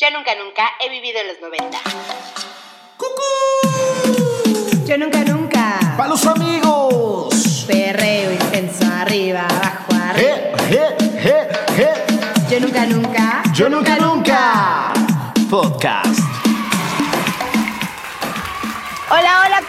Yo 0.00 0.08
nunca, 0.12 0.32
nunca 0.36 0.62
he 0.78 0.88
vivido 0.90 1.18
en 1.18 1.26
los 1.26 1.40
90. 1.40 1.76
Yo 4.86 4.96
nunca, 4.96 5.24
nunca. 5.24 5.80
¡Para 5.96 6.10
los 6.10 6.24
amigos! 6.24 7.64
Perreo 7.66 8.30
intenso, 8.30 8.84
arriba, 8.86 9.44
abajo, 9.48 9.92
arriba. 9.94 10.28
¡Eh, 10.30 10.54
eh, 10.70 10.96
eh, 11.24 11.48
eh! 11.78 11.94
Yo 12.48 12.60
nunca, 12.60 12.86
nunca. 12.86 13.42
¡Yo 13.52 13.68
nunca, 13.68 13.96
nunca! 13.96 14.92
Podcast. 15.50 16.07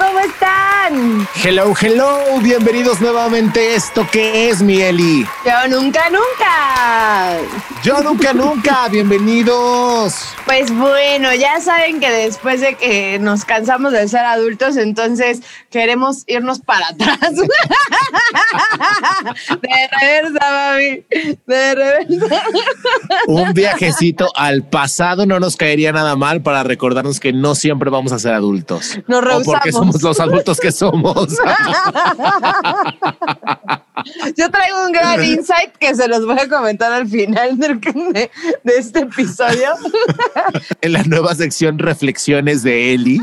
¿Cómo 0.10 0.20
están? 0.22 1.28
Hello, 1.44 1.74
hello. 1.80 2.40
Bienvenidos 2.42 3.00
nuevamente. 3.00 3.76
¿Esto 3.76 4.08
qué 4.12 4.50
es, 4.50 4.62
mi 4.62 4.82
Eli? 4.82 5.26
Yo 5.46 5.68
nunca, 5.70 6.10
nunca. 6.10 7.38
Yo 7.84 8.02
nunca, 8.02 8.34
nunca. 8.34 8.88
Bienvenidos. 8.92 10.36
Pues 10.46 10.76
bueno, 10.76 11.34
ya 11.36 11.62
saben 11.62 12.00
que 12.00 12.10
después 12.10 12.62
de 12.62 12.76
que 12.76 13.20
nos 13.20 13.46
cansamos 13.46 13.92
de 13.94 14.08
ser 14.08 14.26
adultos, 14.26 14.78
entonces 14.78 15.42
queremos 15.70 16.24
irnos 16.28 16.60
para 16.60 16.88
atrás. 16.90 17.20
De 19.62 19.90
reversa, 20.02 20.40
mami. 20.52 21.04
De 21.48 21.76
reversa. 21.76 22.42
Un 23.28 23.54
viajecito 23.54 24.28
al 24.36 24.64
pasado 24.64 25.26
no 25.26 25.40
nos 25.40 25.56
caería 25.56 25.92
nada 25.92 26.16
mal 26.16 26.42
para 26.42 26.64
recordarnos 26.64 27.20
que 27.20 27.34
no 27.34 27.56
siempre 27.56 27.90
vamos 27.90 28.12
a 28.12 28.20
ser 28.20 28.34
adultos. 28.34 29.00
Nos 29.08 29.20
O 29.20 29.42
porque 29.44 29.70
rehusamos. 29.72 29.96
somos 29.96 30.02
los 30.02 30.20
adultos 30.20 30.60
que 30.60 30.72
somos. 30.72 31.30
Yo 34.38 34.50
traigo 34.50 34.86
un 34.86 34.92
gran 34.94 35.22
insight 35.24 35.72
que 35.78 35.94
se 35.94 36.08
los 36.08 36.26
voy 36.26 36.40
a 36.40 36.48
comentar 36.48 36.92
al 36.94 37.08
final 37.08 37.58
del- 37.58 37.80
de, 37.82 38.32
de 38.64 38.74
este 38.78 39.00
episodio. 39.00 39.74
en 40.82 40.94
la 40.94 41.04
nueva 41.04 41.36
sección 41.36 41.78
Reflexiones 41.80 42.64
de 42.64 42.94
Eli. 42.94 43.22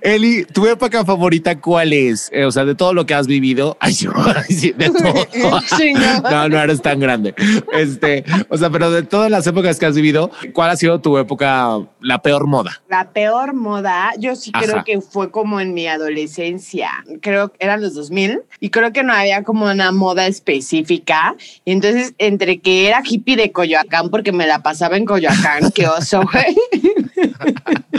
Eli, 0.00 0.44
¿tu 0.44 0.66
época 0.66 1.04
favorita 1.04 1.60
cuál 1.60 1.92
es? 1.92 2.30
Eh, 2.32 2.44
o 2.44 2.52
sea, 2.52 2.64
de 2.64 2.74
todo 2.74 2.94
lo 2.94 3.06
que 3.06 3.14
has 3.14 3.26
vivido. 3.26 3.76
Ay, 3.80 3.94
sí, 3.94 4.72
de 4.72 4.90
todo. 4.90 5.12
No, 6.30 6.48
no 6.48 6.58
eres 6.58 6.80
tan 6.80 7.00
grande. 7.00 7.34
Este, 7.72 8.24
o 8.48 8.56
sea, 8.56 8.70
pero 8.70 8.90
de 8.90 9.02
todas 9.02 9.30
las 9.30 9.46
épocas 9.46 9.78
que 9.78 9.86
has 9.86 9.94
vivido, 9.94 10.30
¿cuál 10.52 10.70
ha 10.70 10.76
sido 10.76 11.00
tu 11.00 11.18
época, 11.18 11.78
la 12.00 12.22
peor 12.22 12.46
moda? 12.46 12.82
La 12.88 13.10
peor 13.10 13.54
moda, 13.54 14.10
yo 14.18 14.36
sí 14.36 14.50
Ajá. 14.54 14.64
creo 14.64 14.84
que 14.84 15.00
fue 15.00 15.30
como 15.30 15.60
en 15.60 15.74
mi 15.74 15.86
adolescencia. 15.86 16.90
Creo 17.20 17.52
que 17.52 17.58
eran 17.60 17.82
los 17.82 17.94
2000 17.94 18.42
y 18.60 18.70
creo 18.70 18.92
que 18.92 19.02
no 19.02 19.12
había 19.12 19.42
como 19.42 19.66
una 19.66 19.92
moda 19.92 20.26
específica. 20.26 21.34
Y 21.64 21.72
entonces, 21.72 22.14
entre 22.18 22.60
que 22.60 22.88
era 22.88 23.02
hippie 23.04 23.36
de 23.36 23.52
Coyoacán, 23.52 24.10
porque 24.10 24.32
me 24.32 24.46
la 24.46 24.62
pasaba 24.62 24.96
en 24.96 25.04
Coyoacán, 25.04 25.70
qué 25.72 25.86
oso, 25.86 26.22
güey. 26.30 26.56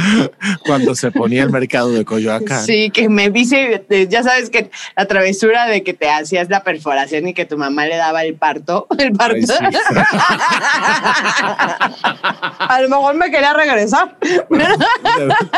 Cuando 0.65 0.95
se 0.95 1.11
ponía 1.11 1.42
el 1.44 1.52
mercado 1.52 1.91
de 1.91 2.03
Coyoacán. 2.05 2.66
Sí, 2.66 2.89
que 2.89 3.09
me 3.09 3.30
dice, 3.30 3.86
ya 4.09 4.23
sabes 4.23 4.49
que 4.49 4.72
la 4.95 5.05
travesura 5.05 5.66
de 5.67 5.83
que 5.83 5.94
te 5.94 6.09
hacías 6.09 6.50
la 6.50 6.63
perforación 6.63 7.27
y 7.27 7.33
que 7.33 7.45
tu 7.45 7.58
mamá 7.58 7.85
le 7.85 7.95
daba 7.97 8.23
el 8.23 8.35
parto, 8.35 8.88
el 8.97 9.11
parto. 9.13 9.35
Ay, 9.59 9.73
sí. 9.73 9.95
A 12.59 12.80
lo 12.81 12.89
mejor 12.89 13.16
me 13.16 13.30
quería 13.31 13.53
regresar. 13.53 14.17
De- 14.19 14.38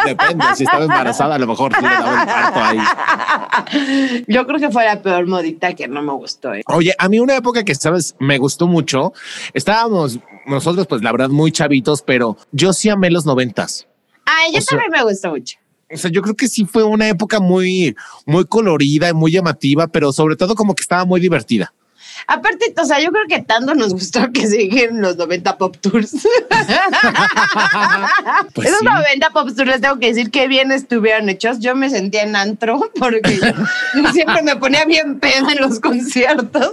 Depende, 0.05 0.45
si 0.55 0.63
estaba 0.63 0.83
embarazada, 0.83 1.35
a 1.35 1.39
lo 1.39 1.47
mejor 1.47 1.73
sí 1.75 1.81
le 1.81 1.87
daba 1.89 2.21
el 2.21 2.27
parto 2.27 2.59
ahí. 2.63 4.23
Yo 4.27 4.45
creo 4.47 4.59
que 4.59 4.69
fue 4.69 4.85
la 4.85 5.01
peor 5.01 5.25
modita 5.27 5.73
que 5.73 5.87
no 5.87 6.01
me 6.01 6.13
gustó. 6.13 6.53
¿eh? 6.53 6.63
Oye, 6.67 6.93
a 6.97 7.09
mí 7.09 7.19
una 7.19 7.35
época 7.35 7.63
que, 7.63 7.75
sabes, 7.75 8.15
me 8.19 8.37
gustó 8.37 8.67
mucho. 8.67 9.13
Estábamos 9.53 10.19
nosotros, 10.45 10.87
pues 10.87 11.01
la 11.01 11.11
verdad, 11.11 11.29
muy 11.29 11.51
chavitos, 11.51 12.01
pero 12.01 12.37
yo 12.51 12.73
sí 12.73 12.89
amé 12.89 13.09
los 13.09 13.25
noventas. 13.25 13.87
Ay, 14.25 14.51
yo 14.53 14.59
O 14.59 14.61
sea- 14.61 14.79
también 14.79 14.91
me 15.03 15.09
gustó 15.09 15.29
mucho. 15.29 15.57
O 15.91 15.97
sea, 15.97 16.09
yo 16.09 16.21
creo 16.21 16.35
que 16.35 16.47
sí 16.47 16.65
fue 16.65 16.83
una 16.83 17.07
época 17.07 17.39
muy, 17.39 17.95
muy 18.25 18.45
colorida 18.45 19.09
y 19.09 19.13
muy 19.13 19.31
llamativa, 19.31 19.87
pero 19.87 20.11
sobre 20.11 20.35
todo 20.35 20.55
como 20.55 20.73
que 20.73 20.81
estaba 20.81 21.05
muy 21.05 21.21
divertida. 21.21 21.73
Aparte, 22.27 22.73
o 22.81 22.85
sea, 22.85 22.99
yo 22.99 23.11
creo 23.11 23.27
que 23.27 23.41
tanto 23.41 23.75
nos 23.75 23.93
gustó 23.93 24.31
que 24.31 24.47
siguen 24.47 25.01
los 25.01 25.17
90 25.17 25.57
Pop 25.57 25.75
Tours. 25.77 26.15
Pues 28.53 28.67
Esos 28.67 28.79
sí. 28.79 28.85
90 28.85 29.29
Pop 29.29 29.49
Tours, 29.55 29.69
les 29.69 29.81
tengo 29.81 29.99
que 29.99 30.07
decir 30.07 30.31
que 30.31 30.47
bien 30.47 30.71
estuvieron 30.71 31.29
hechos. 31.29 31.59
Yo 31.59 31.75
me 31.75 31.89
sentía 31.89 32.23
en 32.23 32.35
antro 32.35 32.91
porque 32.97 33.37
yo, 33.37 34.11
siempre 34.13 34.41
me 34.41 34.55
ponía 34.55 34.85
bien 34.85 35.19
peda 35.19 35.51
en 35.51 35.61
los 35.61 35.79
conciertos. 35.79 36.71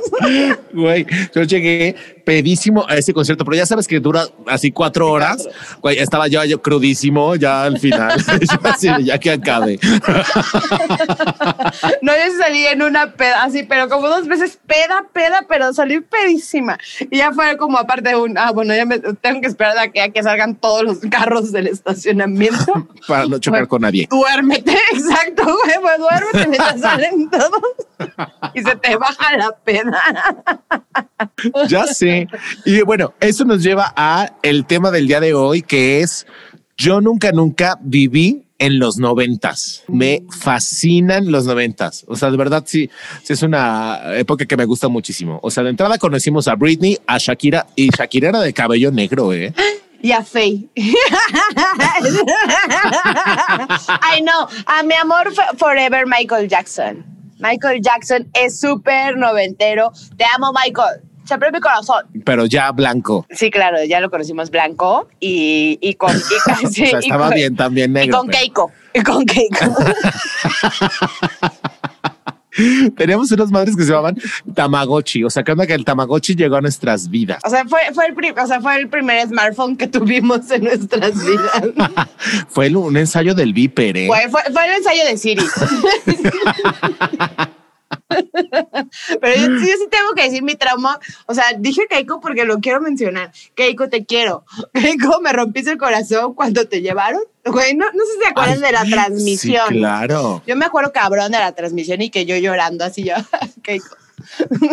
Güey, 0.72 1.06
yo 1.34 1.42
llegué 1.42 1.96
pedísimo 2.24 2.84
a 2.88 2.96
ese 2.96 3.12
concierto, 3.12 3.44
pero 3.44 3.56
ya 3.56 3.66
sabes 3.66 3.86
que 3.86 4.00
dura 4.00 4.26
así 4.46 4.72
cuatro 4.72 5.10
horas. 5.10 5.48
Güey, 5.80 5.98
estaba 5.98 6.28
yo, 6.28 6.44
yo 6.44 6.60
crudísimo 6.62 7.36
ya 7.36 7.64
al 7.64 7.78
final. 7.78 8.12
Así 8.64 8.88
ya 9.04 9.18
que 9.18 9.32
acabe. 9.32 9.78
No, 12.00 12.12
yo 12.12 12.38
salí 12.38 12.66
en 12.66 12.82
una 12.82 13.12
peda 13.12 13.44
así, 13.44 13.62
pero 13.62 13.88
como 13.88 14.08
dos 14.08 14.26
veces 14.26 14.58
peda, 14.66 15.04
peda, 15.12 15.46
pero 15.48 15.72
salí 15.72 16.00
pedísima. 16.00 16.78
Y 17.10 17.18
ya 17.18 17.32
fue 17.32 17.56
como 17.56 17.78
aparte 17.78 18.10
de 18.10 18.16
un, 18.16 18.36
ah, 18.38 18.50
bueno, 18.52 18.74
ya 18.74 18.84
me 18.84 18.98
tengo 18.98 19.40
que 19.40 19.46
esperar 19.46 19.78
a 19.78 19.88
que, 19.88 20.00
a 20.00 20.10
que 20.10 20.22
salgan 20.22 20.56
todos 20.56 20.82
los 20.82 20.98
carros 21.10 21.52
del 21.52 21.68
estacionamiento. 21.68 22.88
Para 23.08 23.26
no 23.26 23.38
chocar 23.38 23.68
con 23.68 23.82
nadie. 23.82 24.08
Duérmete, 24.10 24.76
exacto, 24.92 25.44
güey, 25.44 25.76
pues 25.80 25.98
duérmete 25.98 26.48
mientras 26.48 26.80
salen 26.80 27.30
todos 27.30 27.62
y 28.54 28.62
se 28.62 28.76
te 28.76 28.96
baja 28.96 29.36
la 29.36 29.52
peda. 29.64 30.00
Ya 31.68 31.86
sé. 31.86 32.11
Y 32.64 32.82
bueno, 32.82 33.14
eso 33.20 33.44
nos 33.44 33.62
lleva 33.62 33.92
a 33.96 34.32
el 34.42 34.66
tema 34.66 34.90
del 34.90 35.06
día 35.08 35.20
de 35.20 35.34
hoy, 35.34 35.62
que 35.62 36.00
es 36.00 36.26
yo 36.76 37.00
nunca, 37.00 37.32
nunca 37.32 37.78
viví 37.82 38.44
en 38.58 38.78
los 38.78 38.96
noventas. 38.98 39.82
Me 39.88 40.22
fascinan 40.40 41.30
los 41.32 41.46
noventas. 41.46 42.04
O 42.06 42.14
sea, 42.16 42.30
de 42.30 42.36
verdad, 42.36 42.62
sí, 42.66 42.88
sí 43.22 43.32
es 43.32 43.42
una 43.42 44.00
época 44.16 44.46
que 44.46 44.56
me 44.56 44.64
gusta 44.64 44.88
muchísimo. 44.88 45.40
O 45.42 45.50
sea, 45.50 45.64
de 45.64 45.70
entrada 45.70 45.98
conocimos 45.98 46.46
a 46.48 46.54
Britney, 46.54 46.98
a 47.06 47.18
Shakira 47.18 47.66
y 47.76 47.90
Shakira 47.90 48.28
era 48.30 48.40
de 48.40 48.52
cabello 48.52 48.90
negro, 48.92 49.32
¿eh? 49.32 49.52
Y 50.04 50.10
a 50.10 50.24
Faye. 50.24 50.68
Ay, 54.00 54.22
no, 54.22 54.48
a 54.66 54.82
mi 54.82 54.94
amor 54.94 55.32
fo- 55.32 55.56
forever 55.56 56.06
Michael 56.06 56.48
Jackson. 56.48 57.04
Michael 57.38 57.80
Jackson 57.82 58.28
es 58.34 58.58
súper 58.60 59.16
noventero. 59.16 59.92
Te 60.16 60.24
amo, 60.36 60.52
Michael. 60.52 61.02
Siempre 61.32 61.50
mi 61.52 61.60
corazón. 61.60 62.04
Pero 62.24 62.44
ya 62.46 62.70
blanco. 62.72 63.26
Sí, 63.30 63.50
claro, 63.50 63.82
ya 63.84 64.00
lo 64.00 64.10
conocimos 64.10 64.50
blanco 64.50 65.08
y, 65.18 65.78
y 65.80 65.94
con. 65.94 66.14
y- 66.14 66.20
sí, 66.70 66.82
o 66.84 66.86
sea, 66.86 67.00
y 67.00 67.04
estaba 67.06 67.28
con- 67.28 67.34
bien 67.36 67.56
también 67.56 67.90
Y 67.92 67.94
negro. 67.94 68.18
con 68.18 68.26
pero- 68.26 68.38
Keiko. 68.38 68.70
Y 68.94 69.02
con 69.02 69.24
Keiko. 69.24 69.64
Teníamos 72.98 73.32
unas 73.32 73.50
madres 73.50 73.74
que 73.74 73.82
se 73.82 73.88
llamaban 73.88 74.14
Tamagotchi. 74.54 75.24
O 75.24 75.30
sea, 75.30 75.42
que 75.42 75.52
onda 75.52 75.66
que 75.66 75.72
el 75.72 75.86
Tamagotchi 75.86 76.34
llegó 76.36 76.56
a 76.56 76.60
nuestras 76.60 77.08
vidas. 77.08 77.38
O 77.46 77.48
sea, 77.48 77.64
fue, 77.64 77.80
fue, 77.94 78.04
el, 78.08 78.14
o 78.38 78.46
sea, 78.46 78.60
fue 78.60 78.76
el 78.76 78.90
primer 78.90 79.26
smartphone 79.26 79.74
que 79.74 79.86
tuvimos 79.86 80.50
en 80.50 80.64
nuestras 80.64 81.14
vidas. 81.24 81.62
Fue 82.48 82.66
el- 82.66 82.76
un 82.76 82.94
ensayo 82.98 83.34
del 83.34 83.54
Viper, 83.54 83.96
¿eh? 83.96 84.06
Fue, 84.06 84.28
fue, 84.28 84.42
fue 84.52 84.66
el 84.66 84.72
ensayo 84.76 85.02
de 85.06 85.16
Siri. 85.16 85.42
Pero 89.20 89.36
yo, 89.36 89.48
yo 89.48 89.66
sí 89.66 89.88
tengo 89.90 90.12
que 90.14 90.24
decir 90.24 90.42
mi 90.42 90.54
trauma. 90.54 90.98
O 91.26 91.34
sea, 91.34 91.44
dije 91.58 91.86
Keiko 91.88 92.20
porque 92.20 92.44
lo 92.44 92.58
quiero 92.58 92.80
mencionar. 92.80 93.32
Keiko, 93.54 93.88
te 93.88 94.04
quiero. 94.04 94.44
Keiko, 94.72 95.20
me 95.20 95.32
rompiste 95.32 95.72
el 95.72 95.78
corazón 95.78 96.34
cuando 96.34 96.66
te 96.66 96.80
llevaron. 96.80 97.22
Güey, 97.44 97.74
no, 97.74 97.86
no 97.86 98.04
sé 98.04 98.12
si 98.12 98.18
te 98.20 98.28
acuerdas 98.28 98.56
Ay, 98.56 98.62
de 98.62 98.72
la 98.72 98.84
transmisión. 98.84 99.68
Sí, 99.68 99.78
claro. 99.78 100.42
Yo 100.46 100.56
me 100.56 100.64
acuerdo 100.64 100.92
cabrón 100.92 101.32
de 101.32 101.38
la 101.38 101.52
transmisión 101.52 102.00
y 102.00 102.10
que 102.10 102.24
yo 102.24 102.36
llorando 102.36 102.84
así 102.84 103.02
yo, 103.02 103.14
Keiko, 103.62 103.96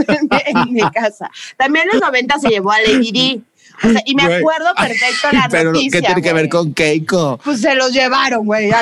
en, 0.07 0.27
mi, 0.29 0.37
en 0.45 0.73
mi 0.73 0.91
casa. 0.91 1.31
También 1.57 1.85
en 1.85 1.99
los 1.99 2.07
90 2.07 2.39
se 2.39 2.49
llevó 2.49 2.71
a 2.71 2.81
Lady 2.81 3.11
Di. 3.11 3.43
O 3.83 3.89
sea, 3.89 4.01
y 4.05 4.15
me 4.15 4.25
Güey. 4.25 4.37
acuerdo 4.39 4.67
perfecto 4.75 5.27
la 5.31 5.47
Pero 5.51 5.71
noticia. 5.71 5.99
¿qué 6.01 6.05
tiene 6.05 6.21
que 6.21 6.33
ver 6.33 6.49
con 6.49 6.73
Keiko? 6.73 7.39
Pues 7.43 7.61
se 7.61 7.75
los 7.75 7.91
llevaron, 7.91 8.45
güey. 8.45 8.69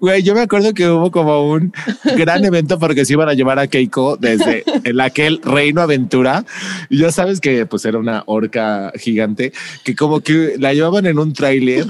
Güey, 0.00 0.24
yo 0.24 0.34
me 0.34 0.40
acuerdo 0.40 0.74
que 0.74 0.88
hubo 0.88 1.12
como 1.12 1.48
un 1.48 1.72
gran 2.16 2.44
evento 2.44 2.78
porque 2.80 3.04
se 3.04 3.12
iban 3.12 3.28
a 3.28 3.34
llevar 3.34 3.60
a 3.60 3.68
Keiko 3.68 4.16
desde 4.16 4.64
el 4.84 4.98
aquel 5.00 5.40
Reino 5.44 5.80
Aventura. 5.80 6.44
Y 6.88 6.98
ya 6.98 7.12
sabes 7.12 7.40
que 7.40 7.66
pues 7.66 7.84
era 7.84 7.98
una 7.98 8.24
orca 8.26 8.92
gigante 8.98 9.52
que 9.84 9.94
como 9.94 10.20
que 10.22 10.56
la 10.58 10.74
llevaban 10.74 11.06
en 11.06 11.20
un 11.20 11.32
tráiler 11.34 11.86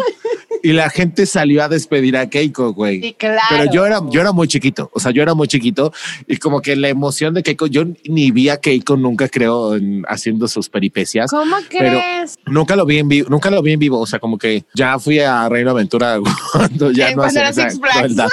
y 0.62 0.73
la 0.73 0.91
gente 0.91 1.27
salió 1.27 1.62
a 1.65 1.69
despedir 1.69 2.17
a 2.17 2.29
Keiko, 2.29 2.73
güey. 2.73 3.01
Sí, 3.03 3.15
claro. 3.19 3.41
Pero 3.51 3.73
yo 3.73 3.87
era, 3.87 4.01
yo 4.11 4.21
era 4.21 4.33
muy 4.33 4.49
chiquito, 4.49 4.91
o 4.93 5.01
sea, 5.01 5.11
yo 5.12 5.23
era 5.23 5.35
muy 5.35 5.49
chiquito 5.49 5.93
y 6.27 6.37
como 6.37 6.61
que 6.61 6.77
la 6.77 6.89
emoción 6.89 7.35
de 7.35 7.43
Keiko, 7.43 7.67
yo 7.67 7.85
ni 8.05 8.31
vi 8.31 8.49
a 8.49 8.59
Keiko 8.59 8.97
nunca 8.97 9.29
creo 9.29 9.77
en- 9.77 10.05
haciendo 10.09 10.49
sus 10.49 10.69
peripecias. 10.69 11.31
¿Cómo 11.31 11.57
crees? 11.69 12.39
nunca 12.47 12.77
lo 12.77 12.85
vi 12.87 12.99
en 12.99 13.09
vivo, 13.09 13.29
nunca 13.31 13.51
lo 13.51 13.62
vi 13.62 13.73
en 13.73 13.79
vivo, 13.79 13.99
o 14.01 14.07
sea, 14.07 14.19
como 14.19 14.37
que 14.39 14.65
ya 14.75 14.99
fui 14.99 15.19
a 15.21 15.49
Reino 15.49 15.71
Aventura 15.71 16.19
cuando 16.53 16.91
ya 16.91 17.11
no 17.11 17.17
cuando 17.23 17.41
era 17.41 17.49
esa. 17.51 17.69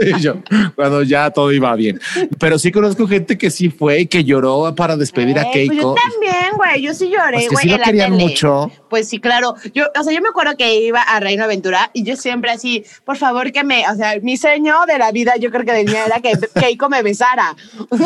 Y 0.00 0.20
yo, 0.20 0.34
cuando 0.74 1.02
ya 1.02 1.30
todo 1.30 1.52
iba 1.52 1.74
bien. 1.74 2.00
Pero 2.38 2.58
sí 2.58 2.70
conozco 2.72 3.06
gente 3.06 3.38
que 3.38 3.50
sí 3.50 3.70
fue 3.70 4.00
y 4.00 4.06
que 4.06 4.24
lloró 4.24 4.74
para 4.74 4.96
despedir 4.96 5.38
a 5.38 5.42
Ay, 5.42 5.46
pues 5.52 5.64
yo 5.66 5.70
Keiko. 5.70 5.94
también, 5.94 6.52
güey. 6.56 6.82
Yo 6.82 6.94
sí 6.94 7.08
lloré, 7.10 7.32
Pues 7.36 7.48
que 7.48 7.54
güey. 7.54 7.62
sí 7.64 7.68
lo 7.70 7.78
querían 7.78 8.12
tele. 8.12 8.24
mucho. 8.24 8.70
Pues 8.88 9.08
sí, 9.08 9.18
claro. 9.18 9.54
Yo, 9.74 9.86
o 9.98 10.02
sea, 10.02 10.12
yo 10.12 10.20
me 10.20 10.28
acuerdo 10.28 10.56
que 10.56 10.80
iba 10.80 11.00
a 11.02 11.20
Reino 11.20 11.44
Aventura 11.44 11.90
y 11.92 12.04
yo 12.04 12.16
siempre 12.16 12.50
así, 12.50 12.84
por 13.04 13.16
favor 13.16 13.52
que 13.52 13.64
me, 13.64 13.88
o 13.88 13.94
sea, 13.94 14.18
mi 14.22 14.36
sueño 14.36 14.74
de 14.86 14.98
la 14.98 15.12
vida, 15.12 15.36
yo 15.36 15.50
creo 15.50 15.64
que 15.64 15.72
de 15.72 15.84
niña 15.84 16.04
era 16.06 16.20
que 16.20 16.32
Keiko 16.60 16.88
me 16.88 17.02
besara. 17.02 17.56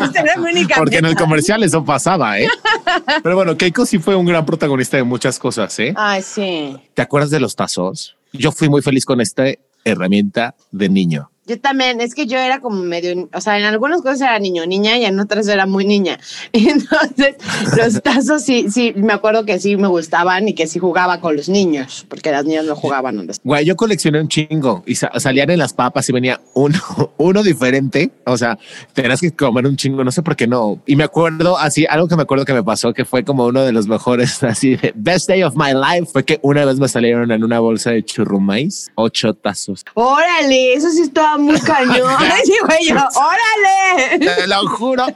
Esta 0.00 0.20
era 0.20 0.36
mi 0.36 0.50
única 0.50 0.76
Porque 0.76 0.98
en 0.98 1.06
el 1.06 1.16
comercial 1.16 1.62
eso 1.62 1.84
pasaba, 1.84 2.38
¿eh? 2.38 2.48
Pero 3.22 3.36
bueno, 3.36 3.56
Keiko 3.56 3.86
sí 3.86 3.98
fue 3.98 4.14
un 4.14 4.26
gran 4.26 4.44
protagonista 4.44 4.96
de 4.96 5.04
muchas 5.04 5.38
cosas, 5.38 5.78
¿eh? 5.78 5.92
Ay, 5.96 6.22
sí. 6.22 6.76
¿Te 6.94 7.02
acuerdas 7.02 7.30
de 7.30 7.40
los 7.40 7.56
tazos? 7.56 8.16
Yo 8.32 8.52
fui 8.52 8.68
muy 8.68 8.82
feliz 8.82 9.04
con 9.04 9.20
esta 9.20 9.44
herramienta 9.84 10.54
de 10.70 10.88
niño. 10.88 11.31
Yo 11.46 11.58
también, 11.60 12.00
es 12.00 12.14
que 12.14 12.26
yo 12.26 12.38
era 12.38 12.60
como 12.60 12.82
medio, 12.82 13.28
o 13.34 13.40
sea, 13.40 13.58
en 13.58 13.64
algunas 13.64 14.00
cosas 14.02 14.20
era 14.22 14.38
niño, 14.38 14.64
niña 14.66 14.96
y 14.96 15.04
en 15.04 15.18
otras 15.18 15.48
era 15.48 15.66
muy 15.66 15.84
niña. 15.84 16.18
Entonces, 16.52 17.36
los 17.76 18.02
tazos 18.02 18.42
sí, 18.42 18.66
sí, 18.70 18.92
me 18.96 19.12
acuerdo 19.12 19.44
que 19.44 19.58
sí 19.58 19.76
me 19.76 19.88
gustaban 19.88 20.48
y 20.48 20.54
que 20.54 20.66
sí 20.66 20.78
jugaba 20.78 21.20
con 21.20 21.36
los 21.36 21.48
niños, 21.48 22.06
porque 22.08 22.30
las 22.30 22.44
niñas 22.44 22.64
no 22.64 22.76
jugaban. 22.76 23.26
Güey, 23.44 23.64
yo 23.64 23.76
coleccioné 23.76 24.20
un 24.20 24.28
chingo 24.28 24.82
y 24.86 24.94
sa- 24.94 25.10
salían 25.18 25.50
en 25.50 25.58
las 25.58 25.72
papas 25.74 26.08
y 26.08 26.12
venía 26.12 26.40
uno, 26.54 26.78
uno 27.18 27.42
diferente. 27.42 28.10
O 28.26 28.36
sea, 28.36 28.58
tenías 28.92 29.20
que 29.20 29.32
comer 29.32 29.66
un 29.66 29.76
chingo, 29.76 30.04
no 30.04 30.12
sé 30.12 30.22
por 30.22 30.36
qué 30.36 30.46
no. 30.46 30.80
Y 30.86 30.96
me 30.96 31.04
acuerdo 31.04 31.58
así, 31.58 31.86
algo 31.88 32.06
que 32.08 32.16
me 32.16 32.22
acuerdo 32.22 32.44
que 32.44 32.52
me 32.54 32.62
pasó, 32.62 32.92
que 32.94 33.04
fue 33.04 33.24
como 33.24 33.46
uno 33.46 33.62
de 33.62 33.72
los 33.72 33.86
mejores, 33.88 34.42
así, 34.44 34.76
de 34.76 34.92
best 34.94 35.28
day 35.28 35.42
of 35.42 35.54
my 35.56 35.72
life, 35.72 36.06
fue 36.12 36.24
que 36.24 36.38
una 36.42 36.64
vez 36.64 36.78
me 36.78 36.88
salieron 36.88 37.30
en 37.32 37.42
una 37.44 37.58
bolsa 37.60 37.90
de 37.90 38.04
churrumais 38.04 38.90
ocho 38.94 39.34
tazos. 39.34 39.84
Órale, 39.94 40.74
eso 40.74 40.90
sí 40.90 41.02
estaba 41.32 41.38
muy 41.38 41.60
cañón. 41.60 42.12
Sí, 42.44 42.54
güey, 42.64 42.86
yo, 42.88 42.96
órale. 42.96 44.18
Te 44.18 44.46
lo 44.48 44.66
juro, 44.68 45.06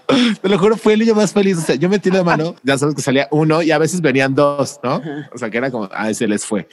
te 0.40 0.48
lo 0.48 0.58
juro, 0.58 0.76
fue 0.76 0.92
el 0.92 1.00
niño 1.00 1.14
más 1.14 1.32
feliz. 1.32 1.58
O 1.58 1.60
sea, 1.60 1.74
yo 1.74 1.88
metí 1.88 2.10
la 2.10 2.22
mano, 2.22 2.54
ya 2.62 2.78
sabes 2.78 2.94
que 2.94 3.02
salía 3.02 3.26
uno 3.30 3.62
y 3.62 3.70
a 3.72 3.78
veces 3.78 4.00
venían 4.00 4.34
dos, 4.34 4.78
¿no? 4.82 5.02
O 5.34 5.38
sea, 5.38 5.50
que 5.50 5.58
era 5.58 5.70
como, 5.70 5.88
a 5.92 6.12
se 6.14 6.28
les 6.28 6.44
fue. 6.44 6.68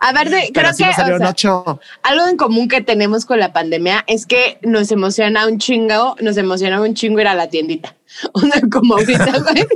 A 0.00 0.12
ver, 0.12 0.30
de- 0.30 0.50
creo 0.52 0.72
sí 0.72 0.84
que 0.84 0.90
o 0.90 1.18
sea, 1.18 1.28
ocho. 1.28 1.80
algo 2.02 2.26
en 2.26 2.36
común 2.36 2.68
que 2.68 2.80
tenemos 2.80 3.24
con 3.24 3.40
la 3.40 3.52
pandemia 3.52 4.04
es 4.06 4.26
que 4.26 4.58
nos 4.62 4.92
emociona 4.92 5.46
un 5.46 5.58
chingo, 5.58 6.16
nos 6.20 6.36
emociona 6.36 6.80
un 6.80 6.94
chingo 6.94 7.20
ir 7.20 7.26
a 7.28 7.34
la 7.34 7.48
tiendita. 7.48 7.96
Sea, 8.40 8.62
como 8.70 8.94
ahorita, 8.94 9.38
güey. 9.40 9.66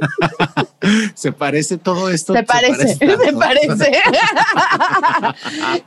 Se 1.15 1.33
parece 1.33 1.79
todo 1.79 2.11
esto. 2.11 2.35
Se 2.35 2.43
parece, 2.43 2.95
se 2.97 3.33
parece. 3.33 4.03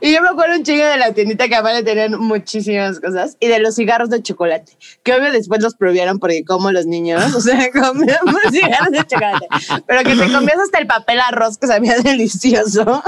y 0.00 0.12
yo 0.12 0.22
me 0.22 0.28
acuerdo 0.28 0.56
un 0.56 0.64
chingo 0.64 0.84
de 0.84 0.96
la 0.96 1.12
tiendita 1.14 1.48
que 1.48 1.56
aparte 1.56 1.82
tenían 1.82 2.18
muchísimas 2.20 3.00
cosas 3.00 3.36
y 3.40 3.48
de 3.48 3.60
los 3.60 3.76
cigarros 3.76 4.10
de 4.10 4.22
chocolate, 4.22 4.72
que 5.02 5.14
obvio 5.14 5.32
después 5.32 5.62
los 5.62 5.74
prohibieron 5.74 6.18
porque 6.18 6.44
como 6.44 6.70
los 6.72 6.86
niños, 6.86 7.34
o 7.34 7.40
sea, 7.40 7.70
comíamos 7.72 8.40
cigarros 8.50 8.90
de 8.90 9.06
chocolate, 9.06 9.46
pero 9.86 10.02
que 10.02 10.16
te 10.16 10.32
comías 10.32 10.58
hasta 10.58 10.78
el 10.78 10.86
papel 10.86 11.20
arroz 11.20 11.56
que 11.58 11.66
sabía 11.66 11.98
delicioso. 11.98 13.02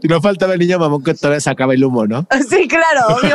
Y 0.00 0.06
no 0.06 0.20
faltaba 0.20 0.52
el 0.54 0.60
niño 0.60 0.78
mamón 0.78 1.02
que 1.02 1.14
todavía 1.14 1.40
sacaba 1.40 1.74
el 1.74 1.84
humo, 1.84 2.06
¿no? 2.06 2.26
Sí, 2.48 2.68
claro, 2.68 3.16
obvio. 3.16 3.34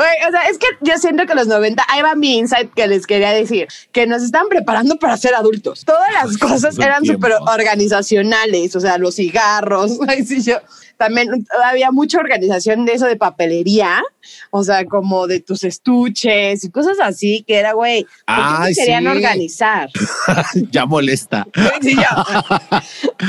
Güey, 0.00 0.28
o 0.28 0.30
sea, 0.30 0.44
es 0.46 0.56
que 0.56 0.66
yo 0.80 0.96
siento 0.96 1.26
que 1.26 1.34
los 1.34 1.46
90, 1.46 1.84
ahí 1.86 2.00
va 2.00 2.14
mi 2.14 2.38
insight 2.38 2.72
que 2.72 2.86
les 2.86 3.06
quería 3.06 3.32
decir, 3.32 3.68
que 3.92 4.06
nos 4.06 4.22
están 4.22 4.48
preparando 4.48 4.96
para 4.96 5.14
ser 5.18 5.34
adultos. 5.34 5.84
Todas 5.84 6.10
las 6.14 6.38
cosas 6.38 6.78
eran 6.78 7.04
súper 7.04 7.32
organizacionales, 7.46 8.74
o 8.74 8.80
sea, 8.80 8.96
los 8.96 9.16
cigarros, 9.16 9.98
ay, 10.08 10.24
sí, 10.24 10.40
yo 10.42 10.56
también 11.00 11.46
había 11.64 11.92
mucha 11.92 12.18
organización 12.18 12.84
de 12.84 12.92
eso 12.92 13.06
de 13.06 13.16
papelería, 13.16 14.02
o 14.50 14.62
sea, 14.62 14.84
como 14.84 15.26
de 15.26 15.40
tus 15.40 15.64
estuches 15.64 16.62
y 16.62 16.70
cosas 16.70 16.98
así, 17.02 17.42
que 17.46 17.56
era, 17.56 17.72
güey, 17.72 18.06
¿por 18.26 18.66
qué 18.66 18.74
querían 18.74 19.04
sí. 19.04 19.08
organizar? 19.08 19.88
ya 20.70 20.84
molesta. 20.84 21.46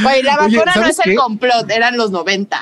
Güey, 0.03 0.21
la 0.21 0.35
Oye, 0.35 0.57
vacuna 0.57 0.74
no 0.75 0.81
¿sabes 0.81 1.00
es 1.00 1.06
el 1.06 1.15
complot, 1.15 1.71
eran 1.71 1.95
los 1.95 2.12
90. 2.12 2.59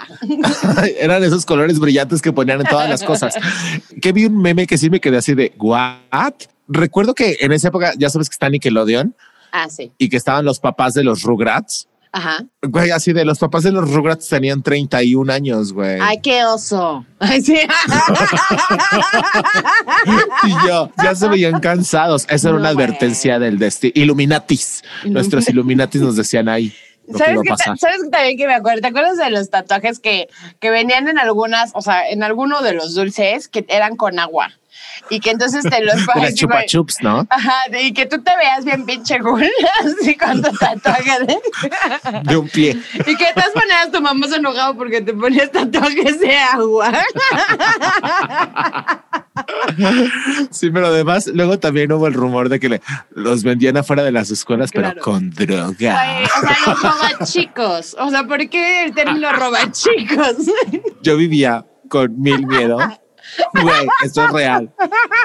Eran 1.00 1.24
esos 1.24 1.44
colores 1.44 1.80
brillantes 1.80 2.22
que 2.22 2.32
ponían 2.32 2.62
en 2.62 2.68
todas 2.68 2.88
las 2.88 3.02
cosas. 3.02 3.34
Que 4.00 4.12
vi 4.12 4.26
un 4.26 4.38
meme 4.42 4.66
que 4.68 4.78
sí 4.78 4.90
me 4.90 5.00
quedé 5.00 5.18
así 5.18 5.34
de 5.34 5.54
what? 5.58 6.34
Recuerdo 6.68 7.14
que 7.16 7.38
en 7.40 7.52
esa 7.52 7.70
época, 7.70 7.94
ya 7.98 8.10
sabes 8.10 8.30
que 8.30 8.34
está 8.34 8.50
Nickelodeon 8.50 9.16
Ah, 9.52 9.68
sí. 9.70 9.92
y 9.98 10.10
que 10.10 10.18
estaban 10.18 10.46
los 10.46 10.60
papás 10.60 10.94
de 10.94 11.04
los 11.04 11.24
Rugrats. 11.24 11.88
Ajá. 12.12 12.44
Güey, 12.64 12.90
así 12.90 13.14
de 13.14 13.24
los 13.24 13.38
papás 13.38 13.62
de 13.64 13.72
los 13.72 13.88
Rugrats 13.92 14.28
tenían 14.30 14.64
31 14.64 15.32
años, 15.32 15.74
güey. 15.74 16.00
Ay, 16.02 16.20
qué 16.24 16.44
oso. 16.44 17.06
Ay, 17.20 17.42
sí. 17.42 17.56
Y 20.44 20.68
yo, 20.68 20.92
ya 21.04 21.16
se 21.16 21.28
veían 21.28 21.60
cansados. 21.60 22.26
Esa 22.30 22.50
era 22.50 22.58
una 22.58 22.72
güey. 22.74 22.86
advertencia 22.86 23.40
del 23.40 23.60
destino. 23.60 23.94
Illuminatis. 23.96 24.84
Nuestros 25.06 25.48
Illuminatis 25.50 26.02
nos 26.02 26.16
decían 26.16 26.50
ahí 26.50 26.74
lo 27.36 27.42
que 27.42 27.50
¿Sabes. 27.64 27.80
¿Sabes 27.80 27.98
también 28.12 28.38
que 28.38 28.48
me 28.48 28.54
acuerdo? 28.56 28.82
¿Te 28.82 28.88
acuerdas 28.88 29.18
de 29.18 29.30
los 29.30 29.50
tatuajes 29.50 30.00
que, 30.00 30.28
que 30.60 30.70
venían 30.70 31.08
en 31.08 31.18
algunas, 31.20 31.72
o 31.74 31.82
sea, 31.82 32.08
en 32.10 32.24
alguno 32.24 32.62
de 32.62 32.74
los 32.74 32.94
dulces 32.96 33.48
que 33.48 33.66
eran 33.70 33.96
con 33.96 34.20
agua? 34.20 34.52
Y 35.10 35.20
que 35.22 35.32
entonces 35.32 35.64
te 35.64 35.82
los 35.84 35.96
pones. 36.14 36.36
chupa 36.36 36.66
chups, 36.66 36.98
¿no? 37.02 37.26
Ajá, 37.30 37.54
y 37.82 37.94
que 37.94 38.06
tú 38.06 38.22
te 38.22 38.36
veas 38.36 38.66
bien 38.66 38.86
pinche 38.86 39.20
cool, 39.20 39.50
así 39.84 40.16
con 40.16 40.42
tu 40.42 40.52
tatuaje. 40.52 41.12
de- 41.26 42.22
De 42.24 42.38
un 42.38 42.50
pie. 42.50 42.78
y 42.94 43.16
que 43.16 43.26
de 43.26 43.34
todas 43.34 43.56
maneras 43.56 43.92
tu 43.92 44.02
mamá 44.02 44.28
se 44.28 44.36
enojaba 44.36 44.74
porque 44.76 45.02
te 45.02 45.14
ponías 45.14 45.52
tatuajes 45.52 46.20
de 46.20 46.38
agua. 46.38 46.92
Sí, 50.52 50.70
pero 50.72 50.88
además, 50.88 51.28
luego 51.28 51.60
también 51.60 51.92
hubo 51.92 52.08
el 52.08 52.14
rumor 52.14 52.50
de 52.50 52.60
que 52.60 52.70
le- 52.70 52.82
los 53.12 53.44
vendían 53.44 53.78
afuera 53.78 54.04
de 54.04 54.12
las 54.12 54.32
escuelas, 54.32 54.72
Claro. 54.72 54.90
pero 54.94 55.02
con 55.04 55.30
droga. 55.32 55.72
Güey, 55.78 56.24
o 56.26 56.48
sea, 56.48 56.58
los 56.68 56.82
robachicos. 56.82 57.96
O 58.00 58.10
sea, 58.10 58.24
¿por 58.26 58.50
qué 58.50 58.84
el 58.86 58.94
término 58.94 59.32
robachicos? 59.34 60.36
Yo 61.02 61.18
vivía 61.18 61.66
con 61.90 62.20
mil 62.20 62.46
miedo. 62.48 62.78
Güey, 63.54 63.88
esto 64.04 64.26
es 64.26 64.32
real. 64.32 64.72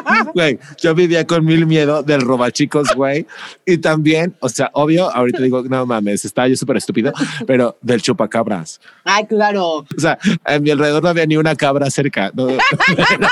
Güey, 0.34 0.58
yo 0.80 0.94
vivía 0.94 1.26
con 1.26 1.44
mil 1.44 1.66
miedo 1.66 2.02
del 2.02 2.20
robachicos, 2.22 2.88
güey. 2.94 3.26
Y 3.64 3.78
también, 3.78 4.34
o 4.40 4.48
sea, 4.48 4.70
obvio, 4.72 5.10
ahorita 5.14 5.42
digo, 5.42 5.62
no 5.62 5.86
mames, 5.86 6.24
estaba 6.24 6.48
yo 6.48 6.56
súper 6.56 6.76
estúpido, 6.78 7.12
pero 7.46 7.76
del 7.82 8.02
chupacabras. 8.02 8.80
Ay, 9.04 9.26
claro. 9.26 9.64
O 9.78 9.86
sea, 9.98 10.18
a 10.44 10.58
mi 10.58 10.70
alrededor 10.70 11.02
no 11.02 11.08
había 11.08 11.26
ni 11.26 11.36
una 11.36 11.54
cabra 11.56 11.90
cerca. 11.90 12.30
No, 12.34 12.46
no, 12.48 13.28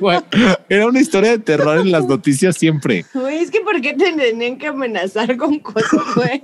güey, 0.00 0.18
era 0.68 0.86
una 0.86 1.00
historia 1.00 1.32
de 1.32 1.38
terror 1.38 1.78
en 1.78 1.92
las 1.92 2.06
noticias 2.06 2.56
siempre. 2.56 3.04
Güey, 3.12 3.38
es 3.38 3.50
que 3.50 3.60
¿por 3.60 3.80
qué 3.80 3.92
te 3.94 4.12
tenían 4.12 4.56
que 4.58 4.68
amenazar 4.68 5.36
con 5.36 5.58
cosas, 5.58 6.00
güey? 6.14 6.40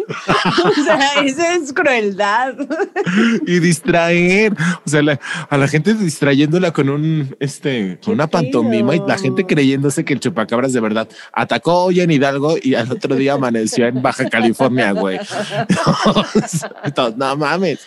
O 0.65 0.85
sea, 0.85 0.99
eso 1.25 1.43
es 1.43 1.73
crueldad. 1.73 2.55
y 3.47 3.59
distraer. 3.61 4.53
O 4.85 4.89
sea, 4.89 5.03
la- 5.03 5.21
a 5.49 5.57
la 5.57 5.69
gente 5.69 5.95
distrayéndola 5.95 6.73
con 6.73 6.89
un, 6.89 7.35
este, 7.41 7.99
con 8.05 8.15
una 8.15 8.27
pantomima 8.27 8.95
y 8.95 8.99
la 8.99 9.07
pedo. 9.07 9.17
Gente 9.41 9.55
creyéndose 9.55 10.05
que 10.05 10.13
el 10.13 10.21
chupacabras 10.21 10.73
de 10.73 10.81
verdad 10.81 11.09
atacó 11.33 11.85
hoy 11.85 12.01
en 12.01 12.11
Hidalgo 12.11 12.57
y 12.61 12.75
al 12.75 12.91
otro 12.91 13.15
día 13.17 13.35
amaneció 13.35 13.87
en 13.87 14.03
Baja 14.03 14.29
California, 14.29 14.93
güey. 14.93 15.19
Entonces, 16.85 17.17
no 17.17 17.37
mames. 17.37 17.81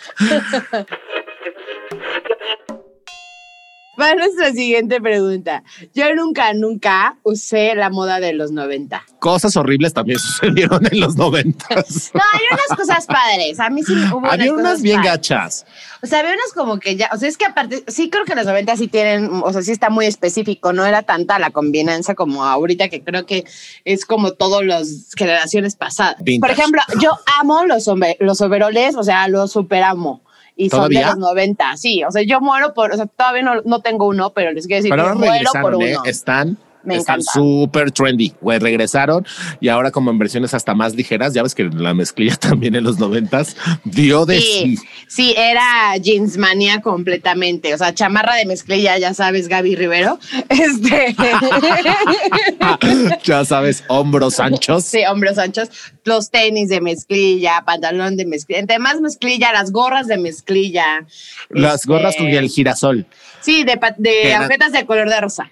Va 4.00 4.16
nuestra 4.16 4.52
siguiente 4.52 5.00
pregunta. 5.00 5.64
Yo 5.94 6.16
nunca, 6.16 6.54
nunca 6.54 7.18
usé 7.24 7.76
la 7.76 7.90
moda 7.92 8.20
de 8.20 8.34
los 8.34 8.52
90. 8.52 9.04
Cosas 9.20 9.56
horribles 9.56 9.94
también 9.94 10.18
sucedieron 10.20 10.86
en 10.92 11.00
los 11.00 11.16
noventas. 11.16 12.12
No, 12.14 12.22
hay 12.34 12.42
unas 12.52 12.78
cosas 12.78 13.06
padres. 13.06 13.60
A 13.60 13.70
mí 13.70 13.84
sí 13.84 13.94
hubo 14.12 14.26
Había 14.26 14.52
unas 14.52 14.64
unas 14.66 14.82
bien 14.82 14.98
padres. 14.98 15.12
gachas. 15.12 15.66
O 16.02 16.08
sea, 16.08 16.20
había 16.20 16.34
unas 16.34 16.54
como 16.54 16.80
que 16.80 16.96
ya, 16.96 17.10
o 17.14 17.18
sea, 17.18 17.30
es 17.30 17.38
que 17.38 17.46
aparte, 17.46 17.84
sí 17.88 18.10
creo 18.10 18.26
que 18.26 18.36
los 18.36 18.46
90 18.46 18.76
sí 18.78 18.88
tienen, 18.88 19.30
o 19.32 19.54
sea, 19.54 19.62
sí 19.62 19.72
está 19.72 19.90
muy 19.90 20.06
específico, 20.08 20.74
no 20.74 20.86
era 20.86 21.04
tanta 21.04 21.38
la 21.40 21.52
combinancia 21.52 22.16
como 22.16 22.44
ahorita, 22.46 22.90
que 22.90 23.04
creo 23.04 23.26
que 23.26 23.46
es 23.86 24.06
como 24.06 24.32
todas 24.34 24.66
las 24.66 25.10
generaciones 25.16 25.76
pasadas. 25.76 26.16
Vintage. 26.22 26.40
Por 26.40 26.60
ejemplo, 26.60 26.82
yo 27.00 27.12
amo 27.40 27.64
los, 27.66 27.90
los 28.20 28.42
overoles, 28.42 28.96
o 28.96 29.04
sea, 29.04 29.28
los 29.28 29.52
super 29.52 29.84
amo. 29.84 30.23
Y 30.56 30.70
son 30.70 30.80
¿Todavía? 30.80 31.00
de 31.00 31.06
los 31.08 31.18
90, 31.18 31.78
sí. 31.78 32.04
O 32.04 32.12
sea, 32.12 32.22
yo 32.22 32.40
muero 32.40 32.74
por, 32.74 32.92
o 32.92 32.96
sea, 32.96 33.08
todavía 33.08 33.42
no, 33.42 33.62
no 33.66 33.80
tengo 33.82 34.08
uno, 34.08 34.32
pero 34.32 34.52
les 34.52 34.68
quiero 34.68 34.84
decir 34.84 34.92
Pero 34.92 35.14
que 35.14 35.20
muero 35.20 35.50
por 35.62 35.74
¿eh? 35.74 35.96
uno. 35.98 36.06
Están 36.06 36.58
Me 36.84 36.98
Están 36.98 37.22
súper 37.24 37.92
trendy, 37.92 38.34
güey. 38.42 38.60
Regresaron 38.60 39.26
y 39.62 39.70
ahora 39.70 39.92
como 39.92 40.12
en 40.12 40.18
versiones 40.20 40.54
hasta 40.54 40.74
más 40.76 40.96
ligeras. 40.96 41.34
Ya 41.34 41.42
ves 41.44 41.56
que 41.56 41.64
la 41.66 41.94
mezclilla 41.94 42.36
también 42.40 42.76
en 42.76 42.84
los 42.84 43.00
noventas 43.00 43.56
dio 43.86 44.26
de 44.26 44.40
Sí, 44.40 44.78
sí. 44.78 44.86
sí, 45.08 45.34
era 45.38 45.96
jeans 45.98 46.38
manía 46.38 46.82
completamente. 46.82 47.74
O 47.74 47.78
sea, 47.78 47.94
chamarra 47.94 48.36
de 48.36 48.46
mezclilla, 48.46 48.98
ya 48.98 49.14
sabes, 49.14 49.48
Gaby 49.48 49.76
Rivero. 49.76 50.20
Este. 50.50 51.16
ya 53.24 53.46
sabes, 53.46 53.84
hombros 53.88 54.40
anchos. 54.40 54.84
sí, 54.86 55.00
hombros 55.10 55.38
anchos. 55.38 55.70
Los 56.04 56.30
tenis 56.32 56.70
de 56.70 56.82
mezclilla, 56.82 57.64
pantalón 57.66 58.18
de 58.18 58.26
mezclilla. 58.26 58.60
Entre 58.60 58.80
más 58.80 59.00
mezclilla, 59.02 59.52
las 59.54 59.72
gorras 59.72 60.08
de 60.08 60.18
mezclilla. 60.18 61.06
Las 61.50 61.76
Este, 61.76 61.88
gorras 61.88 62.16
con 62.18 62.28
el 62.28 62.50
girasol. 62.50 63.06
Sí, 63.42 63.64
de, 63.64 63.80
de 63.98 64.34
agujetas 64.34 64.72
de 64.72 64.86
color 64.86 65.10
de 65.10 65.22
rosa. 65.22 65.52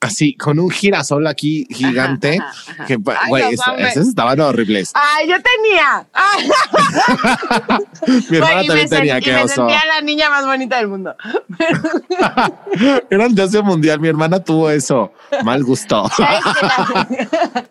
Así, 0.00 0.34
con 0.36 0.58
un 0.60 0.70
girasol 0.70 1.26
aquí 1.26 1.66
gigante. 1.70 2.38
ajá, 2.38 2.72
ajá. 2.72 2.86
que, 2.86 2.96
güey, 2.96 3.42
no 3.42 3.48
esa- 3.50 3.72
mames. 3.72 3.96
esos 3.96 4.08
estaban 4.08 4.38
horribles. 4.40 4.92
¡Ay, 4.94 5.28
yo 5.28 5.34
tenía! 5.42 6.06
Mi 8.30 8.36
hermana 8.36 8.54
Güey, 8.62 8.66
también 8.68 8.88
me 8.90 8.96
tenía, 8.96 9.20
que 9.20 9.32
me 9.32 9.42
oso. 9.42 9.54
sentía 9.54 9.82
la 9.86 10.00
niña 10.00 10.30
más 10.30 10.46
bonita 10.46 10.76
del 10.76 10.88
mundo. 10.88 11.14
Eran 13.10 13.34
de 13.34 13.42
hace 13.42 13.60
mundial. 13.62 14.00
Mi 14.00 14.08
hermana 14.08 14.42
tuvo 14.42 14.70
eso. 14.70 15.12
Mal 15.44 15.64
gusto. 15.64 16.08
¿Sabes 16.16 16.40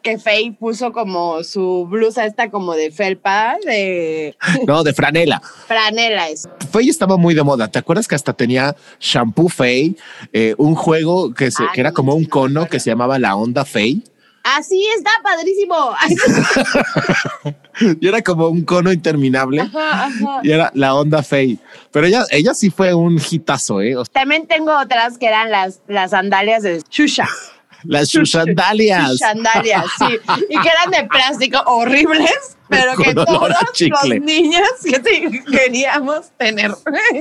que, 0.01 0.17
Faye 0.19 0.51
puso 0.60 0.91
como 0.91 1.43
su 1.43 1.86
blusa 1.89 2.25
esta 2.25 2.50
como 2.50 2.74
de 2.74 2.91
felpa, 2.91 3.55
de 3.65 4.36
no, 4.67 4.84
de 4.84 4.93
franela. 4.93 5.41
franela 5.67 6.27
eso. 6.29 6.50
Faye 6.72 6.89
estaba 6.89 7.17
muy 7.17 7.34
de 7.36 7.43
moda. 7.43 7.67
¿Te 7.69 7.79
acuerdas 7.79 8.07
que 8.07 8.15
hasta 8.15 8.34
tenía 8.34 8.75
shampoo 9.00 9.48
Faye? 9.48 9.96
Eh, 10.34 10.55
un 10.57 10.75
juego 10.75 11.34
que, 11.34 11.51
se- 11.51 11.63
Ah, 11.63 11.72
que 11.74 11.81
era 11.81 11.91
como 11.91 12.15
un 12.17 12.25
cono 12.25 12.67
que 12.67 12.79
se 12.79 12.89
llamaba 12.89 13.17
la 13.19 13.36
onda 13.36 13.63
Faye. 13.63 14.01
Así 14.43 14.88
está 14.95 15.12
padrísimo. 15.24 15.75
Y 18.01 18.07
era 18.07 18.24
como 18.24 18.47
un 18.47 18.63
cono 18.63 18.91
interminable. 18.91 19.62
Ajá, 19.62 20.05
ajá. 20.05 20.39
Y 20.41 20.51
era 20.51 20.71
la 20.74 20.95
onda 20.95 21.21
Faye. 21.21 21.59
Pero 21.91 22.07
ella, 22.07 22.25
ella 22.31 22.55
sí 22.55 22.71
fue 22.71 22.93
un 22.95 23.21
hitazo, 23.21 23.81
¿eh? 23.81 23.95
O 23.95 24.03
sea, 24.03 24.13
También 24.13 24.47
tengo 24.47 24.75
otras 24.75 25.19
que 25.19 25.27
eran 25.27 25.51
las, 25.51 25.81
las 25.88 26.09
sandalias 26.09 26.63
de 26.63 26.81
Shusha. 26.89 27.27
las 27.83 28.09
sandalias. 28.09 29.17
Sandalias, 29.17 29.86
sí. 30.00 30.17
Y 30.50 30.59
que 30.59 30.69
eran 30.69 30.91
de 30.91 31.07
plástico 31.07 31.62
horribles, 31.67 32.57
pero 32.69 32.95
que 32.97 33.13
todos 33.13 33.50
los 33.50 34.19
niños 34.21 34.67
que 34.83 35.41
queríamos 35.51 36.29
tener. 36.38 36.71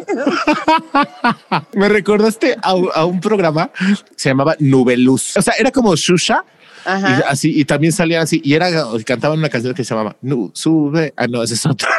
Me 1.74 1.88
recordaste 1.88 2.56
a, 2.62 2.74
un- 2.74 2.90
a 2.94 3.04
un 3.04 3.20
programa 3.20 3.70
que 3.78 3.94
se 4.16 4.28
llamaba 4.30 4.56
Nubeluz. 4.58 5.36
O 5.36 5.42
sea, 5.42 5.54
era 5.58 5.70
como 5.70 5.94
Shusha. 5.96 6.44
Y 6.86 7.22
así, 7.28 7.60
y 7.60 7.64
también 7.64 7.92
salían 7.92 8.22
así, 8.22 8.40
y 8.44 8.54
era, 8.54 8.68
cantaban 9.04 9.38
una 9.38 9.48
canción 9.48 9.74
que 9.74 9.82
se 9.82 9.94
llamaba 9.94 10.16
Nu, 10.22 10.50
sube. 10.54 11.12
Ah, 11.16 11.26
no, 11.26 11.42
esa 11.42 11.54
es 11.54 11.66
otra. 11.66 11.88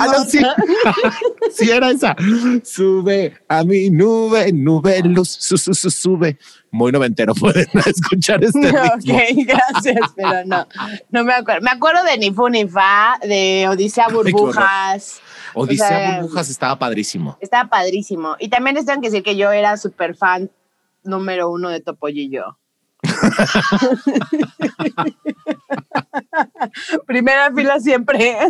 Ah, 0.00 0.06
no, 0.06 0.24
sí. 1.50 1.70
era 1.70 1.90
esa. 1.90 2.14
Sube 2.62 3.34
a 3.48 3.64
mi 3.64 3.90
nube, 3.90 4.52
nube 4.52 5.00
luz, 5.04 5.28
su, 5.40 5.56
su, 5.56 5.74
su, 5.74 5.90
sube. 5.90 6.38
Muy 6.70 6.92
noventero, 6.92 7.34
pueden 7.34 7.66
escuchar 7.86 8.44
este 8.44 8.60
ritmo. 8.60 9.16
Ok, 9.16 9.46
gracias, 9.46 10.10
pero 10.14 10.44
no, 10.46 10.66
no 11.10 11.24
me 11.24 11.34
acuerdo. 11.34 11.62
Me 11.62 11.70
acuerdo 11.70 12.04
de 12.04 12.18
Ni 12.18 12.30
Fu 12.30 12.48
Ni 12.48 12.66
Fa, 12.68 13.18
de 13.22 13.66
Odisea. 13.68 14.08
Burbujas. 14.08 15.20
Odisea 15.54 15.86
O 15.86 15.88
sea, 15.88 16.20
Burbujas 16.20 16.50
estaba 16.50 16.78
padrísimo. 16.78 17.36
Estaba 17.40 17.68
padrísimo. 17.68 18.36
Y 18.38 18.48
también 18.48 18.76
les 18.76 18.86
tengo 18.86 19.00
que 19.00 19.08
decir 19.08 19.22
que 19.22 19.36
yo 19.36 19.50
era 19.50 19.76
súper 19.76 20.14
fan 20.14 20.50
número 21.04 21.50
uno 21.50 21.70
de 21.70 21.80
Topollillo. 21.80 22.58
Primera 27.06 27.52
fila 27.54 27.80
siempre. 27.80 28.36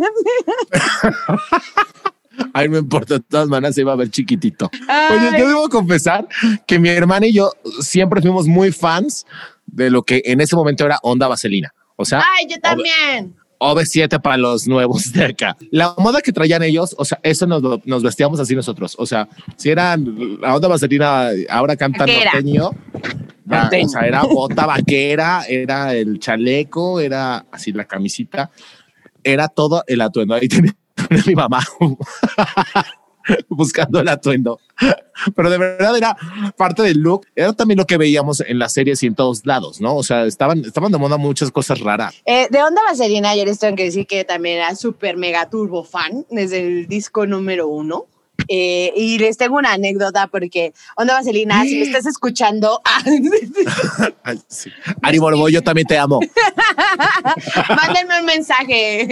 Ay, 2.53 2.69
no 2.69 2.77
importa, 2.77 3.15
de 3.15 3.19
todas 3.21 3.47
maneras 3.47 3.75
se 3.75 3.81
iba 3.81 3.93
a 3.93 3.95
ver 3.95 4.09
chiquitito. 4.09 4.69
Ay. 4.87 5.17
Oye, 5.17 5.39
yo 5.39 5.47
debo 5.47 5.69
confesar 5.69 6.27
que 6.65 6.79
mi 6.79 6.89
hermana 6.89 7.27
y 7.27 7.33
yo 7.33 7.51
siempre 7.81 8.21
fuimos 8.21 8.47
muy 8.47 8.71
fans 8.71 9.25
de 9.65 9.89
lo 9.89 10.03
que 10.03 10.21
en 10.25 10.41
ese 10.41 10.55
momento 10.55 10.85
era 10.85 10.99
Onda 11.03 11.27
Vaselina. 11.27 11.73
O 11.95 12.05
sea, 12.05 12.23
Ay, 12.37 12.47
yo 12.49 12.59
también. 12.59 13.35
OV7 13.61 14.19
para 14.21 14.37
los 14.37 14.67
nuevos 14.67 15.13
de 15.13 15.25
acá. 15.25 15.55
La 15.69 15.93
moda 15.99 16.21
que 16.21 16.31
traían 16.33 16.63
ellos, 16.63 16.95
o 16.97 17.05
sea, 17.05 17.19
eso 17.21 17.45
nos, 17.45 18.01
vestíamos 18.03 18.39
así 18.39 18.55
nosotros. 18.55 18.95
O 18.97 19.05
sea, 19.05 19.29
si 19.55 19.69
eran 19.69 20.39
la 20.41 20.55
onda 20.55 20.67
vaselina, 20.67 21.29
ahora 21.49 21.75
cantan 21.75 22.07
Vaquera. 22.07 22.31
norteño. 22.33 22.71
la- 23.45 23.61
Norteño. 23.61 23.85
o 23.85 23.89
sea, 23.89 24.01
era 24.07 24.23
bota 24.23 24.65
vaquera, 24.65 25.43
era 25.47 25.93
el 25.93 26.19
chaleco, 26.19 26.99
era 26.99 27.45
así 27.51 27.71
la 27.71 27.85
camisita, 27.85 28.49
era 29.23 29.47
todo 29.47 29.83
el 29.87 30.01
atuendo. 30.01 30.33
Ahí 30.33 30.47
tenía 30.47 30.73
mi 31.27 31.35
mamá 31.35 31.59
buscando 33.49 33.99
el 33.99 34.07
atuendo. 34.07 34.59
Pero 35.35 35.49
de 35.49 35.57
verdad 35.57 35.97
era 35.97 36.17
parte 36.57 36.83
del 36.83 36.99
look. 36.99 37.27
Era 37.35 37.53
también 37.53 37.77
lo 37.77 37.85
que 37.85 37.97
veíamos 37.97 38.41
en 38.41 38.59
las 38.59 38.73
series 38.73 39.03
y 39.03 39.07
en 39.07 39.15
todos 39.15 39.45
lados, 39.45 39.81
¿no? 39.81 39.95
O 39.95 40.03
sea, 40.03 40.25
estaban, 40.25 40.65
estaban 40.65 40.91
de 40.91 40.97
moda 40.97 41.17
muchas 41.17 41.51
cosas 41.51 41.79
raras. 41.79 42.13
Eh, 42.25 42.47
de 42.49 42.63
Onda 42.63 42.81
Vaselina, 42.83 43.35
yo 43.35 43.45
les 43.45 43.59
tengo 43.59 43.75
que 43.75 43.83
decir 43.85 44.07
que 44.07 44.23
también 44.23 44.57
era 44.57 44.75
súper 44.75 45.17
mega 45.17 45.49
turbo 45.49 45.83
fan 45.83 46.25
desde 46.29 46.59
el 46.59 46.87
disco 46.87 47.25
número 47.25 47.67
uno. 47.67 48.07
Eh, 48.47 48.93
y 48.95 49.17
les 49.19 49.37
tengo 49.37 49.57
una 49.57 49.73
anécdota 49.73 50.27
porque 50.27 50.73
Onda 50.95 51.13
Vaselina, 51.13 51.63
si 51.63 51.77
me 51.77 51.83
estás 51.83 52.05
escuchando, 52.05 52.81
Ay, 54.23 54.39
sí. 54.47 54.71
Ari 55.01 55.19
Borbo, 55.19 55.49
yo 55.49 55.61
también 55.61 55.87
te 55.87 55.97
amo. 55.97 56.19
mándenme 57.69 58.19
un 58.19 58.25
mensaje. 58.25 59.07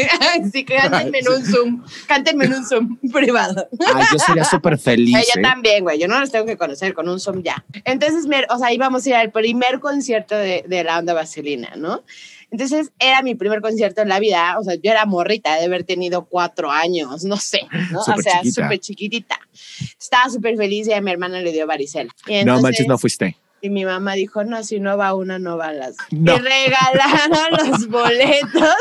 Sí, 0.52 0.64
cántenme 0.66 1.20
en 1.20 1.30
un 1.30 1.46
Zoom, 1.46 1.86
cántenme 2.08 2.46
en 2.46 2.54
un 2.54 2.66
Zoom 2.66 2.98
privado. 3.12 3.68
Ay, 3.80 4.06
yo 4.12 4.20
sería 4.20 4.44
súper 4.44 4.78
feliz. 4.78 5.16
Ay, 5.16 5.26
yo 5.34 5.40
¿eh? 5.40 5.44
también, 5.44 5.84
güey. 5.84 6.00
Yo 6.00 6.08
no 6.08 6.20
los 6.20 6.32
tengo 6.32 6.46
que 6.46 6.58
conocer 6.58 6.94
con 6.94 7.10
un 7.10 7.20
Zoom 7.20 7.44
ya. 7.44 7.64
Entonces, 7.86 8.26
o 8.50 8.58
sea, 8.58 8.74
íbamos 8.74 9.06
a 9.06 9.10
ir 9.10 9.16
al 9.16 9.32
primer 9.32 9.80
concierto 9.80 10.36
de, 10.36 10.64
de 10.68 10.84
la 10.84 11.00
onda 11.00 11.14
vaselina, 11.14 11.74
¿no? 11.76 12.04
Entonces, 12.52 12.92
era 13.00 13.22
mi 13.22 13.36
primer 13.36 13.62
concierto 13.62 14.02
en 14.02 14.10
la 14.10 14.20
vida. 14.20 14.58
O 14.60 14.64
sea, 14.64 14.76
yo 14.76 14.92
era 14.92 15.06
morrita 15.06 15.56
de 15.56 15.66
haber 15.66 15.84
tenido 15.84 16.26
cuatro 16.26 16.72
años, 16.72 17.24
no 17.24 17.38
sé, 17.38 17.62
¿no? 17.92 18.00
O 18.00 18.22
sea, 18.22 18.42
súper 18.44 18.80
chiquitita. 18.80 19.40
Estaba 20.00 20.30
súper 20.30 20.58
feliz 20.58 20.88
y 20.88 20.94
a 20.94 21.02
mi 21.02 21.12
hermana 21.12 21.42
le 21.42 21.52
dio 21.52 21.68
varicela. 21.68 22.14
Y 22.26 22.32
No 22.32 22.40
entonces- 22.40 22.64
manches, 22.64 22.88
no 22.88 22.98
fuiste. 22.98 23.38
Y 23.62 23.70
mi 23.70 23.84
mamá 23.84 24.14
dijo, 24.14 24.44
no, 24.44 24.64
si 24.64 24.80
no 24.80 24.98
va 24.98 25.14
una, 25.14 25.38
no 25.38 25.58
van 25.58 25.80
las. 25.80 25.96
No. 26.12 26.36
Y 26.36 26.40
regalaron 26.40 27.70
los 27.70 27.88
boletos. 27.90 28.76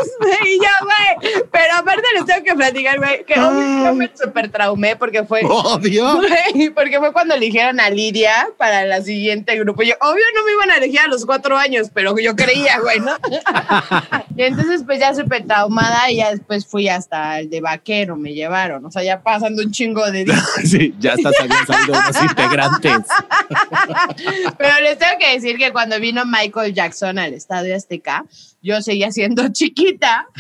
Y 0.45 0.59
yo, 0.59 0.69
güey. 0.83 1.43
Pero 1.51 1.75
aparte 1.77 2.03
les 2.15 2.27
tengo 2.27 2.45
que 2.45 2.55
platicar, 2.55 2.99
güey, 2.99 3.25
que 3.25 3.35
yo 3.35 3.95
me 3.95 4.11
súper 4.15 4.51
traumé 4.51 4.97
porque 4.97 5.25
fue. 5.25 5.43
Odio. 5.45 6.17
Güey, 6.17 6.71
porque 6.71 6.99
fue 6.99 7.13
cuando 7.13 7.35
eligieron 7.35 7.81
a 7.81 7.91
Lidia 7.91 8.49
para 8.57 8.85
la 8.85 9.03
siguiente 9.03 9.57
grupo. 9.59 9.83
Yo, 9.83 9.95
obvio, 10.01 10.25
no 10.35 10.45
me 10.45 10.53
iban 10.53 10.71
a 10.71 10.77
elegir 10.77 11.01
a 11.01 11.09
los 11.09 11.27
cuatro 11.27 11.57
años, 11.57 11.89
pero 11.93 12.17
yo 12.19 12.37
creía, 12.37 12.79
güey, 12.81 13.01
¿no? 13.01 13.17
y 14.37 14.43
entonces, 14.43 14.83
pues 14.87 15.01
ya 15.01 15.15
súper 15.15 15.47
traumada 15.47 16.11
y 16.11 16.17
ya 16.17 16.31
después 16.31 16.67
fui 16.67 16.89
hasta 16.89 17.41
el 17.41 17.51
de 17.51 17.61
vaquero, 17.61 18.17
me 18.17 18.33
llevaron. 18.33 18.85
O 18.85 18.91
sea, 18.91 19.03
ya 19.03 19.21
pasando 19.23 19.63
un 19.63 19.73
chingo 19.73 20.09
de 20.11 20.25
días. 20.25 20.45
Sí, 20.65 20.95
ya 20.99 21.15
estás 21.15 21.35
habían 21.41 21.67
salido 21.67 21.99
unos 21.99 22.23
integrantes. 22.23 22.99
Pero 24.69 24.81
les 24.83 24.99
tengo 24.99 25.13
que 25.19 25.33
decir 25.33 25.57
que 25.57 25.73
cuando 25.73 25.99
vino 25.99 26.27
Michael 26.27 26.75
Jackson 26.75 27.19
al 27.19 27.33
Estadio 27.33 27.75
Azteca, 27.75 28.27
yo 28.61 28.83
seguía 28.83 29.11
siendo 29.11 29.49
chiquita. 29.53 30.29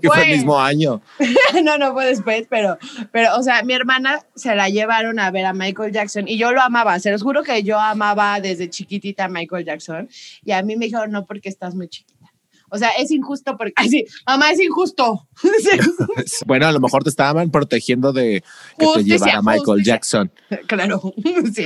Que 0.00 0.08
fue 0.08 0.22
el 0.22 0.36
mismo 0.36 0.60
año. 0.60 1.00
no, 1.64 1.78
no 1.78 1.92
fue 1.92 2.06
después, 2.06 2.46
pero, 2.50 2.78
pero, 3.10 3.36
o 3.36 3.42
sea, 3.42 3.62
mi 3.62 3.72
hermana 3.72 4.20
se 4.34 4.54
la 4.54 4.68
llevaron 4.68 5.18
a 5.18 5.30
ver 5.30 5.46
a 5.46 5.52
Michael 5.52 5.92
Jackson 5.92 6.28
y 6.28 6.36
yo 6.36 6.52
lo 6.52 6.60
amaba. 6.60 6.98
Se 7.00 7.10
los 7.10 7.22
juro 7.22 7.42
que 7.42 7.62
yo 7.62 7.78
amaba 7.78 8.40
desde 8.40 8.68
chiquitita 8.68 9.24
a 9.24 9.28
Michael 9.28 9.64
Jackson 9.64 10.08
y 10.44 10.52
a 10.52 10.62
mí 10.62 10.76
me 10.76 10.86
dijeron, 10.86 11.10
no, 11.10 11.24
porque 11.24 11.48
estás 11.48 11.74
muy 11.74 11.88
chiquita. 11.88 12.17
O 12.70 12.78
sea, 12.78 12.90
es 12.98 13.10
injusto 13.10 13.56
porque, 13.56 13.72
ay, 13.76 13.88
sí, 13.88 14.04
mamá, 14.26 14.50
es 14.50 14.60
injusto. 14.60 15.26
Bueno, 16.46 16.66
a 16.66 16.72
lo 16.72 16.80
mejor 16.80 17.04
te 17.04 17.10
estaban 17.10 17.50
protegiendo 17.50 18.12
de 18.12 18.42
que 18.78 18.86
te 18.86 18.86
Justicia, 18.86 19.16
llevara 19.16 19.42
Michael 19.42 19.64
justicia. 19.64 19.94
Jackson. 19.94 20.32
claro, 20.66 21.14
sí. 21.54 21.64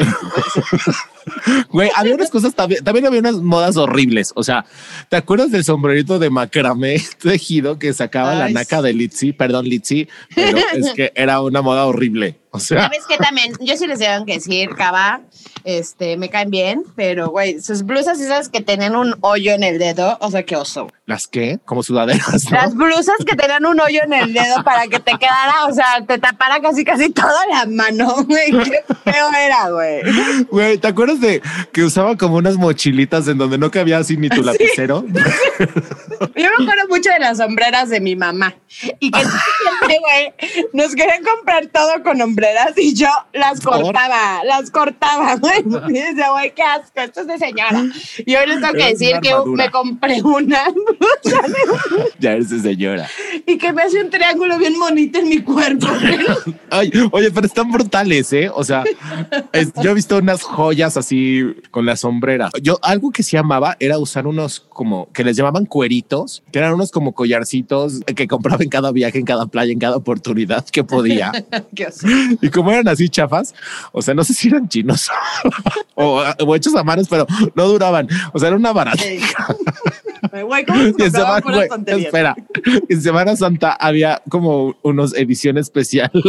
Güey, 1.70 1.90
había 1.94 2.14
unas 2.14 2.30
cosas 2.30 2.54
también, 2.54 2.84
también 2.84 3.06
había 3.06 3.20
unas 3.20 3.36
modas 3.36 3.76
horribles. 3.76 4.32
O 4.34 4.42
sea, 4.42 4.64
¿te 5.08 5.16
acuerdas 5.16 5.50
del 5.50 5.64
sombrerito 5.64 6.18
de 6.18 6.30
macramé 6.30 7.02
tejido 7.22 7.78
que 7.78 7.92
sacaba 7.92 8.34
la 8.34 8.48
naca 8.50 8.78
sí. 8.78 8.82
de 8.84 8.92
Litzy? 8.92 9.32
Perdón, 9.32 9.68
Litzy, 9.68 10.08
pero 10.34 10.58
es 10.74 10.92
que 10.92 11.12
era 11.14 11.40
una 11.40 11.62
moda 11.62 11.86
horrible. 11.86 12.38
O 12.50 12.60
sea, 12.60 12.82
¿Sabes 12.82 13.04
qué 13.08 13.16
también? 13.16 13.54
Yo 13.60 13.76
sí 13.78 13.86
les 13.86 13.98
tengo 13.98 14.26
que 14.26 14.34
decir, 14.34 14.70
Cava, 14.76 15.22
este, 15.64 16.16
me 16.16 16.28
caen 16.28 16.50
bien, 16.50 16.84
pero, 16.96 17.30
güey, 17.30 17.60
sus 17.60 17.82
blusas 17.82 18.20
esas 18.20 18.48
que 18.48 18.60
tenían 18.60 18.96
un 18.96 19.16
hoyo 19.20 19.52
en 19.52 19.62
el 19.62 19.78
dedo, 19.78 20.18
o 20.20 20.30
sea, 20.30 20.44
qué 20.44 20.56
oso. 20.56 20.88
¿Las 21.06 21.26
qué? 21.26 21.58
Como 21.64 21.82
sudaderas, 21.82 22.44
¿no? 22.44 22.50
Las 22.56 22.74
blusas 22.74 23.16
que 23.26 23.36
tenían 23.36 23.66
un 23.66 23.80
hoyo 23.80 24.00
en 24.04 24.12
el 24.12 24.32
dedo 24.32 24.62
para 24.64 24.86
que 24.86 25.00
te 25.00 25.12
quedara, 25.18 25.66
o 25.68 25.74
sea, 25.74 26.04
te 26.06 26.18
tapara 26.18 26.60
casi 26.60 26.84
casi 26.84 27.10
toda 27.10 27.46
la 27.50 27.66
mano, 27.66 28.24
güey. 28.24 28.50
Qué 28.50 28.82
feo 29.04 29.28
era, 29.38 29.70
güey. 29.70 30.02
Güey, 30.50 30.78
¿te 30.78 30.88
acuerdas 30.88 31.20
de 31.20 31.42
que 31.72 31.82
usaba 31.82 32.16
como 32.16 32.36
unas 32.36 32.56
mochilitas 32.56 33.28
en 33.28 33.38
donde 33.38 33.58
no 33.58 33.70
cabía 33.70 33.98
así 33.98 34.16
ni 34.16 34.28
tu 34.28 34.42
lapicero? 34.42 35.04
Yo 35.10 36.50
me 36.58 36.64
acuerdo 36.64 36.88
mucho 36.88 37.10
de 37.10 37.18
las 37.18 37.38
sombreras 37.38 37.88
de 37.88 38.00
mi 38.00 38.16
mamá 38.16 38.54
y 38.98 39.10
que 39.10 39.20
siempre, 39.20 39.98
güey, 40.00 40.68
nos 40.72 40.94
querían 40.94 41.22
comprar 41.24 41.66
todo 41.66 42.02
con 42.02 42.20
hombreras 42.20 42.72
y 42.76 42.94
yo 42.94 43.08
las 43.32 43.60
cortaba, 43.60 44.44
las 44.44 44.70
cortaba, 44.70 45.31
güey. 45.36 45.60
Y 45.88 45.92
decía, 46.00 46.30
güey, 46.30 46.52
qué 46.54 46.62
asco, 46.62 46.92
esto 47.00 47.20
es 47.22 47.26
de 47.26 47.38
señora. 47.38 47.84
Y 48.24 48.34
hoy 48.36 48.46
les 48.46 48.60
tengo 48.60 48.72
que 48.74 48.84
decir 48.92 49.16
que 49.22 49.30
me 49.46 49.70
compré 49.70 50.22
una 50.22 50.64
blusa 50.70 51.40
ya 52.18 52.32
eres 52.32 52.50
de 52.50 52.60
señora. 52.60 53.08
y 53.46 53.56
que 53.58 53.72
me 53.72 53.82
hace 53.82 54.02
un 54.02 54.10
triángulo 54.10 54.58
bien 54.58 54.78
bonito 54.78 55.18
en 55.18 55.28
mi 55.28 55.40
cuerpo. 55.40 55.86
Ay, 56.70 56.90
oye, 57.10 57.30
pero 57.30 57.46
están 57.46 57.70
brutales, 57.70 58.32
¿eh? 58.32 58.50
O 58.54 58.64
sea, 58.64 58.84
es- 59.52 59.72
yo 59.82 59.90
he 59.90 59.94
visto 59.94 60.16
unas 60.18 60.42
joyas 60.42 60.96
así 60.96 61.42
con 61.70 61.86
las 61.86 62.00
sombreras. 62.00 62.52
Yo 62.62 62.78
algo 62.82 63.10
que 63.10 63.22
sí 63.22 63.36
amaba 63.36 63.76
era 63.80 63.98
usar 63.98 64.26
unos 64.26 64.60
como 64.60 65.10
que 65.12 65.24
les 65.24 65.36
llamaban 65.36 65.66
cueritos, 65.66 66.42
que 66.52 66.58
eran 66.58 66.74
unos 66.74 66.90
como 66.90 67.12
collarcitos 67.14 68.00
que 68.16 68.26
compraba 68.28 68.62
en 68.62 68.68
cada 68.70 68.92
viaje, 68.92 69.18
en 69.18 69.24
cada 69.24 69.46
playa, 69.46 69.72
en 69.72 69.78
cada 69.78 69.96
oportunidad 69.96 70.64
que 70.68 70.84
podía. 70.84 71.32
Y 72.40 72.48
como 72.50 72.70
eran 72.70 72.88
así 72.88 73.08
chafas, 73.08 73.54
o 73.92 74.02
sea, 74.02 74.14
no 74.14 74.24
sé 74.24 74.34
si 74.34 74.48
eran 74.48 74.68
chinos 74.68 75.08
o, 75.94 76.22
o 76.40 76.56
hechos 76.56 76.74
a 76.74 76.84
manos, 76.84 77.06
pero 77.08 77.26
no 77.54 77.68
duraban. 77.68 78.08
O 78.32 78.38
sea, 78.38 78.48
era 78.48 78.56
una 78.56 78.72
barata. 78.72 79.02
Güey, 80.30 80.64
¿cómo 80.64 80.82
se 80.96 81.10
Semana, 81.10 81.40
güey, 81.40 81.68
espera, 82.04 82.36
en 82.88 83.02
Semana 83.02 83.36
Santa 83.36 83.72
había 83.72 84.22
como 84.30 84.74
unos 84.82 85.14
edición 85.14 85.58
especial 85.58 86.10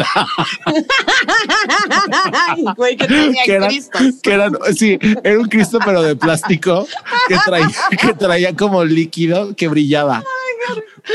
Ay, 2.50 2.66
güey, 2.76 2.98
que 2.98 3.08
tenía 3.08 3.44
que 3.46 3.54
eran, 3.54 3.70
Cristos. 3.70 4.02
que 4.22 4.34
eran, 4.34 4.58
sí, 4.76 4.98
era 5.24 5.40
un 5.40 5.48
Cristo 5.48 5.80
pero 5.86 6.02
de 6.02 6.16
plástico 6.16 6.88
que 7.28 7.38
traía, 7.46 7.70
que 8.00 8.14
traía 8.14 8.56
como 8.56 8.84
líquido 8.84 9.56
que 9.56 9.68
brillaba. 9.68 10.24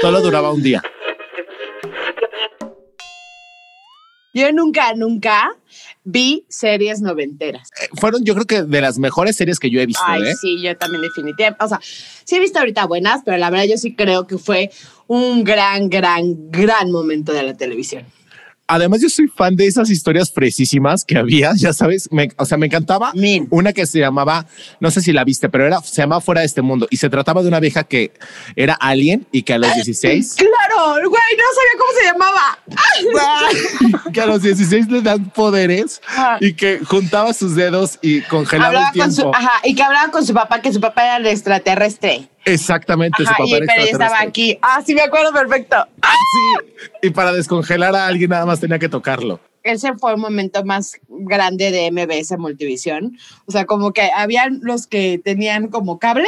Solo 0.01 0.21
duraba 0.21 0.53
un 0.53 0.63
día. 0.63 0.83
Yo 4.33 4.53
nunca, 4.53 4.95
nunca 4.95 5.58
vi 6.11 6.47
series 6.49 7.03
noventeras. 7.03 7.69
Eh, 7.83 7.89
Fueron, 8.01 8.25
yo 8.25 8.35
creo 8.35 8.47
que 8.47 8.63
de 8.63 8.81
las 8.81 8.99
mejores 8.99 9.37
series 9.37 9.59
que 9.59 9.71
yo 9.71 9.81
he 9.81 9.87
visto. 9.87 10.03
Ay, 10.07 10.23
¿eh? 10.23 10.35
sí, 10.41 10.63
yo 10.63 10.77
también 10.77 11.03
definitivamente. 11.03 11.63
O 11.63 11.69
sea, 11.69 11.81
sí 11.83 12.37
he 12.37 12.41
visto 12.41 12.59
ahorita 12.59 12.87
buenas, 12.87 13.21
pero 13.25 13.37
la 13.37 13.51
verdad 13.51 13.67
yo 13.67 13.77
sí 13.77 13.95
creo 13.95 14.27
que 14.27 14.39
fue 14.39 14.71
un 15.07 15.45
gran, 15.45 15.91
gran, 15.91 16.51
gran 16.51 16.91
momento 16.91 17.33
de 17.33 17.43
la 17.43 17.55
televisión. 17.55 18.07
Además, 18.71 19.01
yo 19.01 19.09
soy 19.09 19.29
fan 19.29 19.57
de 19.57 19.67
esas 19.67 19.89
historias 19.91 20.31
fresísimas 20.31 21.05
que 21.05 21.17
había, 21.17 21.53
ya 21.57 21.73
sabes, 21.73 22.09
me- 22.13 22.31
o 22.37 22.45
sea, 22.45 22.59
me 22.59 22.67
encantaba 22.67 23.13
Min. 23.15 23.47
una 23.51 23.73
que 23.73 23.87
se 23.87 23.99
llamaba, 24.01 24.47
no 24.79 24.91
sé 24.91 25.01
si 25.01 25.13
la 25.13 25.25
viste, 25.25 25.49
pero 25.49 25.67
era, 25.67 25.81
se 25.81 26.03
llamaba 26.03 26.21
Fuera 26.21 26.43
de 26.43 26.47
este 26.47 26.61
mundo 26.63 26.87
y 26.91 26.99
se 26.99 27.09
trataba 27.09 27.43
de 27.43 27.49
una 27.49 27.61
vieja 27.61 27.85
que 27.85 28.13
era 28.57 28.75
alien 28.75 29.27
y 29.33 29.43
que 29.43 29.55
a 29.55 29.59
los 29.59 29.75
16 29.75 30.35
Claro, 30.37 30.95
güey, 31.09 31.23
no 31.37 31.45
sabía 31.57 31.79
cómo 31.79 31.93
se 31.99 32.05
llamaba. 32.05 32.59
que 34.13 34.21
a 34.21 34.27
los 34.27 34.43
16 34.43 34.89
le 34.91 35.01
dan 35.03 35.31
poderes 35.31 36.01
Ajá. 36.07 36.37
y 36.41 36.53
que 36.55 36.81
juntaba 36.85 37.33
sus 37.33 37.55
dedos 37.55 37.99
y 38.03 38.21
congelaba 38.23 38.69
Hablaba 38.69 38.91
el 38.95 39.01
con 39.01 39.11
su, 39.13 39.23
tiempo. 39.23 39.37
ajá, 39.37 39.53
y 39.65 39.75
que 39.75 39.83
hablaba 39.83 40.11
con 40.11 40.27
su 40.27 40.35
papá, 40.35 40.61
que 40.61 40.73
su 40.73 40.81
papá 40.81 41.05
era 41.05 41.17
el 41.17 41.27
extraterrestre. 41.27 42.29
Exactamente, 42.45 43.23
Ajá, 43.25 43.35
su 43.37 43.45
y 43.47 43.53
papá 43.61 43.75
era 43.75 43.85
estaba 43.85 44.21
aquí. 44.21 44.59
Ah, 44.63 44.83
sí, 44.85 44.95
me 44.95 45.03
acuerdo 45.03 45.33
perfecto. 45.33 45.77
Ah, 46.03 46.13
Sí, 46.33 46.87
y 47.03 47.11
para 47.11 47.33
descongelar 47.33 47.95
a 47.95 48.07
alguien 48.07 48.31
nada 48.31 48.47
más 48.47 48.61
tenía 48.61 48.79
que 48.79 48.89
tocarlo. 48.89 49.41
ese 49.63 49.95
fue 49.95 50.13
el 50.13 50.19
momento 50.19 50.65
más 50.65 50.99
grande 51.09 51.71
de 51.71 51.91
MBS 51.91 52.39
Multivisión. 52.39 53.19
O 53.47 53.53
sea, 53.53 53.67
como 53.67 53.93
que 53.93 54.11
habían 54.15 54.61
los 54.63 54.87
que 54.87 55.21
tenían 55.23 55.69
como 55.69 55.99
cable 55.99 56.27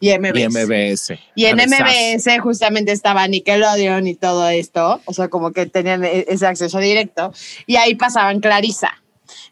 y 0.00 0.10
MBS. 0.18 0.38
Y 0.38 0.48
MBS. 0.48 1.18
Y 1.34 1.44
en. 1.46 1.56
MBS 1.56 2.38
justamente 2.40 2.92
estaba 2.92 3.26
Nickelodeon 3.28 4.06
y 4.06 4.14
todo 4.16 4.48
esto, 4.48 5.00
o 5.06 5.12
sea, 5.14 5.28
como 5.28 5.52
que 5.52 5.66
tenían 5.66 6.04
e- 6.04 6.26
ese 6.28 6.46
acceso 6.46 6.78
directo, 6.78 7.32
y 7.66 7.76
ahí 7.76 7.94
pasaban 7.94 8.40
Clarisa, 8.40 9.02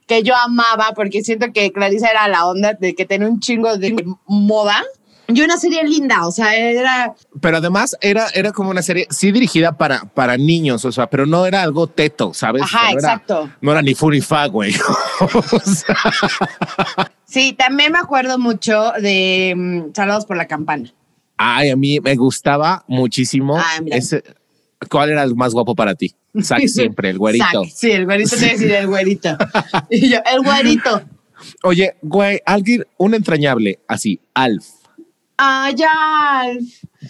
que 0.06 0.23
yo 0.23 0.35
amaba 0.37 0.92
porque 0.94 1.23
siento 1.23 1.52
que 1.52 1.73
Clarisa 1.73 2.11
era 2.11 2.28
la 2.28 2.47
onda 2.47 2.75
de 2.75 2.94
que 2.94 3.06
tenía 3.06 3.28
un 3.28 3.40
chingo 3.40 3.76
de 3.78 3.94
moda 4.26 4.82
y 5.34 5.40
una 5.42 5.56
serie 5.56 5.82
linda, 5.84 6.26
o 6.26 6.30
sea, 6.32 6.54
era... 6.54 7.14
Pero 7.40 7.56
además 7.58 7.96
era, 8.00 8.28
era 8.34 8.52
como 8.52 8.70
una 8.70 8.82
serie, 8.82 9.06
sí 9.10 9.32
dirigida 9.32 9.76
para, 9.76 10.00
para 10.04 10.36
niños, 10.36 10.84
o 10.84 10.92
sea, 10.92 11.08
pero 11.08 11.26
no 11.26 11.46
era 11.46 11.62
algo 11.62 11.86
teto, 11.86 12.32
¿sabes? 12.34 12.62
Ajá, 12.62 12.90
era- 12.90 12.92
exacto. 12.94 13.50
no 13.60 13.72
era 13.72 13.82
ni 13.82 13.94
fu 13.94 14.10
ni 14.10 14.20
fa, 14.20 14.46
güey. 14.46 14.74
O 15.20 15.60
sea, 15.60 15.96
Sí, 17.24 17.52
también 17.54 17.92
me 17.92 17.98
acuerdo 17.98 18.38
mucho 18.38 18.92
de 19.00 19.54
mm, 19.56 19.94
Saludos 19.94 20.26
por 20.26 20.36
la 20.36 20.46
Campana. 20.46 20.92
ay, 21.36 21.70
a 21.70 21.76
mí 21.76 21.98
me 22.00 22.14
gustaba 22.16 22.84
muchísimo. 22.88 23.56
Ay, 23.58 23.82
mira. 23.84 23.97
ese, 23.97 24.23
¿Cuál 24.90 25.10
era 25.10 25.23
el 25.23 25.34
más 25.36 25.52
guapo 25.52 25.75
para 25.75 25.95
ti? 25.95 26.14
Zack 26.42 26.60
siempre, 26.68 27.10
el 27.10 27.18
güerito. 27.18 27.64
Sí, 27.73 27.90
el 27.92 28.04
güerito 28.04 28.36
te 28.36 28.47
decir 28.47 28.71
el 28.73 28.86
güerito. 28.86 29.36
y 29.90 30.08
yo, 30.10 30.18
el 30.30 30.42
güerito. 30.42 31.02
Oye, 31.62 31.95
güey, 32.02 32.40
alguien, 32.47 32.84
un 32.99 33.14
entrañable, 33.14 33.80
así, 33.88 34.21
Alf. 34.34 34.66
Ah, 35.38 35.71
ya. 35.76 36.52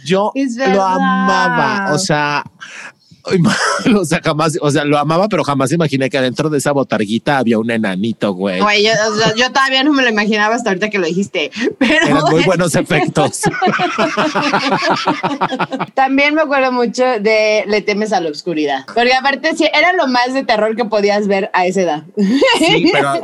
Yo 0.05 0.33
lo 0.35 0.83
amaba. 0.83 1.93
O 1.93 1.99
sea, 1.99 2.45
o 3.97 4.05
sea, 4.05 4.21
jamás, 4.23 4.59
o 4.61 4.71
sea, 4.71 4.85
lo 4.85 4.99
amaba, 4.99 5.29
pero 5.29 5.45
jamás 5.45 5.73
imaginé 5.73 6.11
que 6.11 6.19
adentro 6.19 6.51
de 6.51 6.59
esa 6.59 6.73
botarguita 6.73 7.39
había 7.39 7.59
un 7.59 7.71
enanito, 7.71 8.33
güey. 8.33 8.61
Güey, 8.61 8.85
yo, 8.85 8.91
o 9.11 9.17
sea, 9.17 9.35
yo 9.35 9.51
todavía 9.53 9.85
no 9.85 9.93
me 9.93 10.03
lo 10.03 10.09
imaginaba 10.09 10.55
hasta 10.55 10.71
ahorita 10.71 10.91
que 10.91 10.99
lo 10.99 11.07
dijiste. 11.07 11.51
Pero 11.79 12.07
Eran 12.07 12.25
muy 12.31 12.43
buenos 12.43 12.75
efectos. 12.75 13.43
también 15.95 16.35
me 16.35 16.43
acuerdo 16.43 16.73
mucho 16.73 17.05
de 17.05 17.65
Le 17.67 17.83
temes 17.83 18.13
a 18.13 18.21
la 18.21 18.31
oscuridad. 18.31 18.85
Porque 18.87 19.15
aparte 19.15 19.57
sí, 19.57 19.69
era 19.73 19.93
lo 19.93 20.07
más 20.09 20.35
de 20.35 20.45
terror 20.45 20.77
que 20.77 20.85
podías 20.85 21.29
ver 21.29 21.51
a 21.53 21.67
esa 21.67 21.83
edad. 21.83 22.05
Sí, 22.59 22.89
pero, 22.93 23.21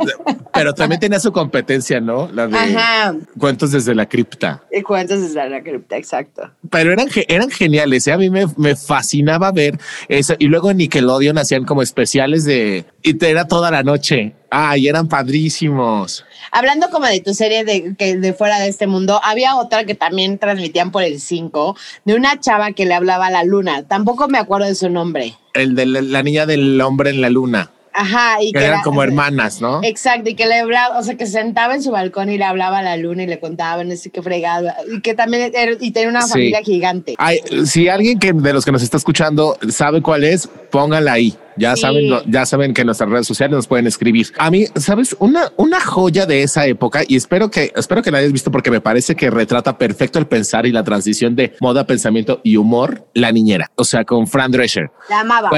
pero 0.53 0.73
también 0.73 0.99
tenía 0.99 1.19
su 1.19 1.31
competencia, 1.31 1.99
¿no? 1.99 2.29
La 2.33 2.47
de 2.47 2.57
Ajá. 2.57 3.15
cuentos 3.37 3.71
desde 3.71 3.95
la 3.95 4.07
cripta. 4.07 4.63
Y 4.71 4.81
cuentos 4.81 5.21
desde 5.21 5.49
la 5.49 5.61
cripta, 5.61 5.97
exacto. 5.97 6.49
Pero 6.69 6.93
eran, 6.93 7.07
eran 7.27 7.49
geniales. 7.49 8.07
¿eh? 8.07 8.13
A 8.13 8.17
mí 8.17 8.29
me, 8.29 8.45
me 8.57 8.75
fascinaba 8.75 9.51
ver 9.51 9.79
eso. 10.07 10.35
Y 10.39 10.47
luego 10.47 10.71
en 10.71 10.77
Nickelodeon 10.77 11.37
hacían 11.37 11.65
como 11.65 11.81
especiales 11.81 12.45
de. 12.45 12.85
Y 13.03 13.15
te 13.15 13.29
era 13.29 13.47
toda 13.47 13.71
la 13.71 13.83
noche. 13.83 14.33
Ay, 14.51 14.87
eran 14.87 15.07
padrísimos. 15.07 16.25
Hablando 16.51 16.89
como 16.89 17.05
de 17.05 17.19
tu 17.19 17.33
serie 17.33 17.63
de, 17.63 17.95
que 17.95 18.17
de 18.17 18.33
fuera 18.33 18.59
de 18.59 18.67
este 18.67 18.87
mundo, 18.87 19.19
había 19.23 19.55
otra 19.55 19.83
que 19.83 19.93
también 19.93 20.39
transmitían 20.39 20.91
por 20.91 21.03
el 21.03 21.19
5, 21.19 21.75
de 22.05 22.15
una 22.15 22.39
chava 22.39 22.71
que 22.71 22.85
le 22.85 22.95
hablaba 22.95 23.27
a 23.27 23.31
la 23.31 23.43
luna. 23.43 23.83
Tampoco 23.83 24.27
me 24.27 24.39
acuerdo 24.39 24.67
de 24.67 24.75
su 24.75 24.89
nombre. 24.89 25.35
El 25.53 25.75
de 25.75 25.85
la, 25.85 26.01
la 26.01 26.23
niña 26.23 26.45
del 26.45 26.81
hombre 26.81 27.11
en 27.11 27.21
la 27.21 27.29
luna. 27.29 27.71
Ajá, 27.93 28.41
y 28.41 28.51
Que 28.51 28.59
que 28.59 28.65
eran 28.65 28.73
era- 28.75 28.83
como 28.83 29.03
hermanas, 29.03 29.61
¿no? 29.61 29.81
Exacto, 29.83 30.29
y 30.29 30.35
que 30.35 30.45
le 30.45 30.59
hablaba, 30.59 30.97
o 30.99 31.03
sea, 31.03 31.15
que 31.17 31.25
se 31.25 31.33
sentaba 31.33 31.75
en 31.75 31.81
su 31.83 31.91
balcón 31.91 32.29
y 32.29 32.37
le 32.37 32.45
hablaba 32.45 32.79
a 32.79 32.83
la 32.83 32.97
luna 32.97 33.23
y 33.23 33.27
le 33.27 33.39
contaba, 33.39 33.83
no 33.83 33.95
sé 33.95 34.09
qué 34.09 34.21
fregada, 34.21 34.75
y 34.93 35.01
que 35.01 35.13
también 35.15 35.51
era- 35.55 35.73
y 35.79 35.91
tenía 35.91 36.09
una 36.09 36.21
Sí. 36.23 36.29
familia 36.31 36.61
gigante. 36.61 37.15
Ay, 37.17 37.39
si 37.65 37.87
alguien 37.89 38.19
que 38.19 38.31
de 38.33 38.53
los 38.53 38.63
que 38.65 38.71
nos 38.71 38.83
está 38.83 38.97
escuchando 38.97 39.57
sabe 39.69 40.01
cuál 40.01 40.23
es, 40.23 40.47
póngala 40.71 41.13
ahí. 41.13 41.35
Ya 41.57 41.75
Sí. 41.75 41.81
saben, 41.81 42.09
ya 42.27 42.45
saben 42.45 42.73
que 42.73 42.81
en 42.81 42.85
nuestras 42.85 43.09
redes 43.09 43.27
sociales 43.27 43.53
nos 43.53 43.67
pueden 43.67 43.85
escribir. 43.85 44.27
A 44.37 44.49
mí, 44.49 44.67
sabes, 44.75 45.13
una, 45.19 45.51
una 45.57 45.81
joya 45.81 46.25
de 46.25 46.41
esa 46.43 46.65
época 46.67 47.01
y 47.05 47.17
espero 47.17 47.51
que, 47.51 47.73
espero 47.75 48.01
que 48.01 48.11
la 48.11 48.19
hayas 48.19 48.31
visto 48.31 48.49
porque 48.49 48.71
me 48.71 48.79
parece 48.79 49.13
que 49.15 49.29
retrata 49.29 49.77
perfecto 49.77 50.19
el 50.19 50.27
pensar 50.27 50.65
y 50.65 50.71
la 50.71 50.85
transición 50.85 51.35
de 51.35 51.53
moda, 51.59 51.85
pensamiento 51.85 52.39
y 52.43 52.55
humor. 52.55 53.05
La 53.13 53.33
niñera, 53.33 53.71
o 53.75 53.83
sea, 53.83 54.05
con 54.05 54.25
Fran 54.27 54.51
Drescher. 54.51 54.89
La 55.09 55.19
amaba. 55.21 55.49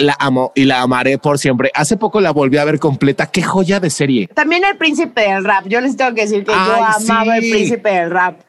La 0.00 0.16
amo 0.18 0.52
y 0.54 0.64
la 0.64 0.82
amaré 0.82 1.18
por 1.18 1.38
siempre. 1.38 1.70
Hace 1.74 1.96
poco 1.96 2.20
la 2.20 2.30
volví 2.32 2.56
a 2.58 2.64
ver 2.64 2.78
completa. 2.78 3.26
Qué 3.26 3.42
joya 3.42 3.80
de 3.80 3.90
serie. 3.90 4.26
También 4.28 4.64
el 4.64 4.76
príncipe 4.76 5.20
del 5.22 5.44
rap. 5.44 5.66
Yo 5.68 5.80
les 5.80 5.96
tengo 5.96 6.14
que 6.14 6.22
decir 6.22 6.44
que 6.44 6.52
yo 6.52 6.58
Ay, 6.58 6.94
amaba 7.04 7.36
sí. 7.38 7.44
el 7.46 7.50
príncipe 7.50 7.90
del 7.90 8.10
rap. 8.10 8.40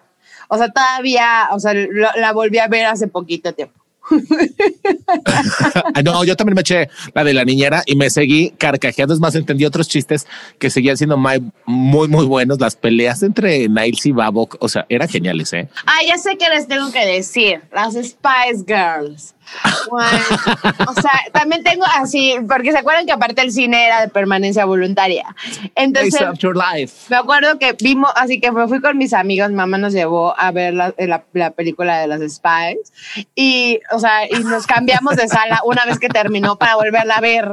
O 0.47 0.57
sea, 0.57 0.69
todavía, 0.69 1.47
o 1.51 1.59
sea, 1.59 1.73
lo- 1.73 2.09
la 2.17 2.33
volví 2.33 2.57
a 2.57 2.67
ver 2.67 2.85
hace 2.85 3.07
poquito 3.07 3.53
tiempo. 3.53 3.79
no, 6.03 6.23
yo 6.23 6.35
también 6.35 6.55
me 6.55 6.61
eché 6.61 6.89
la 7.13 7.23
de 7.23 7.33
la 7.33 7.45
niñera 7.45 7.83
y 7.85 7.95
me 7.95 8.09
seguí 8.09 8.51
carcajeando. 8.57 9.13
Es 9.13 9.19
más, 9.19 9.35
entendí 9.35 9.65
otros 9.65 9.87
chistes 9.87 10.27
que 10.59 10.69
seguían 10.69 10.97
siendo 10.97 11.17
muy, 11.17 11.41
muy, 11.65 12.07
muy 12.07 12.25
buenos. 12.25 12.59
Las 12.59 12.75
peleas 12.75 13.23
entre 13.23 13.69
Niles 13.69 14.05
y 14.05 14.11
Babok, 14.11 14.57
o 14.59 14.67
sea, 14.67 14.85
eran 14.89 15.07
geniales, 15.07 15.53
¿eh? 15.53 15.69
Ah, 15.85 15.99
ya 16.07 16.17
sé 16.17 16.37
que 16.37 16.49
les 16.49 16.67
tengo 16.67 16.91
que 16.91 17.05
decir. 17.05 17.61
Las 17.73 17.93
Spice 17.93 18.65
Girls. 18.67 19.35
Bueno, 19.89 20.19
o 20.87 20.93
sea, 21.01 21.11
también 21.33 21.63
tengo 21.63 21.85
así, 21.99 22.35
porque 22.47 22.71
se 22.71 22.77
acuerdan 22.77 23.05
que 23.05 23.11
aparte 23.11 23.41
el 23.41 23.51
cine 23.51 23.85
era 23.85 24.01
de 24.01 24.07
permanencia 24.07 24.65
voluntaria. 24.65 25.35
Entonces, 25.75 26.21
me 27.09 27.15
acuerdo 27.17 27.59
que 27.59 27.75
vimos, 27.81 28.11
así 28.15 28.39
que 28.39 28.51
me 28.51 28.67
fui 28.67 28.81
con 28.81 28.97
mis 28.97 29.13
amigos, 29.13 29.51
mamá 29.51 29.77
nos 29.77 29.93
llevó 29.93 30.37
a 30.37 30.51
ver 30.51 30.73
la, 30.73 30.93
la, 31.33 31.51
película 31.51 31.99
de 31.99 32.07
las 32.07 32.21
Spies 32.21 32.93
y, 33.35 33.79
o 33.91 33.99
sea, 33.99 34.25
y 34.29 34.43
nos 34.43 34.65
cambiamos 34.65 35.15
de 35.15 35.27
sala 35.27 35.61
una 35.65 35.85
vez 35.85 35.99
que 35.99 36.09
terminó 36.09 36.57
para 36.57 36.75
volverla 36.75 37.15
a 37.15 37.21
ver. 37.21 37.49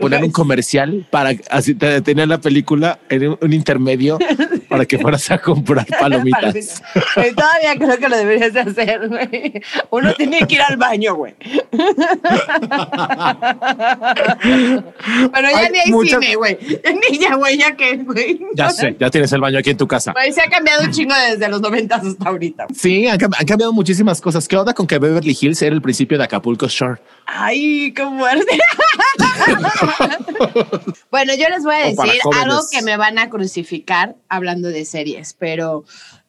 Poner 0.00 0.24
un 0.24 0.30
comercial 0.30 1.06
para 1.10 1.32
así 1.50 1.74
te 1.74 1.86
detener 1.86 2.28
la 2.28 2.38
película 2.38 2.98
en 3.08 3.36
un, 3.40 3.52
intermedio 3.52 4.18
para 4.72 4.86
que 4.86 4.98
fueras 4.98 5.30
a 5.30 5.38
comprar 5.38 5.86
palomitas. 6.00 6.82
Todavía 7.14 7.76
creo 7.76 7.98
que 7.98 8.08
lo 8.08 8.16
deberías 8.16 8.54
de 8.54 8.60
hacer. 8.60 9.10
Uno 9.90 10.14
tiene 10.16 10.46
que 10.46 10.54
ir 10.54 10.62
al 10.62 10.78
baño, 10.78 11.14
güey. 11.14 11.34
bueno, 15.30 15.48
ya 15.50 15.68
ni 15.68 15.78
hay 15.78 16.08
cine, 16.08 16.34
güey. 16.36 16.58
Ni 17.10 17.18
ya, 17.18 17.34
güey, 17.34 17.58
ya 17.58 17.76
que, 17.76 17.96
güey. 17.98 18.40
Ya 18.54 18.70
sé, 18.70 18.96
ya 18.98 19.10
tienes 19.10 19.32
el 19.32 19.40
baño 19.40 19.58
aquí 19.58 19.70
en 19.70 19.76
tu 19.76 19.86
casa. 19.86 20.14
se 20.32 20.40
ha 20.40 20.48
cambiado 20.48 20.84
un 20.84 20.90
chingo 20.90 21.14
desde 21.14 21.48
los 21.48 21.60
90 21.60 21.94
hasta 21.94 22.28
ahorita. 22.28 22.66
Sí, 22.74 23.06
han, 23.06 23.18
cambiado 23.18 23.72
muchísimas 23.72 24.20
cosas. 24.20 24.48
¿Qué 24.48 24.56
onda 24.56 24.72
con 24.72 24.86
que 24.86 24.98
Beverly 24.98 25.36
Hills 25.38 25.60
era 25.62 25.74
el 25.74 25.82
principio 25.82 26.16
de 26.16 26.24
Acapulco 26.24 26.66
Shore? 26.68 27.00
Ay, 27.26 27.92
qué 27.94 28.04
muerte. 28.04 28.58
bueno, 31.10 31.34
yo 31.34 31.48
les 31.48 31.62
voy 31.62 31.74
a 31.74 31.86
decir 31.86 32.20
algo 32.40 32.60
que 32.70 32.82
me 32.82 32.96
van 32.96 33.18
a 33.18 33.28
crucificar 33.28 34.16
hablando 34.28 34.61
de 34.68 34.84
series, 34.84 35.34
pero 35.38 35.84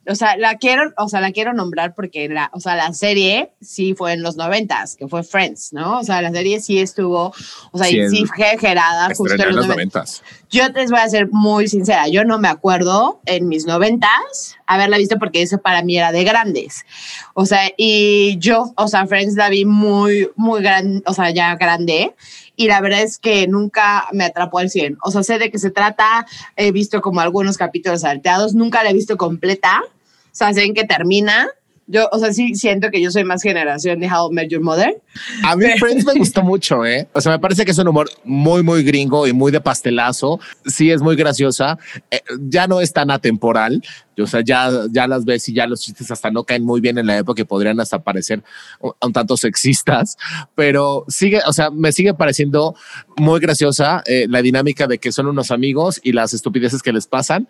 o 0.05 0.15
sea, 0.15 0.35
la 0.35 0.57
quiero, 0.57 0.91
o 0.97 1.07
sea, 1.07 1.21
la 1.21 1.31
quiero 1.31 1.53
nombrar 1.53 1.95
porque 1.95 2.27
la, 2.27 2.49
o 2.53 2.59
sea, 2.59 2.75
la 2.75 2.91
serie 2.93 3.51
sí 3.61 3.95
fue 3.95 4.13
en 4.13 4.21
los 4.21 4.35
noventas, 4.35 4.97
que 4.97 5.07
fue 5.07 5.23
Friends, 5.23 5.71
¿no? 5.71 5.99
O 5.99 6.03
sea, 6.03 6.21
la 6.21 6.31
serie 6.31 6.59
sí 6.59 6.79
estuvo, 6.79 7.33
o 7.71 7.77
sea, 7.77 7.87
sí, 7.87 8.25
fue 8.25 8.57
gerada 8.59 9.13
justo 9.15 9.41
en 9.41 9.55
los 9.55 9.67
noventas. 9.67 10.21
Yo 10.49 10.67
les 10.69 10.91
voy 10.91 10.99
a 10.99 11.07
ser 11.07 11.29
muy 11.31 11.69
sincera, 11.69 12.07
yo 12.09 12.25
no 12.25 12.37
me 12.37 12.49
acuerdo 12.49 13.21
en 13.25 13.47
mis 13.47 13.65
noventas 13.65 14.57
haberla 14.67 14.97
visto 14.97 15.17
porque 15.19 15.41
eso 15.41 15.59
para 15.59 15.83
mí 15.83 15.97
era 15.97 16.11
de 16.11 16.23
grandes. 16.23 16.85
O 17.33 17.45
sea, 17.45 17.71
y 17.77 18.37
yo, 18.39 18.73
o 18.75 18.87
sea, 18.87 19.07
Friends 19.07 19.35
la 19.35 19.49
vi 19.49 19.63
muy, 19.63 20.29
muy 20.35 20.61
grande, 20.61 21.01
o 21.05 21.13
sea, 21.13 21.31
ya 21.31 21.55
grande 21.55 22.13
y 22.55 22.67
la 22.67 22.81
verdad 22.81 23.01
es 23.01 23.17
que 23.17 23.47
nunca 23.47 24.07
me 24.11 24.25
atrapó 24.25 24.59
al 24.59 24.69
100. 24.69 24.97
O 25.03 25.11
sea, 25.11 25.23
sé 25.23 25.39
de 25.39 25.49
qué 25.49 25.59
se 25.59 25.71
trata, 25.71 26.25
he 26.55 26.71
visto 26.71 27.01
como 27.01 27.21
algunos 27.21 27.57
capítulos 27.57 28.01
salteados, 28.01 28.53
nunca 28.53 28.83
la 28.83 28.91
he 28.91 28.93
visto 28.93 29.17
completa, 29.17 29.81
o 29.85 30.35
sea, 30.35 30.53
sé 30.53 30.63
en 30.63 30.73
qué 30.73 30.83
termina. 30.83 31.49
Yo, 31.85 32.07
o 32.11 32.19
sea, 32.19 32.31
sí 32.31 32.55
siento 32.55 32.89
que 32.91 33.01
yo 33.01 33.11
soy 33.11 33.25
más 33.25 33.41
generación 33.41 33.99
de 33.99 34.07
How 34.07 34.31
I 34.31 34.33
Met 34.33 34.49
Your 34.49 34.61
Mother. 34.61 35.01
A 35.43 35.55
mí 35.55 35.65
Friends 35.79 36.05
me 36.05 36.13
gustó 36.17 36.41
mucho, 36.41 36.85
¿eh? 36.85 37.07
O 37.13 37.19
sea, 37.19 37.33
me 37.33 37.39
parece 37.39 37.65
que 37.65 37.71
es 37.71 37.77
un 37.77 37.87
humor 37.87 38.09
muy, 38.23 38.63
muy 38.63 38.83
gringo 38.83 39.27
y 39.27 39.33
muy 39.33 39.51
de 39.51 39.59
pastelazo. 39.59 40.39
Sí, 40.65 40.91
es 40.91 41.01
muy 41.01 41.17
graciosa. 41.17 41.77
Eh, 42.09 42.21
ya 42.39 42.67
no 42.67 42.79
es 42.79 42.93
tan 42.93 43.11
atemporal. 43.11 43.81
O 44.17 44.27
sea, 44.27 44.41
ya, 44.41 44.69
ya 44.91 45.07
las 45.07 45.25
ves 45.25 45.49
y 45.49 45.53
ya 45.53 45.67
los 45.67 45.81
chistes 45.81 46.09
hasta 46.11 46.29
no 46.29 46.43
caen 46.43 46.63
muy 46.63 46.79
bien 46.79 46.97
en 46.97 47.07
la 47.07 47.17
época 47.17 47.41
y 47.41 47.45
podrían 47.45 47.79
hasta 47.79 48.03
parecer 48.03 48.43
un, 48.79 49.11
tanto 49.11 49.37
sexistas, 49.37 50.17
pero 50.55 51.05
sigue, 51.07 51.39
o 51.47 51.53
sea, 51.53 51.71
me 51.71 51.91
sigue 51.91 52.13
pareciendo 52.13 52.75
muy 53.17 53.39
graciosa 53.39 54.03
eh, 54.05 54.27
la 54.29 54.41
dinámica 54.41 54.85
de 54.85 54.99
que 54.99 55.11
son 55.11 55.27
unos 55.27 55.49
amigos 55.51 55.99
y 56.03 56.11
las 56.11 56.33
estupideces 56.33 56.83
que 56.83 56.93
les 56.93 57.07
pasan. 57.07 57.47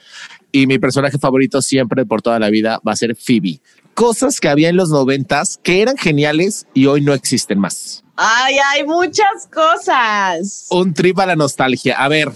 Y 0.51 0.67
mi 0.67 0.79
personaje 0.79 1.17
favorito 1.17 1.61
siempre 1.61 2.05
por 2.05 2.21
toda 2.21 2.39
la 2.39 2.49
vida 2.49 2.79
va 2.87 2.93
a 2.93 2.95
ser 2.95 3.15
Phoebe. 3.15 3.59
Cosas 3.93 4.39
que 4.39 4.49
había 4.49 4.69
en 4.69 4.75
los 4.75 4.89
noventas 4.89 5.59
que 5.61 5.81
eran 5.81 5.97
geniales 5.97 6.65
y 6.73 6.87
hoy 6.87 7.01
no 7.01 7.13
existen 7.13 7.59
más. 7.59 8.03
Ay, 8.15 8.57
hay 8.71 8.85
muchas 8.85 9.47
cosas. 9.51 10.67
Un 10.69 10.93
trip 10.93 11.19
a 11.19 11.25
la 11.25 11.35
nostalgia. 11.35 11.95
A 11.97 12.07
ver, 12.07 12.31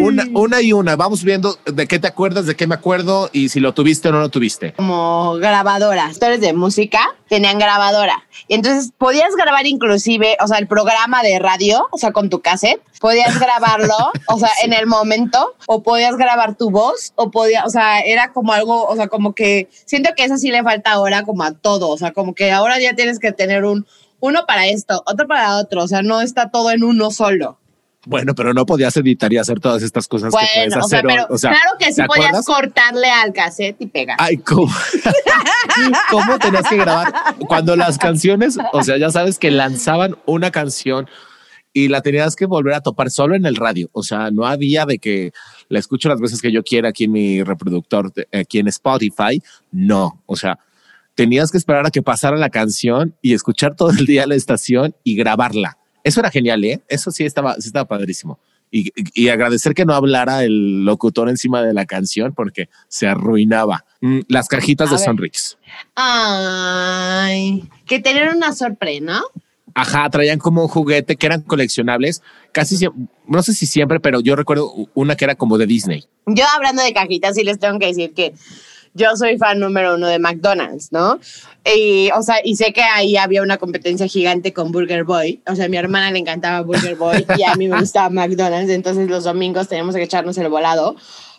una, 0.00 0.26
una 0.34 0.60
y 0.60 0.72
una. 0.72 0.96
Vamos 0.96 1.22
viendo 1.22 1.56
de 1.64 1.86
qué 1.86 2.00
te 2.00 2.08
acuerdas, 2.08 2.46
de 2.46 2.56
qué 2.56 2.66
me 2.66 2.74
acuerdo 2.74 3.30
y 3.32 3.48
si 3.48 3.60
lo 3.60 3.72
tuviste 3.72 4.08
o 4.08 4.12
no 4.12 4.18
lo 4.18 4.30
tuviste. 4.30 4.72
Como 4.72 5.34
grabadora. 5.34 6.06
Actores 6.06 6.40
de 6.40 6.52
música 6.52 7.14
tenían 7.28 7.60
grabadora. 7.60 8.26
Y 8.48 8.54
entonces 8.54 8.92
podías 8.98 9.36
grabar 9.36 9.64
inclusive, 9.66 10.36
o 10.40 10.48
sea, 10.48 10.58
el 10.58 10.66
programa 10.66 11.22
de 11.22 11.38
radio, 11.38 11.86
o 11.92 11.98
sea, 11.98 12.10
con 12.10 12.28
tu 12.28 12.40
cassette. 12.40 12.82
Podías 13.00 13.38
grabarlo, 13.38 13.94
o 14.28 14.38
sea, 14.40 14.50
en 14.64 14.72
el 14.72 14.86
momento, 14.86 15.54
o 15.66 15.84
podías 15.84 16.16
grabar 16.16 16.56
tu 16.56 16.70
voz, 16.70 17.12
o 17.14 17.30
podía, 17.30 17.64
o 17.64 17.70
sea, 17.70 18.00
era 18.00 18.32
como 18.32 18.52
algo, 18.52 18.86
o 18.86 18.96
sea, 18.96 19.06
como 19.06 19.34
que 19.34 19.68
siento 19.84 20.10
que 20.16 20.24
eso 20.24 20.36
sí 20.36 20.50
le 20.50 20.64
falta 20.64 20.92
ahora 20.92 21.22
como 21.22 21.44
a 21.44 21.52
todo. 21.52 21.90
O 21.90 21.96
sea, 21.96 22.12
como 22.12 22.34
que 22.34 22.50
ahora 22.50 22.80
ya 22.80 22.94
tienes 22.94 23.20
que 23.20 23.30
tener 23.30 23.64
un 23.64 23.86
uno 24.22 24.46
para 24.46 24.68
esto, 24.68 25.02
otro 25.04 25.26
para 25.26 25.58
otro. 25.58 25.82
O 25.82 25.88
sea, 25.88 26.00
no 26.02 26.20
está 26.20 26.50
todo 26.50 26.70
en 26.70 26.84
uno 26.84 27.10
solo. 27.10 27.58
Bueno, 28.06 28.34
pero 28.34 28.54
no 28.54 28.66
podías 28.66 28.96
editar 28.96 29.32
y 29.32 29.38
hacer 29.38 29.60
todas 29.60 29.82
estas 29.82 30.08
cosas 30.08 30.32
que 30.32 30.46
puedes 30.54 30.76
hacer. 30.76 31.04
O 31.28 31.38
sea, 31.38 31.50
claro 31.50 31.70
que 31.78 31.92
sí 31.92 32.02
podías 32.02 32.44
cortarle 32.44 33.08
al 33.08 33.32
cassette 33.32 33.76
y 33.80 33.86
pegar. 33.86 34.16
Ay, 34.20 34.38
¿cómo? 34.38 34.72
¿Cómo 36.10 36.38
tenías 36.38 36.68
que 36.68 36.76
grabar? 36.76 37.12
Cuando 37.46 37.76
las 37.76 37.98
canciones, 37.98 38.58
o 38.72 38.82
sea, 38.82 38.96
ya 38.96 39.10
sabes 39.10 39.38
que 39.38 39.50
lanzaban 39.50 40.16
una 40.26 40.50
canción 40.50 41.08
y 41.72 41.88
la 41.88 42.00
tenías 42.00 42.36
que 42.36 42.46
volver 42.46 42.74
a 42.74 42.80
topar 42.80 43.10
solo 43.10 43.34
en 43.34 43.46
el 43.46 43.56
radio. 43.56 43.88
O 43.92 44.02
sea, 44.02 44.30
no 44.30 44.46
había 44.46 44.84
de 44.84 44.98
que 44.98 45.32
la 45.68 45.78
escucho 45.78 46.08
las 46.08 46.20
veces 46.20 46.42
que 46.42 46.52
yo 46.52 46.62
quiera 46.62 46.90
aquí 46.90 47.04
en 47.04 47.12
mi 47.12 47.42
reproductor, 47.42 48.12
aquí 48.32 48.58
en 48.58 48.68
Spotify. 48.68 49.42
No, 49.70 50.22
o 50.26 50.36
sea, 50.36 50.58
tenías 51.14 51.50
que 51.50 51.58
esperar 51.58 51.86
a 51.86 51.90
que 51.90 52.02
pasara 52.02 52.36
la 52.36 52.50
canción 52.50 53.16
y 53.22 53.34
escuchar 53.34 53.76
todo 53.76 53.90
el 53.90 54.06
día 54.06 54.26
la 54.26 54.34
estación 54.34 54.94
y 55.04 55.16
grabarla 55.16 55.78
eso 56.04 56.20
era 56.20 56.30
genial, 56.30 56.64
¿eh? 56.64 56.82
Eso 56.88 57.10
sí 57.10 57.24
estaba, 57.24 57.54
sí 57.54 57.68
estaba 57.68 57.86
padrísimo. 57.86 58.38
Y, 58.70 58.90
y, 59.12 59.28
agradecer 59.28 59.74
que 59.74 59.84
no 59.84 59.94
hablara 59.94 60.44
el 60.44 60.86
locutor 60.86 61.28
encima 61.28 61.62
de 61.62 61.74
la 61.74 61.84
canción 61.84 62.32
porque 62.32 62.70
se 62.88 63.06
arruinaba. 63.06 63.84
Mm, 64.00 64.20
las 64.28 64.48
cajitas 64.48 64.90
de 64.90 64.96
Sonrix. 64.96 65.58
Ay, 65.94 67.68
que 67.86 68.00
tenían 68.00 68.34
una 68.34 68.54
sorpresa, 68.54 69.04
¿no? 69.04 69.20
Ajá, 69.74 70.08
traían 70.08 70.38
como 70.38 70.62
un 70.62 70.68
juguete 70.68 71.16
que 71.16 71.26
eran 71.26 71.42
coleccionables. 71.42 72.22
Casi 72.52 72.88
no 73.26 73.42
sé 73.42 73.52
si 73.52 73.66
siempre, 73.66 74.00
pero 74.00 74.20
yo 74.20 74.36
recuerdo 74.36 74.72
una 74.94 75.16
que 75.16 75.26
era 75.26 75.34
como 75.34 75.58
de 75.58 75.66
Disney. 75.66 76.06
Yo 76.24 76.44
hablando 76.56 76.82
de 76.82 76.94
cajitas, 76.94 77.34
sí 77.34 77.44
les 77.44 77.58
tengo 77.58 77.78
que 77.78 77.86
decir 77.88 78.14
que 78.14 78.32
yo 78.94 79.16
soy 79.16 79.38
fan 79.38 79.58
número 79.58 79.94
uno 79.94 80.06
de 80.06 80.18
McDonald's, 80.18 80.92
¿no? 80.92 81.18
Y, 81.64 82.10
o 82.16 82.22
sea, 82.22 82.36
y 82.44 82.56
sé 82.56 82.72
que 82.72 82.82
ahí 82.82 83.16
había 83.16 83.42
una 83.42 83.58
competencia 83.58 84.06
gigante 84.06 84.52
con 84.52 84.72
Burger 84.72 85.04
Boy. 85.04 85.42
O 85.46 85.54
sea, 85.54 85.66
a 85.66 85.68
mi 85.68 85.76
hermana 85.76 86.10
le 86.10 86.18
encantaba 86.18 86.60
Burger 86.62 86.96
Boy 86.96 87.26
y 87.38 87.42
a 87.42 87.54
mí 87.54 87.68
me 87.68 87.78
gustaba 87.78 88.10
McDonald's. 88.10 88.70
Entonces 88.70 89.08
los 89.08 89.24
domingos 89.24 89.68
teníamos 89.68 89.94
que 89.94 90.02
echarnos 90.02 90.36
el 90.38 90.48
volado 90.48 90.96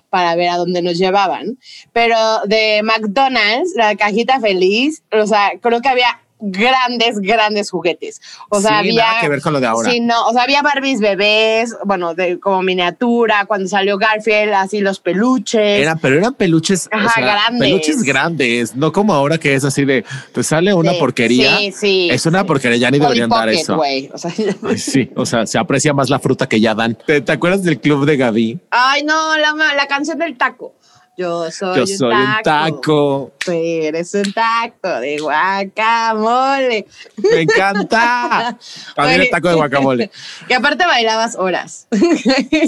para 0.09 0.35
ver 0.35 0.49
a 0.49 0.57
dónde 0.57 0.81
nos 0.81 0.97
llevaban. 0.97 1.57
Pero 1.91 2.17
de 2.45 2.81
McDonald's, 2.83 3.73
la 3.75 3.95
cajita 3.95 4.39
feliz, 4.39 5.03
o 5.11 5.25
sea, 5.25 5.53
creo 5.61 5.81
que 5.81 5.89
había 5.89 6.22
grandes, 6.43 7.19
grandes 7.19 7.71
juguetes. 7.71 8.21
O 8.49 8.59
sea, 8.59 8.79
había. 8.79 9.05
que 9.21 9.29
ver 9.29 9.41
con 9.41 9.53
lo 9.53 9.59
de 9.59 9.67
ahora. 9.67 9.89
Sí, 9.89 9.99
no, 9.99 10.27
o 10.27 10.33
sea, 10.33 10.43
había 10.43 10.61
Barbies 10.61 10.99
bebés, 10.99 11.75
bueno, 11.85 12.13
de, 12.13 12.39
como 12.39 12.61
miniatura, 12.61 13.45
cuando 13.45 13.67
salió 13.67 13.97
Garfield, 13.97 14.53
así 14.53 14.81
los 14.81 14.99
peluches. 14.99 15.81
Era, 15.81 15.95
pero 15.95 16.17
eran 16.17 16.33
peluches. 16.33 16.89
Ajá, 16.91 17.21
grandes. 17.21 17.69
Peluches 17.69 18.03
grandes, 18.03 18.75
no 18.75 18.91
como 18.91 19.13
ahora 19.13 19.37
que 19.37 19.55
es 19.55 19.63
así 19.63 19.85
de, 19.85 20.03
te 20.33 20.43
sale 20.43 20.73
una 20.73 20.93
porquería. 20.93 21.57
Sí, 21.57 21.71
sí. 21.71 22.09
Es 22.11 22.25
una 22.25 22.45
porquería, 22.45 22.77
ya 22.77 22.91
ni 22.91 22.99
deberían 22.99 23.29
dar 23.29 23.49
eso. 23.49 23.79
O 24.13 24.17
sea, 24.17 24.31
sí, 24.77 25.09
o 25.15 25.25
sea, 25.25 25.45
se 25.45 25.57
aprecia 25.57 25.93
más 25.93 26.09
la 26.09 26.19
fruta 26.19 26.47
que 26.47 26.59
ya 26.59 26.75
dan. 26.75 26.97
¿Te, 27.05 27.23
acuerdas 27.31 27.63
del 27.63 27.79
club 27.79 28.05
de 28.05 28.17
Gaby? 28.17 28.59
Ay, 28.69 29.03
no, 29.03 29.37
la, 29.37 29.53
la 29.75 29.87
canción 29.87 30.17
del 30.17 30.37
taco. 30.37 30.75
Yo 31.15 31.51
soy, 31.51 31.77
Yo 31.77 31.85
soy 31.85 32.15
un 32.15 32.43
taco. 32.43 33.31
Tú 33.45 33.51
eres 33.51 34.15
un 34.15 34.33
taco 34.33 34.99
de 34.99 35.19
guacamole. 35.19 36.87
Me 37.17 37.41
encanta. 37.41 38.57
También 38.95 39.21
el 39.21 39.29
taco 39.29 39.49
de 39.49 39.55
guacamole. 39.55 40.09
Que 40.47 40.55
aparte 40.55 40.85
bailabas 40.85 41.35
horas. 41.35 41.87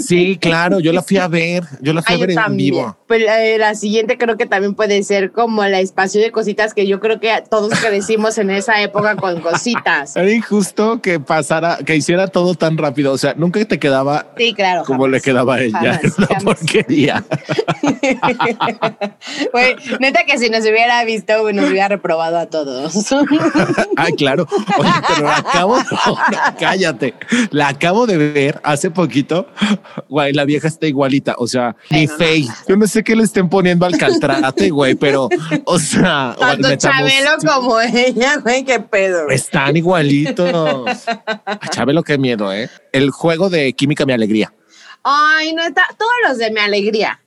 Sí, 0.00 0.38
claro. 0.40 0.78
Yo 0.78 0.92
la 0.92 1.02
fui 1.02 1.16
a 1.16 1.26
ver. 1.26 1.64
Yo 1.80 1.92
la 1.92 2.02
fui 2.02 2.14
a 2.14 2.18
ver 2.18 2.30
en 2.30 2.56
vivo. 2.56 2.96
Pues 3.08 3.22
eh, 3.22 3.56
la 3.58 3.74
siguiente 3.74 4.16
creo 4.16 4.36
que 4.36 4.46
también 4.46 4.74
puede 4.74 5.02
ser 5.02 5.32
como 5.32 5.64
la 5.64 5.80
espacio 5.80 6.20
de 6.20 6.30
cositas 6.30 6.74
que 6.74 6.86
yo 6.86 7.00
creo 7.00 7.18
que 7.18 7.32
todos 7.50 7.72
crecimos 7.80 8.38
en 8.38 8.50
esa 8.50 8.80
época 8.80 9.16
con 9.16 9.40
cositas. 9.40 10.14
Era 10.16 10.30
injusto 10.30 11.00
que 11.00 11.18
pasara, 11.18 11.78
que 11.84 11.96
hiciera 11.96 12.28
todo 12.28 12.54
tan 12.54 12.78
rápido. 12.78 13.12
O 13.12 13.18
sea, 13.18 13.34
nunca 13.36 13.64
te 13.64 13.78
quedaba 13.78 14.26
sí, 14.36 14.54
claro, 14.54 14.84
como 14.84 15.08
le 15.08 15.20
quedaba 15.20 15.56
a 15.56 15.62
ella. 15.62 16.00
Jamás, 16.02 16.18
una 16.18 16.38
porquería. 16.40 17.24
Güey, 19.52 19.76
neta 20.00 20.24
que 20.24 20.38
si 20.38 20.50
nos 20.50 20.60
hubiera 20.62 21.04
visto, 21.04 21.52
nos 21.52 21.70
hubiera 21.70 21.88
reprobado 21.88 22.38
a 22.38 22.46
todos. 22.46 22.94
Ay, 23.96 24.12
claro. 24.16 24.46
Oye, 24.78 24.90
pero 25.08 25.26
la 25.26 25.36
acabo, 25.36 25.78
cállate, 26.58 27.14
la 27.50 27.68
acabo 27.68 28.06
de 28.06 28.16
ver 28.16 28.60
hace 28.64 28.90
poquito. 28.90 29.48
Güey, 30.08 30.32
la 30.32 30.44
vieja 30.44 30.68
está 30.68 30.86
igualita. 30.86 31.34
O 31.38 31.46
sea, 31.46 31.76
ni 31.90 32.06
Faye. 32.06 32.48
Yo 32.68 32.76
no 32.76 32.86
sé 32.86 33.02
qué 33.02 33.16
le 33.16 33.24
estén 33.24 33.48
poniendo 33.48 33.86
al 33.86 33.96
caltrate, 33.96 34.70
güey, 34.70 34.94
pero, 34.94 35.28
o 35.64 35.78
sea, 35.78 36.34
Tanto 36.38 36.68
Metamos- 36.68 36.78
Chabelo 37.10 37.30
como 37.44 37.80
ella, 37.80 38.36
güey, 38.38 38.64
qué 38.64 38.80
pedo. 38.80 39.28
Están 39.28 39.76
igualitos. 39.76 40.90
Ay, 41.44 41.68
Chabelo, 41.70 42.02
qué 42.02 42.18
miedo, 42.18 42.52
¿eh? 42.52 42.68
El 42.92 43.10
juego 43.10 43.50
de 43.50 43.72
química, 43.72 44.04
mi 44.06 44.12
alegría. 44.12 44.52
Ay, 45.02 45.52
no 45.52 45.62
está, 45.62 45.82
todos 45.96 46.12
los 46.28 46.38
de 46.38 46.50
mi 46.50 46.60
alegría. 46.60 47.20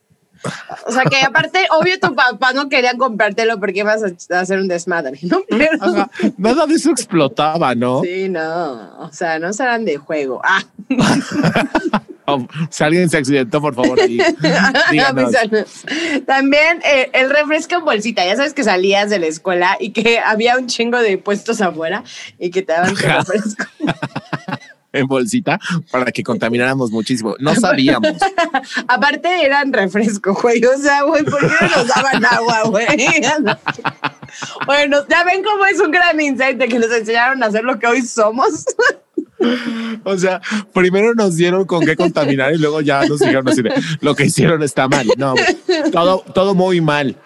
O 0.88 0.92
sea 0.92 1.04
que 1.04 1.22
aparte, 1.22 1.66
obvio 1.72 2.00
tu 2.00 2.16
papá 2.16 2.54
no 2.54 2.70
querían 2.70 2.98
comprártelo 2.98 3.60
porque 3.60 3.80
ibas 3.80 4.02
a 4.04 4.40
hacer 4.40 4.60
un 4.60 4.68
desmadre, 4.68 5.20
¿no? 5.24 5.42
Pero. 5.50 6.10
Nada 6.38 6.66
de 6.66 6.76
eso 6.76 6.92
explotaba, 6.92 7.76
¿no? 7.76 8.02
sí, 8.02 8.30
no, 8.30 9.00
o 9.00 9.12
sea, 9.12 9.40
no 9.40 9.52
serán 9.54 9.86
de 9.86 9.98
juego. 9.98 10.42
Ah, 10.44 10.64
Oh, 12.32 12.48
si 12.70 12.84
alguien 12.84 13.10
se 13.10 13.18
accidentó, 13.18 13.60
por 13.60 13.74
favor, 13.74 14.00
ahí. 14.00 14.20
También 16.28 16.80
eh, 16.84 17.10
el 17.14 17.30
refresco 17.30 17.76
en 17.76 17.86
bolsita, 17.86 18.24
ya 18.24 18.36
sabes 18.36 18.54
que 18.54 18.64
salías 18.64 19.10
de 19.10 19.18
la 19.18 19.26
escuela 19.26 19.78
y 19.80 19.92
que 19.92 20.20
había 20.20 20.56
un 20.58 20.68
chingo 20.68 21.00
de 21.00 21.18
puestos 21.18 21.60
afuera 21.62 22.04
y 22.38 22.52
que 22.52 22.62
te 22.62 22.74
daban 22.74 22.96
refresco. 22.96 23.66
En 24.94 25.08
bolsita 25.08 25.60
para 25.92 26.12
que 26.12 26.24
contamináramos 26.24 26.92
muchísimo. 26.92 27.36
No 27.40 27.56
sabíamos. 27.56 28.12
Aparte 28.88 29.46
eran 29.46 29.72
refresco, 29.74 30.34
güey. 30.34 30.64
O 30.66 30.78
sea, 30.78 31.04
güey, 31.04 31.24
¿por 31.24 31.40
qué 31.40 31.56
no 31.62 31.78
nos 31.78 31.88
daban 31.88 32.26
agua, 32.26 32.64
güey? 32.66 32.88
Bueno, 34.68 34.98
ya 35.10 35.24
ven 35.24 35.44
cómo 35.44 35.66
es 35.66 35.80
un 35.80 35.90
gran 35.90 36.20
insight 36.22 36.58
de 36.58 36.68
que 36.68 36.78
nos 36.78 36.92
enseñaron 36.92 37.42
a 37.42 37.48
hacer 37.48 37.64
lo 37.64 37.80
que 37.80 37.88
hoy 37.88 38.04
somos. 38.04 38.64
O 40.04 40.18
sea, 40.18 40.42
primero 40.74 41.16
nos 41.16 41.36
dieron 41.36 41.66
con 41.66 41.86
qué 41.86 41.96
contaminar 41.96 42.54
y 42.54 42.58
luego 42.58 42.82
ya 42.82 43.06
nos 43.06 43.20
dijeron 43.20 43.48
así 43.50 43.62
de 43.62 43.74
lo 44.02 44.16
que 44.16 44.26
hicieron 44.26 44.62
está 44.62 44.88
mal. 44.88 45.08
No, 45.18 45.34
todo, 45.92 46.24
todo 46.34 46.54
muy 46.54 46.80
mal. 46.80 47.18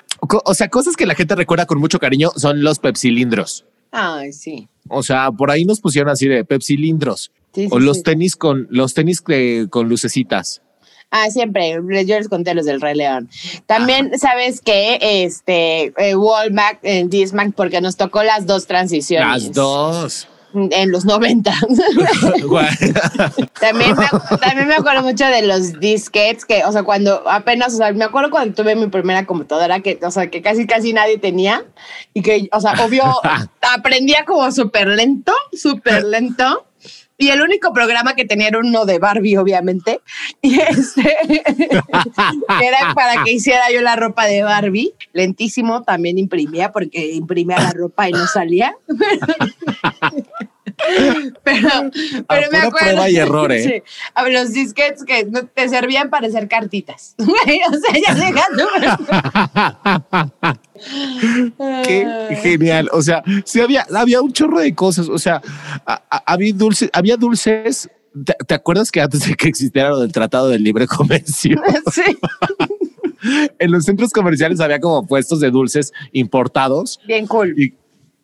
O 0.45 0.54
sea, 0.54 0.69
cosas 0.69 0.95
que 0.95 1.06
la 1.06 1.15
gente 1.15 1.36
recuerda 1.36 1.65
con 1.65 1.80
mucho 1.80 1.99
cariño 1.99 2.32
son 2.36 2.63
los 2.63 2.80
pepsilindros. 2.80 3.65
Ay, 3.91 4.32
sí. 4.32 4.69
O 4.88 5.04
sea, 5.04 5.32
por 5.32 5.52
ahí 5.52 5.65
nos 5.65 5.82
pusieron 5.82 6.10
así 6.10 6.28
de 6.28 6.45
pepsilindros. 6.45 7.32
Sí, 7.53 7.63
sí, 7.65 7.69
o 7.71 7.79
los 7.79 7.97
sí. 7.97 8.03
tenis 8.03 8.35
con 8.35 8.67
los 8.69 8.93
tenis 8.93 9.21
que- 9.21 9.67
con 9.69 9.87
lucecitas. 9.89 10.61
Ah, 11.11 11.29
siempre. 11.29 11.73
Yo 12.05 12.17
les 12.17 12.27
conté 12.27 12.55
los 12.55 12.65
del 12.65 12.81
Rey 12.81 12.95
León. 12.95 13.29
También 13.67 14.17
sabes 14.17 14.61
que 14.61 14.97
este 15.01 15.93
eh, 15.97 16.15
Walmart 16.15 16.79
en 16.81 17.09
Disman, 17.11 17.51
porque 17.51 17.81
nos 17.81 17.97
tocó 17.97 18.23
las 18.23 18.47
dos 18.47 18.65
transiciones. 18.65 19.27
Las 19.43 19.53
dos. 19.53 20.27
En 20.55 20.91
los 20.91 21.05
90. 21.05 21.51
Guay. 22.47 22.67
También 23.59 23.95
me, 23.95 24.37
también 24.37 24.67
me 24.67 24.75
acuerdo 24.75 25.01
mucho 25.01 25.25
de 25.25 25.41
los 25.43 25.79
disquets, 25.79 26.45
que, 26.45 26.63
o 26.63 26.71
sea, 26.71 26.83
cuando 26.83 27.27
apenas, 27.27 27.73
o 27.73 27.77
sea, 27.77 27.91
me 27.91 28.05
acuerdo 28.05 28.29
cuando 28.29 28.53
tuve 28.53 28.75
mi 28.75 28.85
primera 28.87 29.25
computadora, 29.25 29.79
que, 29.81 29.99
o 30.03 30.11
sea, 30.11 30.29
que 30.29 30.43
casi, 30.43 30.67
casi 30.67 30.93
nadie 30.93 31.17
tenía, 31.17 31.65
y 32.13 32.21
que, 32.21 32.49
o 32.51 32.61
sea, 32.61 32.73
obvio, 32.85 33.03
aprendía 33.61 34.25
como 34.25 34.51
súper 34.51 34.89
lento, 34.89 35.33
súper 35.53 36.03
lento. 36.03 36.65
Y 37.17 37.30
el 37.30 37.41
único 37.41 37.73
programa 37.73 38.15
que 38.15 38.26
tenía 38.26 38.47
era 38.47 38.60
uno 38.60 38.86
de 38.86 38.99
Barbie, 38.99 39.38
obviamente. 39.38 40.02
Y 40.41 40.60
este 40.60 41.02
era 42.62 42.93
para 42.95 43.23
que 43.23 43.32
hiciera 43.32 43.71
yo 43.71 43.82
la 43.82 43.95
ropa 43.95 44.26
de 44.26 44.43
Barbie. 44.43 44.93
Lentísimo, 45.13 45.84
también 45.84 46.17
imprimía 46.17 46.71
porque 46.71 47.13
imprimía 47.13 47.60
la 47.60 47.71
ropa 47.71 48.10
y 48.10 48.12
no 48.12 48.26
salía. 48.28 48.76
Pero, 51.43 51.69
pero 52.28 52.52
me 52.52 52.58
acuerdo. 52.60 52.71
prueba 52.78 53.10
y 53.10 53.17
error, 53.17 53.52
¿eh? 53.54 53.63
Sí. 53.63 53.84
A 54.13 54.28
los 54.30 54.54
disquets 54.54 55.04
que 55.04 55.28
te 55.54 55.69
servían 55.69 56.10
para 56.10 56.28
hacer 56.28 56.47
cartitas. 56.47 57.15
o 57.19 57.26
sea, 57.26 58.02
ya 58.06 58.13
dejando. 58.15 58.67
Qué 61.86 62.38
genial. 62.41 62.89
O 62.91 63.02
sea, 63.02 63.23
sí 63.45 63.62
había, 63.62 63.86
había 63.95 64.21
un 64.21 64.32
chorro 64.34 64.60
de 64.60 64.73
cosas. 64.76 65.10
O 65.10 65.17
sea, 65.17 65.41
a- 65.86 66.02
a- 66.10 66.23
había 66.34 66.54
dulces, 66.54 66.89
había 66.93 67.17
dulces. 67.17 67.89
¿Te, 68.26 68.34
te 68.47 68.54
acuerdas 68.54 68.91
que 68.91 69.02
antes 69.02 69.28
de 69.28 69.34
que 69.36 69.47
existiera 69.47 69.89
lo 69.89 69.99
del 69.99 70.12
Tratado 70.12 70.47
del 70.49 70.63
Libre 70.63 70.86
Comercio, 70.88 71.60
Sí, 71.91 72.17
en 73.58 73.71
los 73.71 73.86
centros 73.86 74.12
comerciales 74.12 74.60
había 74.60 74.80
como 74.80 75.08
puestos 75.08 75.39
de 75.39 75.49
dulces 75.49 75.93
importados 76.12 76.99
bien 77.08 77.26
cool. 77.26 77.56
y 77.58 77.73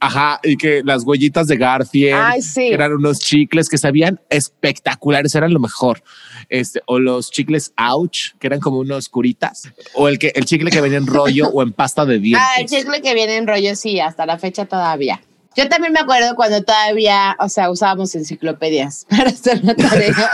Ajá, 0.01 0.39
y 0.43 0.55
que 0.55 0.81
las 0.83 1.03
huellitas 1.03 1.47
de 1.47 1.57
Garfield 1.57 2.13
Ay, 2.15 2.41
sí. 2.41 2.69
que 2.69 2.73
eran 2.73 2.93
unos 2.93 3.19
chicles 3.19 3.67
que 3.67 3.77
sabían 3.77 4.21
espectaculares, 4.29 5.35
eran 5.35 5.53
lo 5.53 5.59
mejor. 5.59 6.01
Este, 6.47 6.81
o 6.85 6.99
los 6.99 7.31
chicles 7.31 7.73
Ouch, 7.75 8.33
que 8.39 8.47
eran 8.47 8.61
como 8.61 8.79
unos 8.79 9.09
curitas, 9.09 9.71
o 9.93 10.07
el 10.07 10.17
que 10.17 10.31
el 10.35 10.45
chicle 10.45 10.71
que 10.71 10.79
venía 10.79 10.97
en 10.97 11.07
rollo 11.07 11.49
o 11.49 11.61
en 11.61 11.73
pasta 11.73 12.05
de 12.05 12.19
dientes. 12.19 12.47
Ah, 12.49 12.61
el 12.61 12.67
chicle 12.67 13.01
que 13.01 13.13
viene 13.13 13.35
en 13.35 13.45
rollo, 13.45 13.75
sí, 13.75 13.99
hasta 13.99 14.25
la 14.25 14.37
fecha 14.37 14.65
todavía. 14.65 15.21
Yo 15.55 15.67
también 15.67 15.91
me 15.91 15.99
acuerdo 15.99 16.35
cuando 16.35 16.63
todavía, 16.63 17.35
o 17.39 17.49
sea, 17.49 17.69
usábamos 17.69 18.15
enciclopedias 18.15 19.05
para 19.09 19.29
hacer 19.29 19.63
la 19.63 19.75
tarea. 19.75 20.31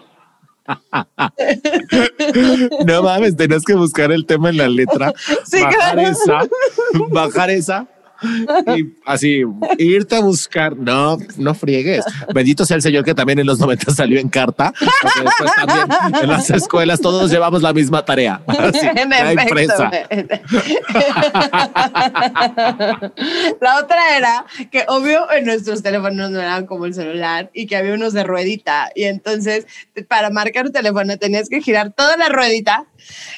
No 2.86 3.02
mames, 3.02 3.36
tenías 3.36 3.62
que 3.64 3.74
buscar 3.74 4.12
el 4.12 4.26
tema 4.26 4.50
en 4.50 4.56
la 4.58 4.68
letra, 4.68 5.12
Sí, 5.44 5.60
bajar 5.60 5.94
claro. 5.94 6.00
esa, 6.00 6.48
bajar 7.10 7.50
esa 7.50 7.86
y 8.76 8.94
así 9.04 9.42
irte 9.78 10.16
a 10.16 10.20
buscar. 10.20 10.76
No, 10.76 11.18
no 11.36 11.54
friegues. 11.54 12.04
Bendito 12.34 12.64
sea 12.64 12.76
el 12.76 12.82
Señor 12.82 13.04
que 13.04 13.14
también 13.14 13.38
en 13.38 13.46
los 13.46 13.58
90 13.58 13.92
salió 13.92 14.18
en 14.18 14.28
carta. 14.28 14.72
Después 14.80 15.52
también 15.54 15.86
en 16.22 16.28
las 16.28 16.50
escuelas 16.50 17.00
todos 17.00 17.30
llevamos 17.30 17.62
la 17.62 17.72
misma 17.72 18.04
tarea. 18.04 18.40
Así, 18.46 18.86
En 18.96 19.10
la 19.10 19.32
efecto. 19.32 19.76
La 23.60 23.78
otra 23.78 24.16
era 24.16 24.46
que 24.70 24.84
obvio 24.88 25.30
en 25.32 25.44
nuestros 25.44 25.82
teléfonos 25.82 26.30
no 26.30 26.40
eran 26.40 26.66
como 26.66 26.86
el 26.86 26.94
celular 26.94 27.50
y 27.52 27.66
que 27.66 27.76
había 27.76 27.94
unos 27.94 28.12
de 28.12 28.24
ruedita 28.24 28.90
y 28.94 29.04
entonces 29.04 29.66
para 30.08 30.30
marcar 30.30 30.66
un 30.66 30.72
teléfono 30.72 31.16
tenías 31.18 31.48
que 31.48 31.60
girar 31.60 31.92
toda 31.92 32.16
la 32.16 32.28
ruedita, 32.28 32.86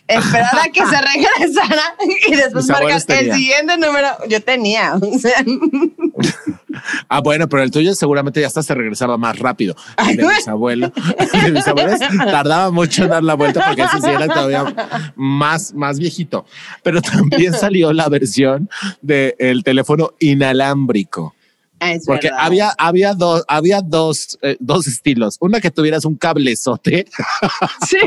esperar 0.09 0.59
a 0.59 0.69
que 0.73 0.81
se 0.81 1.01
regresara 1.01 1.95
y 2.29 2.35
después 2.35 2.67
marcar 2.69 3.03
el 3.09 3.35
siguiente 3.35 3.77
número. 3.79 4.09
Yo 4.29 4.43
tenía, 4.43 4.95
o 4.95 5.19
sea, 5.19 5.45
Ah, 7.09 7.21
bueno, 7.21 7.49
pero 7.49 7.63
el 7.63 7.71
tuyo 7.71 7.95
seguramente 7.95 8.41
ya 8.41 8.47
hasta 8.47 8.63
se 8.63 8.75
regresaba 8.75 9.17
más 9.17 9.39
rápido. 9.39 9.75
El 10.09 10.17
de 10.17 10.27
mis 10.27 10.49
abuelos, 10.49 10.93
el 11.35 11.43
de 11.43 11.53
mis 11.53 11.67
abuelos 11.67 12.01
tardaba 12.31 12.71
mucho 12.71 13.05
en 13.05 13.11
dar 13.11 13.25
la 13.25 13.35
vuelta 13.35 13.65
porque 13.67 13.83
ese 13.83 14.01
sí 14.01 14.09
era 14.09 14.27
todavía 14.27 15.13
más, 15.17 15.75
más 15.75 15.99
viejito. 15.99 16.45
Pero 16.83 17.01
también 17.03 17.53
salió 17.53 17.93
la 17.93 18.09
versión 18.09 18.69
del 19.03 19.63
teléfono 19.65 20.13
inalámbrico. 20.19 21.35
Es 21.81 22.07
Porque 22.07 22.29
verdad. 22.29 22.45
había, 22.45 22.71
había 22.79 23.15
dos, 23.15 23.45
había 23.49 23.81
dos, 23.81 24.39
eh, 24.43 24.57
dos 24.61 24.87
estilos. 24.87 25.37
Una 25.41 25.61
que 25.61 25.71
tuvieras 25.71 26.05
un 26.05 26.17
cablezote 26.17 27.07
Sí, 27.87 27.99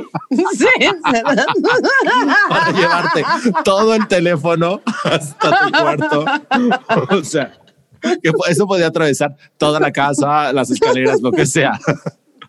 sí, 0.58 0.68
es 0.80 0.94
verdad. 1.12 1.46
para 2.50 2.72
llevarte 2.72 3.24
todo 3.64 3.94
el 3.96 4.08
teléfono 4.08 4.82
hasta 5.04 5.66
tu 5.66 5.72
cuarto. 5.72 6.26
O 7.10 7.24
sea, 7.24 7.54
que 8.02 8.32
eso 8.50 8.68
podía 8.68 8.88
atravesar 8.88 9.36
toda 9.58 9.80
la 9.80 9.92
casa, 9.92 10.52
las 10.54 10.70
escaleras, 10.72 11.22
lo 11.22 11.32
que 11.32 11.46
sea. 11.46 11.80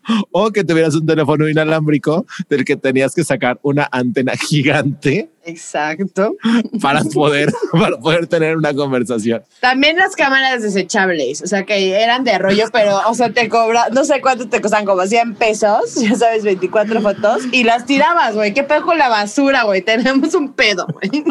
O 0.32 0.50
que 0.50 0.64
tuvieras 0.64 0.94
un 0.94 1.06
teléfono 1.06 1.48
inalámbrico 1.48 2.26
del 2.48 2.64
que 2.64 2.76
tenías 2.76 3.14
que 3.14 3.24
sacar 3.24 3.58
una 3.62 3.88
antena 3.90 4.32
gigante 4.36 5.30
Exacto. 5.44 6.36
para 6.80 7.02
poder, 7.04 7.52
para 7.72 7.98
poder 7.98 8.26
tener 8.26 8.56
una 8.56 8.74
conversación. 8.74 9.42
También 9.60 9.96
las 9.96 10.14
cámaras 10.14 10.62
desechables, 10.62 11.42
o 11.42 11.46
sea, 11.46 11.64
que 11.64 11.92
eran 11.92 12.24
de 12.24 12.38
rollo, 12.38 12.64
pero, 12.72 13.00
o 13.08 13.14
sea, 13.14 13.32
te 13.32 13.48
cobra, 13.48 13.88
no 13.92 14.04
sé 14.04 14.20
cuánto 14.20 14.48
te 14.48 14.60
costan, 14.60 14.84
como 14.84 15.04
100 15.04 15.34
pesos, 15.34 15.94
ya 16.00 16.14
sabes, 16.14 16.44
24 16.44 17.00
fotos, 17.00 17.42
y 17.52 17.64
las 17.64 17.86
tirabas, 17.86 18.34
güey. 18.34 18.54
¿Qué 18.54 18.62
pedo 18.62 18.82
con 18.82 18.98
la 18.98 19.08
basura, 19.08 19.64
güey? 19.64 19.82
Tenemos 19.82 20.34
un 20.34 20.52
pedo, 20.52 20.86
güey. 20.86 21.24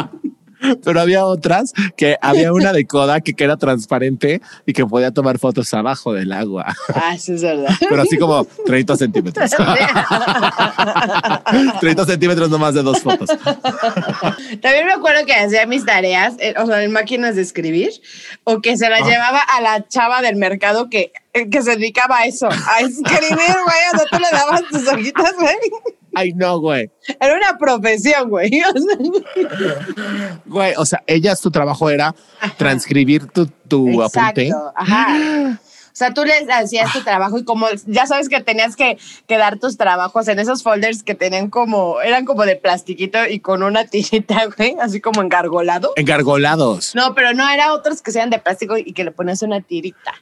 Pero 0.83 1.01
había 1.01 1.25
otras 1.25 1.73
que 1.97 2.17
había 2.21 2.53
una 2.53 2.73
de 2.73 2.85
Kodak 2.85 3.23
que, 3.23 3.33
que 3.33 3.43
era 3.43 3.57
transparente 3.57 4.41
y 4.65 4.73
que 4.73 4.85
podía 4.85 5.11
tomar 5.11 5.39
fotos 5.39 5.73
abajo 5.73 6.13
del 6.13 6.31
agua, 6.31 6.75
Ah, 6.93 7.17
sí, 7.17 7.33
es 7.33 7.41
verdad. 7.41 7.69
pero 7.89 8.01
así 8.01 8.17
como 8.17 8.45
30 8.65 8.95
centímetros. 8.95 9.51
30 11.79 12.05
centímetros 12.05 12.49
no 12.49 12.59
más 12.59 12.73
de 12.73 12.83
dos 12.83 12.99
fotos. 13.01 13.29
También 14.61 14.85
me 14.85 14.93
acuerdo 14.93 15.25
que 15.25 15.33
hacía 15.33 15.65
mis 15.65 15.85
tareas, 15.85 16.35
eh, 16.39 16.53
o 16.57 16.65
sea, 16.65 16.83
en 16.83 16.91
máquinas 16.91 17.35
de 17.35 17.41
escribir, 17.41 17.91
o 18.43 18.61
que 18.61 18.77
se 18.77 18.89
las 18.89 19.07
llevaba 19.07 19.39
a 19.39 19.61
la 19.61 19.87
chava 19.87 20.21
del 20.21 20.35
mercado 20.35 20.89
que, 20.89 21.13
eh, 21.33 21.49
que 21.49 21.61
se 21.61 21.77
dedicaba 21.77 22.17
a 22.19 22.25
eso, 22.25 22.49
a 22.49 22.79
escribir, 22.81 23.37
güey. 23.37 23.81
O 23.93 23.97
sea, 23.97 24.05
tú 24.09 24.17
le 24.19 24.27
dabas 24.31 24.63
tus 24.69 24.85
hojitas, 24.87 25.33
güey. 25.39 25.55
Ay, 26.13 26.33
no, 26.33 26.59
güey. 26.59 26.89
Era 27.19 27.35
una 27.35 27.57
profesión, 27.57 28.29
güey. 28.29 28.49
Güey, 30.45 30.73
o 30.77 30.85
sea, 30.85 31.03
ella, 31.07 31.35
su 31.35 31.51
trabajo 31.51 31.89
era 31.89 32.13
transcribir 32.57 33.27
tu, 33.27 33.45
tu 33.67 34.01
apunte. 34.01 34.47
Exacto, 34.47 34.73
ajá. 34.75 35.59
O 35.93 35.93
sea, 36.01 36.13
tú 36.13 36.23
les 36.23 36.49
hacías 36.49 36.93
tu 36.93 37.01
trabajo 37.03 37.37
y 37.37 37.43
como 37.43 37.67
ya 37.85 38.05
sabes 38.07 38.29
que 38.29 38.39
tenías 38.39 38.77
que, 38.77 38.97
que 39.27 39.37
dar 39.37 39.59
tus 39.59 39.75
trabajos 39.75 40.25
en 40.29 40.39
esos 40.39 40.63
folders 40.63 41.03
que 41.03 41.15
tenían 41.15 41.49
como, 41.49 41.99
eran 41.99 42.23
como 42.23 42.43
de 42.45 42.55
plastiquito 42.55 43.19
y 43.27 43.41
con 43.41 43.61
una 43.61 43.85
tirita, 43.85 44.45
güey, 44.57 44.77
así 44.81 45.01
como 45.01 45.21
engargolado. 45.21 45.91
Engargolados. 45.97 46.95
No, 46.95 47.13
pero 47.13 47.33
no, 47.33 47.47
era 47.49 47.73
otros 47.73 48.01
que 48.01 48.11
sean 48.11 48.29
de 48.29 48.39
plástico 48.39 48.77
y 48.77 48.93
que 48.93 49.03
le 49.03 49.11
pones 49.11 49.41
una 49.41 49.59
tirita. 49.59 50.13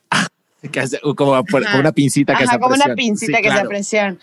Que 0.71 0.80
hace- 0.80 0.99
como, 1.15 1.43
por- 1.45 1.62
Ajá. 1.62 1.69
como 1.71 1.82
una 1.82 1.91
pincita 1.91 2.34
que 2.36 2.45
Ajá, 2.45 2.54
hace 2.54 2.60
como 2.60 2.73
una 2.73 2.95
pincita 2.95 3.38
Sí, 3.38 3.43
que 3.43 3.47
claro. 3.49 3.62
se 3.62 3.67
presión. 3.67 4.19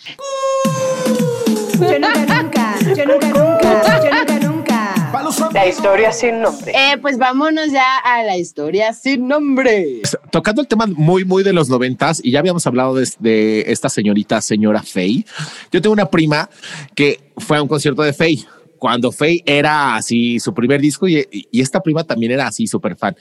Yo 1.79 1.99
nunca, 1.99 2.43
nunca, 2.43 2.79
yo 2.81 3.05
nunca, 3.05 3.29
nunca, 3.29 4.05
yo 4.05 4.11
nunca, 4.11 4.39
nunca. 4.41 5.53
La 5.53 5.67
historia 5.67 6.12
sin 6.12 6.41
nombre. 6.41 6.73
Eh, 6.75 6.97
pues 6.99 7.19
vámonos 7.19 7.71
ya 7.71 7.99
a 7.99 8.23
la 8.23 8.37
historia 8.37 8.93
sin 8.95 9.29
nombre. 9.29 10.01
Tocando 10.31 10.62
el 10.62 10.69
tema 10.69 10.87
muy, 10.87 11.25
muy 11.25 11.43
de 11.43 11.53
los 11.53 11.69
noventas, 11.69 12.21
y 12.25 12.31
ya 12.31 12.39
habíamos 12.39 12.67
hablado 12.67 12.95
de, 12.95 13.07
de 13.19 13.65
esta 13.69 13.89
señorita, 13.89 14.41
señora 14.41 14.83
Faye. 14.83 15.27
Yo 15.71 15.83
tengo 15.83 15.93
una 15.93 16.07
prima 16.07 16.49
que 16.95 17.21
fue 17.37 17.59
a 17.59 17.62
un 17.62 17.69
concierto 17.69 18.03
de 18.03 18.12
Faye 18.12 18.47
cuando 18.79 19.12
Faye 19.12 19.43
era 19.47 19.97
así 19.97 20.41
su 20.41 20.55
primer 20.55 20.81
disco 20.81 21.09
y, 21.09 21.27
esta 21.53 21.81
prima 21.81 22.05
también 22.05 22.33
era 22.33 22.47
así 22.47 22.67
súper 22.67 22.97
fan. 22.97 23.17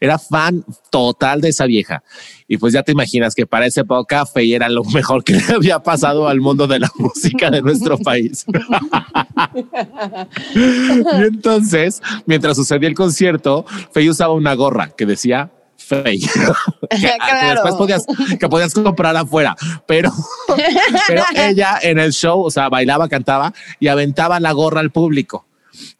Era 0.00 0.18
fan 0.18 0.64
total 0.90 1.40
de 1.40 1.50
esa 1.50 1.66
vieja. 1.66 2.02
Y 2.48 2.56
pues 2.56 2.72
ya 2.72 2.82
te 2.82 2.92
imaginas 2.92 3.34
que 3.34 3.46
para 3.46 3.66
esa 3.66 3.82
época 3.82 4.26
Faye 4.26 4.54
era 4.54 4.68
lo 4.68 4.84
mejor 4.84 5.24
que 5.24 5.34
le 5.34 5.54
había 5.54 5.80
pasado 5.80 6.28
al 6.28 6.40
mundo 6.40 6.66
de 6.66 6.80
la 6.80 6.90
música 6.98 7.50
de 7.50 7.62
nuestro 7.62 7.98
país. 7.98 8.44
y 10.54 11.22
entonces, 11.22 12.02
mientras 12.26 12.56
sucedía 12.56 12.88
el 12.88 12.94
concierto, 12.94 13.64
Faye 13.92 14.10
usaba 14.10 14.34
una 14.34 14.54
gorra 14.54 14.90
que 14.96 15.06
decía 15.06 15.50
Faye. 15.90 16.20
que, 16.90 17.48
después 17.50 17.74
podías, 17.74 18.06
que 18.38 18.48
podías 18.48 18.72
comprar 18.72 19.16
afuera, 19.16 19.56
pero, 19.88 20.12
pero 21.08 21.24
ella 21.34 21.78
en 21.82 21.98
el 21.98 22.12
show, 22.12 22.40
o 22.42 22.50
sea, 22.50 22.68
bailaba, 22.68 23.08
cantaba 23.08 23.52
y 23.80 23.88
aventaba 23.88 24.38
la 24.38 24.52
gorra 24.52 24.80
al 24.80 24.92
público. 24.92 25.46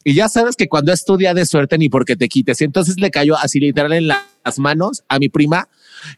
Y 0.05 0.15
ya 0.15 0.29
sabes 0.29 0.55
que 0.55 0.69
cuando 0.69 0.93
es 0.93 1.05
tu 1.05 1.17
día 1.17 1.35
de 1.35 1.45
suerte 1.45 1.77
ni 1.77 1.89
porque 1.89 2.15
te 2.15 2.29
quites. 2.29 2.61
Y 2.61 2.65
entonces 2.65 3.01
le 3.01 3.11
cayó 3.11 3.37
así 3.37 3.59
literal 3.59 3.93
en 3.93 4.09
la- 4.09 4.25
las 4.45 4.59
manos 4.59 5.03
a 5.09 5.19
mi 5.19 5.29
prima, 5.29 5.69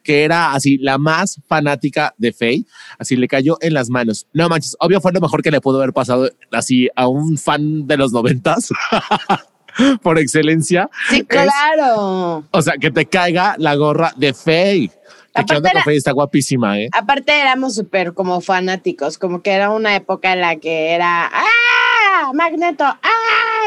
que 0.03 0.25
era 0.25 0.53
así 0.53 0.79
la 0.79 0.99
más 0.99 1.41
fanática 1.49 2.15
de 2.19 2.33
Faye. 2.33 2.67
Así 2.99 3.17
le 3.17 3.27
cayó 3.27 3.57
en 3.61 3.75
las 3.75 3.89
manos. 3.89 4.27
No 4.33 4.49
manches, 4.49 4.77
obvio 4.81 5.01
fue 5.01 5.13
lo 5.13 5.21
mejor 5.21 5.43
que 5.43 5.51
le 5.51 5.61
pudo 5.61 5.79
haber 5.79 5.93
pasado 5.93 6.31
así 6.51 6.89
a 6.95 7.09
un 7.09 7.39
fan 7.39 7.87
de 7.87 7.97
los 7.97 8.13
noventas. 8.13 8.69
Por 10.03 10.19
excelencia. 10.19 10.89
Sí, 11.11 11.19
Es- 11.19 11.25
claro. 11.27 12.45
o 12.51 12.63
sea, 12.63 12.75
que 12.81 12.91
te 12.91 13.07
caiga 13.07 13.55
la 13.59 13.75
gorra 13.75 14.13
de 14.17 14.35
Faye. 14.35 14.91
Que 15.35 15.41
Aparte 15.41 15.57
onda 15.57 15.71
con 15.73 15.83
Faye 15.85 15.97
está 15.97 16.13
guapísima, 16.13 16.79
¿eh? 16.79 16.89
Aparte 16.93 17.33
éramos 17.41 17.75
súper 17.75 18.13
como 18.13 18.41
fanáticos, 18.43 19.17
como 19.17 19.41
que 19.41 19.51
era 19.53 19.71
una 19.71 19.97
época 19.97 20.33
en 20.35 20.41
la 20.43 20.57
que 20.57 20.91
era 20.91 21.31
¡Ah! 21.33 22.31
Magneto, 22.35 22.85
¡Ah! 22.85 22.99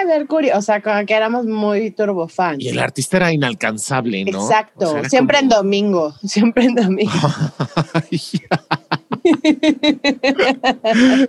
Mercurio. 0.06 0.56
O 0.58 0.62
sea, 0.62 0.82
como 0.84 1.04
que 1.08 1.16
éramos 1.16 1.46
muy 1.48 1.90
turbo 1.90 2.28
fans. 2.28 2.64
Y 2.64 2.68
el 2.70 2.78
artista 2.78 3.18
era 3.18 3.32
inalcanzable, 3.34 4.24
¿no? 4.26 4.40
Exacto, 4.44 4.86
O 4.86 4.92
sea, 4.92 5.00
era 5.00 5.10
siempre 5.10 5.40
en 5.40 5.50
domingo, 5.50 6.14
siempre 6.24 6.66
en 6.66 6.76
domingo. 6.76 7.12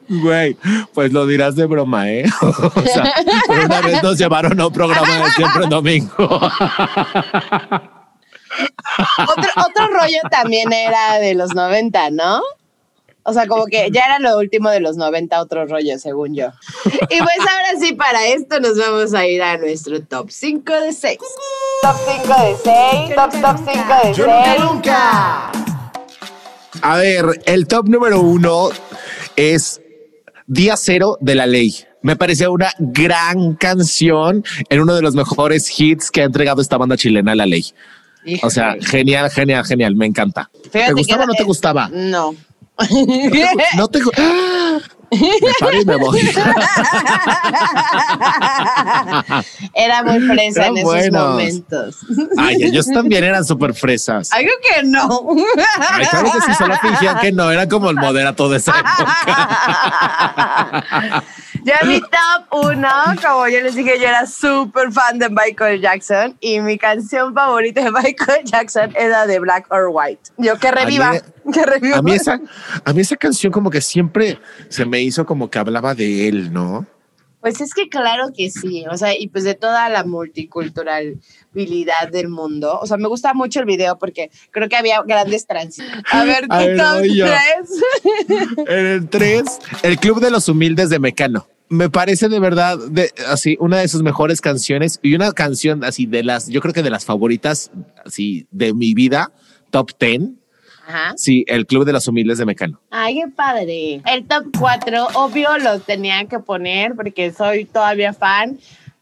Güey, 0.09 0.57
pues 0.93 1.13
lo 1.13 1.27
dirás 1.27 1.57
de 1.57 1.67
broma, 1.67 2.11
¿eh? 2.11 2.25
O 2.43 2.83
sea, 2.83 3.13
por 3.47 3.59
una 3.59 3.81
vez 3.81 4.03
nos 4.03 4.19
llevaron 4.19 4.61
a 4.61 4.67
un 4.67 4.73
programa 4.73 5.25
de 5.25 5.31
siempre 5.31 5.65
en 5.65 5.71
domingo. 5.71 6.15
otro, 6.19 6.51
otro 9.57 9.87
rollo 9.89 10.21
también 10.31 10.73
era 10.73 11.19
de 11.19 11.35
los 11.35 11.55
90, 11.55 12.11
¿no? 12.11 12.41
O 13.29 13.33
sea, 13.33 13.49
como 13.49 13.67
que 13.67 13.91
ya 13.93 14.03
era 14.05 14.21
lo 14.21 14.39
último 14.39 14.71
de 14.71 14.79
los 14.79 14.97
90, 14.97 15.43
otro 15.43 15.67
rollo, 15.67 15.99
según 15.99 16.37
yo. 16.37 16.53
Y 16.85 17.19
pues 17.19 17.39
ahora 17.41 17.81
sí, 17.81 17.93
para 17.95 18.25
esto 18.29 18.61
nos 18.61 18.79
vamos 18.79 19.15
a 19.15 19.27
ir 19.27 19.43
a 19.43 19.59
nuestro 19.59 20.01
top 20.01 20.31
5 20.31 20.73
de 20.73 20.93
6. 20.93 21.19
Top 21.83 21.97
5 22.23 22.43
de 22.43 22.57
6. 22.63 23.15
Top, 23.17 23.33
top 23.41 23.57
5 23.67 23.95
de 24.05 24.15
6. 24.15 24.61
nunca. 24.61 25.51
A 26.83 26.97
ver, 26.99 27.43
el 27.47 27.67
top 27.67 27.89
número 27.89 28.21
uno 28.21 28.71
es 29.37 29.81
Día 30.47 30.77
Cero 30.77 31.19
de 31.21 31.35
la 31.35 31.47
Ley. 31.47 31.75
Me 32.03 32.17
parecía 32.17 32.51
una 32.51 32.71
gran 32.79 33.55
canción 33.55 34.45
en 34.69 34.81
uno 34.81 34.95
de 34.95 35.03
los 35.03 35.15
mejores 35.15 35.69
hits 35.79 36.11
que 36.11 36.23
ha 36.23 36.25
entregado 36.25 36.62
esta 36.62 36.77
banda 36.77 36.97
chilena, 36.97 37.35
La 37.35 37.47
Ley. 37.47 37.65
O 38.43 38.51
sea, 38.51 38.77
genial, 38.81 39.31
genial, 39.31 39.65
genial. 39.65 39.95
Me 39.95 40.07
encanta. 40.07 40.51
Fíjate 40.71 40.87
¿Te 40.87 40.93
gustaba 40.93 41.25
o 41.25 41.27
no 41.27 41.35
te 41.35 41.45
gustaba? 41.45 41.89
No. 41.93 42.35
No 43.77 43.89
te. 43.89 44.01
¡Ah! 44.19 44.79
Me 45.11 45.53
paro 45.61 45.81
y 45.81 45.85
me 45.85 45.97
voy. 45.97 46.21
Era 49.75 50.03
muy 50.03 50.21
fresa 50.21 50.66
en 50.66 50.79
esos 50.79 51.11
momentos. 51.12 51.97
Ay, 52.37 52.57
ellos 52.62 52.87
también 52.92 53.23
eran 53.25 53.45
súper 53.45 53.75
fresas. 53.75 54.33
Algo 54.33 54.51
que 54.62 54.83
no. 54.85 55.09
Ay, 55.90 56.07
claro 56.07 56.33
que 56.33 56.40
sí, 56.40 56.55
solo 56.59 56.77
fingían 56.79 57.19
que 57.21 57.31
no, 57.33 57.51
era 57.51 57.69
como 57.69 57.90
el 57.90 57.97
moderato 57.97 58.49
de 58.49 58.57
esa 58.59 58.73
época. 58.79 59.16
Ya 61.66 61.81
mi 61.85 62.00
top 62.00 62.46
uno, 62.64 62.88
como 63.20 63.48
yo 63.48 63.61
les 63.61 63.74
dije, 63.74 63.98
yo 63.98 64.07
era 64.07 64.24
súper 64.24 64.92
fan 64.92 65.18
de 65.18 65.29
Michael 65.29 65.81
Jackson 65.81 66.37
y 66.40 66.61
mi 66.61 66.79
canción 66.79 67.35
favorita 67.35 67.83
de 67.83 67.90
Michael 68.02 68.44
Jackson 68.44 68.92
era 68.96 69.26
de 69.26 69.40
Black 69.40 69.66
or 69.70 69.88
White. 69.92 70.31
Yo 70.38 70.57
que 70.59 70.70
reviva, 70.70 71.12
mí- 71.12 71.18
que 71.52 71.66
reviva. 71.66 71.96
A 71.98 72.02
mí, 72.02 72.12
esa, 72.12 72.40
a 72.85 72.92
mí 72.92 73.00
esa 73.00 73.16
canción 73.16 73.52
como 73.52 73.68
que 73.70 73.81
siempre 73.81 74.38
se 74.68 74.85
me 74.87 75.00
hizo 75.00 75.26
como 75.26 75.50
que 75.50 75.59
hablaba 75.59 75.94
de 75.96 76.29
él, 76.29 76.52
¿no? 76.52 76.87
Pues 77.47 77.61
es 77.61 77.75
que 77.75 77.89
claro 77.89 78.33
que 78.37 78.51
sí, 78.51 78.85
o 78.91 78.97
sea, 78.97 79.17
y 79.17 79.29
pues 79.29 79.45
de 79.45 79.55
toda 79.55 79.89
la 79.89 80.03
multiculturalidad 80.03 82.09
del 82.11 82.29
mundo. 82.29 82.81
O 82.83 82.89
sea, 82.89 82.97
me 82.97 83.07
gusta 83.07 83.35
mucho 83.35 83.61
el 83.61 83.67
video 83.67 83.99
porque 83.99 84.33
creo 84.51 84.69
que 84.69 84.75
había 84.75 85.01
grandes 85.03 85.47
transiciones. 85.47 86.03
A 86.11 86.25
ver, 86.25 86.45
A 86.51 86.59
ver, 86.59 86.75
tres. 86.75 87.71
En 88.67 88.87
el 88.87 89.09
3, 89.09 89.45
el 89.85 89.97
Club 90.01 90.19
de 90.19 90.33
los 90.33 90.49
Humildes 90.49 90.91
de 90.91 90.99
Mecano. 90.99 91.47
Me 91.69 91.89
parece 91.89 92.29
de 92.29 92.41
verdad 92.41 92.79
de, 92.79 93.13
así 93.29 93.57
una 93.61 93.79
de 93.79 93.87
sus 93.87 94.03
mejores 94.03 94.41
canciones 94.41 94.99
y 95.01 95.15
una 95.15 95.31
canción 95.31 95.85
así 95.85 96.07
de 96.07 96.25
las, 96.25 96.49
yo 96.49 96.61
creo 96.61 96.75
que 96.75 96.83
de 96.83 96.91
las 96.91 97.05
favoritas 97.05 97.71
así 98.05 98.49
de 98.51 98.75
mi 98.75 98.93
vida, 98.93 99.31
top 99.71 99.93
10. 100.01 100.31
Ajá. 100.87 101.14
Sí, 101.16 101.44
el 101.49 101.66
Club 101.66 101.85
de 101.85 101.92
los 101.92 102.07
Humildes 102.07 102.38
de 102.38 102.46
Mecano. 102.46 102.81
Ay, 102.90 103.16
qué 103.16 103.29
padre. 103.29 104.01
El 104.07 104.27
top 104.27 104.44
4, 104.59 105.09
obvio, 105.14 105.59
lo 105.59 105.81
tenía 105.81 106.25
que 106.27 106.38
poner 106.38 106.94
porque 106.94 107.33
soy 107.33 107.64
todavía 107.64 108.12
fan. 108.12 108.59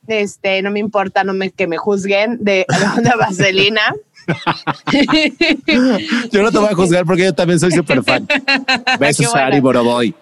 Este, 0.06 0.62
no 0.62 0.70
me 0.70 0.80
importa 0.80 1.24
no 1.24 1.32
me, 1.32 1.50
que 1.50 1.66
me 1.66 1.76
juzguen 1.76 2.38
de 2.42 2.66
la 2.68 2.94
onda 2.94 3.16
vaselina. 3.16 3.94
Yo 6.32 6.42
no 6.42 6.50
te 6.50 6.58
voy 6.58 6.68
a 6.70 6.74
juzgar 6.74 7.04
porque 7.04 7.24
yo 7.24 7.34
también 7.34 7.60
soy 7.60 7.72
súper 7.72 8.02
fan. 8.02 8.26
Besos 8.98 9.34
a 9.34 9.46
Ari. 9.46 9.60
Boroboy. 9.60 10.14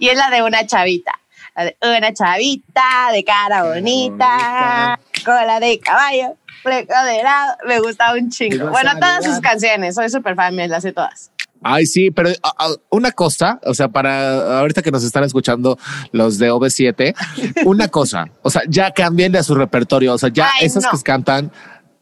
y 0.00 0.08
es 0.08 0.16
la 0.16 0.30
de 0.30 0.42
una 0.42 0.66
chavita. 0.66 1.12
La 1.54 1.66
de 1.66 1.76
una 1.80 2.12
chavita 2.12 3.10
de 3.12 3.22
cara 3.22 3.72
bonita, 3.72 4.98
cola 5.24 5.60
de 5.60 5.78
caballo, 5.78 6.36
fleco 6.66 6.94
de 7.04 7.22
lado. 7.22 7.56
Me 7.66 7.80
gusta 7.80 8.12
un 8.14 8.30
chingo. 8.30 8.70
Bueno, 8.70 8.90
a 8.90 8.98
todas 8.98 9.24
sus 9.24 9.40
canciones. 9.40 9.94
Soy 9.94 10.10
súper 10.10 10.34
fan, 10.34 10.54
me 10.54 10.68
las 10.68 10.82
sé 10.82 10.92
todas. 10.92 11.30
Ay, 11.62 11.86
sí, 11.86 12.10
pero 12.10 12.30
ah, 12.42 12.52
ah, 12.58 12.74
una 12.90 13.12
cosa, 13.12 13.58
o 13.64 13.74
sea, 13.74 13.88
para 13.88 14.60
ahorita 14.60 14.82
que 14.82 14.90
nos 14.90 15.02
están 15.02 15.24
escuchando 15.24 15.78
los 16.12 16.38
de 16.38 16.52
OV7, 16.52 17.14
una 17.64 17.88
cosa, 17.88 18.26
o 18.42 18.50
sea, 18.50 18.62
ya 18.68 18.92
cambien 18.92 19.32
de 19.32 19.42
su 19.42 19.54
repertorio, 19.54 20.12
o 20.14 20.18
sea, 20.18 20.28
ya 20.28 20.50
Ay, 20.60 20.66
esas 20.66 20.84
no. 20.84 20.90
que 20.90 20.98
cantan, 21.02 21.50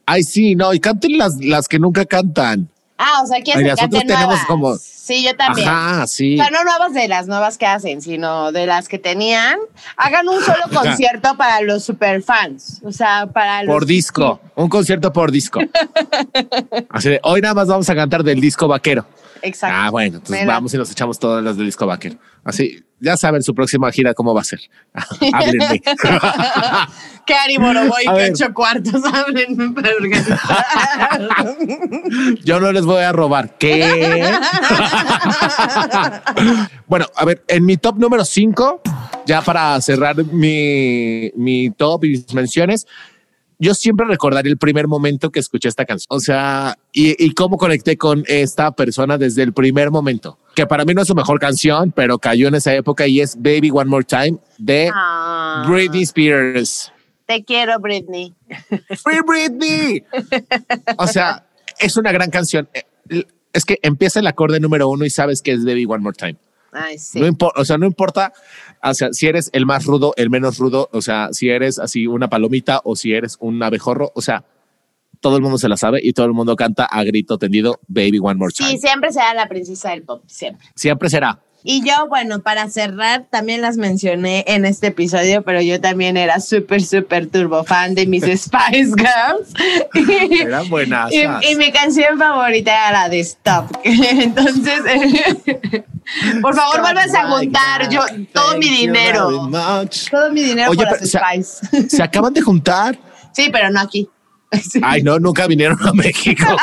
ay, 0.06 0.24
sí, 0.24 0.56
no, 0.56 0.74
y 0.74 0.80
canten 0.80 1.16
las, 1.16 1.36
las 1.40 1.68
que 1.68 1.78
nunca 1.78 2.04
cantan. 2.04 2.68
Ah, 2.96 3.20
o 3.22 3.26
sea, 3.26 3.42
¿quién 3.42 3.58
Ay, 3.58 3.64
se 3.64 3.70
nosotros 3.70 4.02
tenemos 4.02 4.26
nuevas? 4.26 4.46
como- 4.46 4.76
Sí, 4.76 5.22
yo 5.22 5.36
también. 5.36 5.68
Ajá, 5.68 6.06
sí. 6.06 6.34
O 6.40 6.42
sea, 6.42 6.50
no 6.50 6.64
nuevas 6.64 6.94
de 6.94 7.08
las 7.08 7.26
nuevas 7.26 7.58
que 7.58 7.66
hacen, 7.66 8.00
sino 8.00 8.52
de 8.52 8.64
las 8.64 8.88
que 8.88 8.98
tenían. 8.98 9.58
Hagan 9.98 10.26
un 10.28 10.40
solo 10.42 10.62
concierto 10.72 11.36
para 11.36 11.60
los 11.60 11.84
superfans. 11.84 12.80
O 12.84 12.90
sea, 12.90 13.26
para 13.26 13.64
los. 13.64 13.74
Por 13.74 13.84
disco, 13.84 14.40
un 14.54 14.70
concierto 14.70 15.12
por 15.12 15.30
disco. 15.30 15.60
Así 16.88 17.10
de, 17.10 17.20
hoy 17.22 17.40
nada 17.42 17.52
más 17.54 17.68
vamos 17.68 17.88
a 17.90 17.94
cantar 17.94 18.22
del 18.24 18.40
disco 18.40 18.66
vaquero. 18.66 19.04
Exacto. 19.44 19.76
Ah, 19.78 19.90
bueno, 19.90 20.16
entonces 20.16 20.42
Mira. 20.42 20.54
vamos 20.54 20.74
y 20.74 20.76
nos 20.78 20.90
echamos 20.90 21.18
todas 21.18 21.42
las 21.44 21.56
del 21.56 21.66
disco 21.66 21.86
vaquero. 21.86 22.16
Así, 22.42 22.84
ya 23.00 23.16
saben 23.16 23.42
su 23.42 23.54
próxima 23.54 23.90
gira 23.92 24.14
cómo 24.14 24.34
va 24.34 24.40
a 24.40 24.44
ser. 24.44 24.60
Háblenme. 25.32 25.80
¿Qué 27.26 27.34
Ari 27.34 27.56
Boroboy? 27.56 28.06
A 28.06 28.12
¿Qué 28.12 28.18
ver. 28.18 28.32
ocho 28.32 28.52
cuartos? 28.52 29.02
Háblenme 29.12 29.70
para. 29.70 29.90
Yo 32.44 32.60
no 32.60 32.72
les 32.72 32.84
voy 32.84 33.02
a 33.02 33.12
robar. 33.12 33.56
¿Qué? 33.58 34.32
bueno, 36.86 37.06
a 37.16 37.24
ver, 37.24 37.44
en 37.48 37.64
mi 37.64 37.76
top 37.76 37.98
número 37.98 38.24
5, 38.24 38.82
ya 39.26 39.42
para 39.42 39.80
cerrar 39.80 40.16
mi, 40.24 41.30
mi 41.36 41.70
top 41.70 42.04
y 42.04 42.08
mis 42.10 42.34
menciones, 42.34 42.86
yo 43.58 43.74
siempre 43.74 44.06
recordaré 44.06 44.48
el 44.50 44.58
primer 44.58 44.88
momento 44.88 45.30
que 45.30 45.40
escuché 45.40 45.68
esta 45.68 45.84
canción. 45.84 46.06
O 46.10 46.20
sea, 46.20 46.76
y, 46.92 47.22
y 47.24 47.32
cómo 47.32 47.56
conecté 47.56 47.96
con 47.96 48.24
esta 48.26 48.72
persona 48.72 49.18
desde 49.18 49.42
el 49.42 49.52
primer 49.52 49.90
momento. 49.90 50.38
Que 50.54 50.66
para 50.66 50.84
mí 50.84 50.94
no 50.94 51.02
es 51.02 51.08
su 51.08 51.14
mejor 51.14 51.38
canción, 51.40 51.92
pero 51.92 52.18
cayó 52.18 52.48
en 52.48 52.54
esa 52.54 52.74
época 52.74 53.06
y 53.06 53.20
es 53.20 53.36
Baby 53.36 53.70
One 53.72 53.90
More 53.90 54.04
Time 54.04 54.38
de 54.58 54.90
Ah, 54.94 55.64
Britney 55.68 56.02
Spears. 56.02 56.92
Te 57.26 57.42
quiero, 57.44 57.78
Britney. 57.80 58.34
Free 59.02 59.20
Britney. 59.26 60.04
O 60.98 61.06
sea, 61.06 61.46
es 61.78 61.96
una 61.96 62.12
gran 62.12 62.30
canción. 62.30 62.68
Eh, 62.74 63.24
Es 63.52 63.64
que 63.64 63.78
empieza 63.82 64.18
el 64.20 64.26
acorde 64.26 64.58
número 64.60 64.88
uno 64.88 65.04
y 65.04 65.10
sabes 65.10 65.40
que 65.40 65.52
es 65.52 65.64
Baby 65.64 65.86
One 65.86 66.02
More 66.02 66.16
Time. 66.16 66.36
Ay, 66.74 66.98
sí. 66.98 67.20
No 67.20 67.26
importa, 67.26 67.60
o 67.60 67.64
sea, 67.64 67.78
no 67.78 67.86
importa, 67.86 68.32
o 68.82 68.94
sea, 68.94 69.12
si 69.12 69.26
eres 69.26 69.48
el 69.52 69.64
más 69.64 69.86
rudo, 69.86 70.12
el 70.16 70.28
menos 70.28 70.58
rudo, 70.58 70.90
o 70.92 71.00
sea, 71.00 71.28
si 71.32 71.48
eres 71.48 71.78
así 71.78 72.06
una 72.06 72.28
palomita 72.28 72.80
o 72.84 72.96
si 72.96 73.14
eres 73.14 73.36
un 73.40 73.62
abejorro, 73.62 74.10
o 74.14 74.20
sea, 74.20 74.44
todo 75.20 75.36
el 75.36 75.42
mundo 75.42 75.56
se 75.56 75.68
la 75.68 75.76
sabe 75.76 76.00
y 76.02 76.12
todo 76.12 76.26
el 76.26 76.32
mundo 76.32 76.56
canta 76.56 76.84
a 76.84 77.02
grito 77.04 77.38
tendido 77.38 77.80
Baby 77.86 78.18
One 78.20 78.34
More 78.34 78.52
Time. 78.52 78.72
Sí, 78.72 78.78
siempre 78.78 79.12
será 79.12 79.32
la 79.32 79.48
princesa 79.48 79.90
del 79.90 80.02
pop, 80.02 80.22
siempre. 80.26 80.66
Siempre 80.74 81.08
será. 81.08 81.40
Y 81.66 81.82
yo, 81.82 82.08
bueno, 82.08 82.40
para 82.40 82.68
cerrar, 82.68 83.24
también 83.30 83.62
las 83.62 83.78
mencioné 83.78 84.44
en 84.46 84.66
este 84.66 84.88
episodio, 84.88 85.40
pero 85.40 85.62
yo 85.62 85.80
también 85.80 86.18
era 86.18 86.38
súper, 86.38 86.82
súper 86.82 87.26
turbo 87.28 87.64
fan 87.64 87.94
de 87.94 88.04
mis 88.04 88.22
Spice 88.38 88.92
Girls. 88.94 89.54
Eran 90.42 90.68
buenas. 90.68 91.10
Y, 91.10 91.22
y 91.22 91.56
mi 91.56 91.72
canción 91.72 92.18
favorita 92.18 92.70
era 92.70 92.92
la 92.92 93.08
de 93.08 93.20
Stop. 93.20 93.78
Entonces, 93.82 94.82
por 96.42 96.54
favor, 96.54 96.82
vuelvas 96.82 97.14
a 97.14 97.30
juntar 97.30 97.88
yo 97.88 98.02
todo 98.30 98.58
mi 98.58 98.68
dinero. 98.68 99.48
Todo 100.10 100.30
mi 100.32 100.42
dinero 100.42 100.70
Oye, 100.70 100.84
por 100.86 101.00
las 101.00 101.10
Spice. 101.10 101.88
Se 101.88 102.02
acaban 102.02 102.34
de 102.34 102.42
juntar. 102.42 102.98
Sí, 103.32 103.48
pero 103.50 103.70
no 103.70 103.80
aquí. 103.80 104.06
Sí. 104.70 104.80
Ay, 104.82 105.02
no, 105.02 105.18
nunca 105.18 105.46
vinieron 105.46 105.78
a 105.86 105.92
México. 105.92 106.44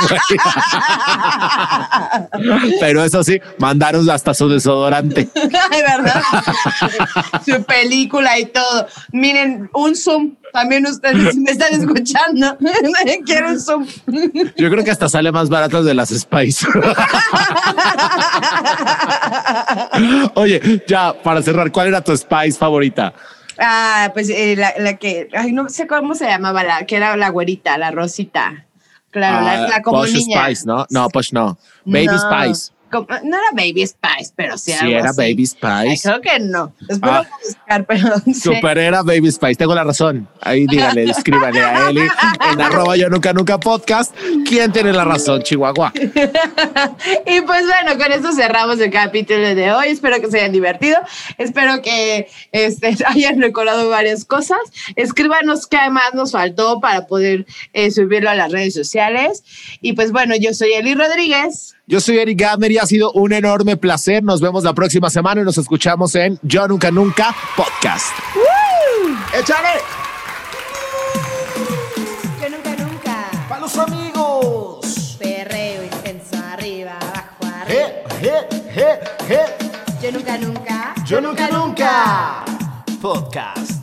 Pero 2.80 3.04
eso 3.04 3.24
sí, 3.24 3.40
mandaron 3.58 4.10
hasta 4.10 4.34
su 4.34 4.50
desodorante. 4.50 5.30
Ay, 5.36 5.82
¿verdad? 5.82 6.22
Su 7.46 7.64
película 7.64 8.40
y 8.40 8.46
todo. 8.46 8.88
Miren, 9.12 9.70
un 9.74 9.96
Zoom. 9.96 10.36
También 10.52 10.86
ustedes 10.86 11.38
me 11.38 11.52
están 11.52 11.74
escuchando. 11.74 12.58
Quiero 13.26 13.50
un 13.52 13.60
Zoom. 13.60 13.88
Yo 14.58 14.70
creo 14.70 14.84
que 14.84 14.92
hasta 14.92 15.08
sale 15.08 15.32
más 15.32 15.48
barato 15.48 15.82
de 15.82 15.94
las 15.94 16.10
Spice. 16.10 16.68
Oye, 20.34 20.84
ya 20.88 21.14
para 21.24 21.42
cerrar, 21.42 21.72
¿cuál 21.72 21.88
era 21.88 22.02
tu 22.02 22.16
Spice 22.18 22.58
favorita? 22.58 23.14
Ah, 23.62 24.10
pues 24.14 24.30
eh, 24.30 24.56
la, 24.58 24.74
la 24.80 24.98
que, 24.98 25.30
ay, 25.34 25.52
no 25.52 25.70
sé 25.70 25.86
cómo 25.88 26.16
se 26.16 26.26
llamaba, 26.26 26.64
la 26.64 26.86
que 26.86 26.96
era 26.96 27.16
la 27.16 27.30
güerita, 27.30 27.78
la 27.78 27.92
rosita. 27.92 28.66
Claro, 29.12 29.46
la, 29.46 29.66
Ah, 29.66 29.68
la 29.68 29.82
como 29.82 30.00
Posh 30.00 30.14
niña. 30.16 30.44
Spice, 30.44 30.66
¿no? 30.66 30.86
No, 30.90 31.10
Posh 31.10 31.32
no. 31.34 31.58
Baby 31.86 32.08
No, 32.08 32.18
Spice. 32.18 32.72
Como- 32.92 33.08
no 33.24 33.38
era 33.38 33.52
Baby 33.54 33.88
Spice, 33.88 34.34
pero 34.36 34.58
sí, 34.58 34.72
era 34.72 35.10
así. 35.10 35.18
Baby 35.22 35.48
Ay, 35.62 35.96
Spice. 35.98 36.10
creo 36.10 36.22
que 36.22 36.40
no. 36.40 36.74
Ah. 37.02 37.26
buscar, 37.44 37.86
pero 37.86 38.10
no 38.26 38.34
sé. 38.34 38.34
Super 38.34 38.78
era 38.78 39.02
Baby 39.02 39.32
Spice. 39.32 39.56
Tengo 39.56 39.74
la 39.74 39.84
razón. 39.84 40.28
Ahí 40.42 40.66
dígale, 40.68 41.04
escríbale 41.06 41.62
a 41.64 41.90
Eli 41.90 42.08
en 42.52 42.62
arroba 42.62 42.96
yo 42.98 43.10
nunca 43.10 43.34
nunca 43.34 43.60
podcast. 43.60 44.16
¿Quién 44.48 44.72
tiene 44.72 44.92
la 44.94 45.06
razón, 45.06 45.42
Chihuahua? 45.42 45.94
Y 47.26 47.42
pues 47.42 47.64
bueno, 47.66 47.98
con 48.02 48.12
esto 48.12 48.32
cerramos 48.34 48.80
el 48.80 48.92
capítulo 48.92 49.56
de 49.56 49.72
hoy. 49.72 49.88
Espero 49.88 50.20
que 50.20 50.30
se 50.30 50.40
hayan 50.40 50.52
divertido. 50.52 50.98
Espero 51.38 51.82
que 51.82 52.28
este, 52.52 52.96
hayan 53.06 53.42
recordado 53.42 53.90
varias 53.90 54.26
cosas. 54.26 54.60
Escríbanos 54.96 55.68
qué 55.68 55.90
más 55.90 56.14
nos 56.14 56.32
faltó 56.32 56.80
para 56.80 57.08
poder 57.08 57.46
eh, 57.74 57.92
subirlo 57.92 58.30
a 58.30 58.36
las 58.36 58.52
redes 58.52 58.74
sociales. 58.74 59.44
Y 59.82 59.94
pues 59.94 60.12
bueno, 60.12 60.36
yo 60.40 60.54
soy 60.54 60.74
Eli 60.74 60.94
Rodríguez. 60.96 61.76
Yo 61.92 62.00
soy 62.00 62.20
Eric 62.20 62.40
Gabner 62.40 62.72
y 62.72 62.78
ha 62.78 62.86
sido 62.86 63.12
un 63.12 63.34
enorme 63.34 63.76
placer. 63.76 64.24
Nos 64.24 64.40
vemos 64.40 64.64
la 64.64 64.72
próxima 64.72 65.10
semana 65.10 65.42
y 65.42 65.44
nos 65.44 65.58
escuchamos 65.58 66.16
en 66.16 66.40
Yo 66.42 66.66
Nunca 66.66 66.90
Nunca 66.90 67.36
Podcast. 67.58 68.16
¡Échale! 69.38 69.68
Yo 72.42 72.50
nunca, 72.50 72.76
nunca. 72.82 73.30
Para 73.50 73.60
los 73.60 73.78
amigos. 73.78 75.18
Perreo 75.20 75.84
intenso, 75.84 76.38
arriba, 76.54 76.98
abajo, 76.98 77.60
arriba. 77.62 77.90
Je, 78.22 78.48
je, 78.74 79.00
je. 79.28 80.02
Yo 80.02 80.12
nunca, 80.14 80.38
nunca. 80.38 80.96
Yo 81.06 81.20
nunca, 81.20 81.50
nunca. 81.50 82.46
Podcast. 83.02 83.81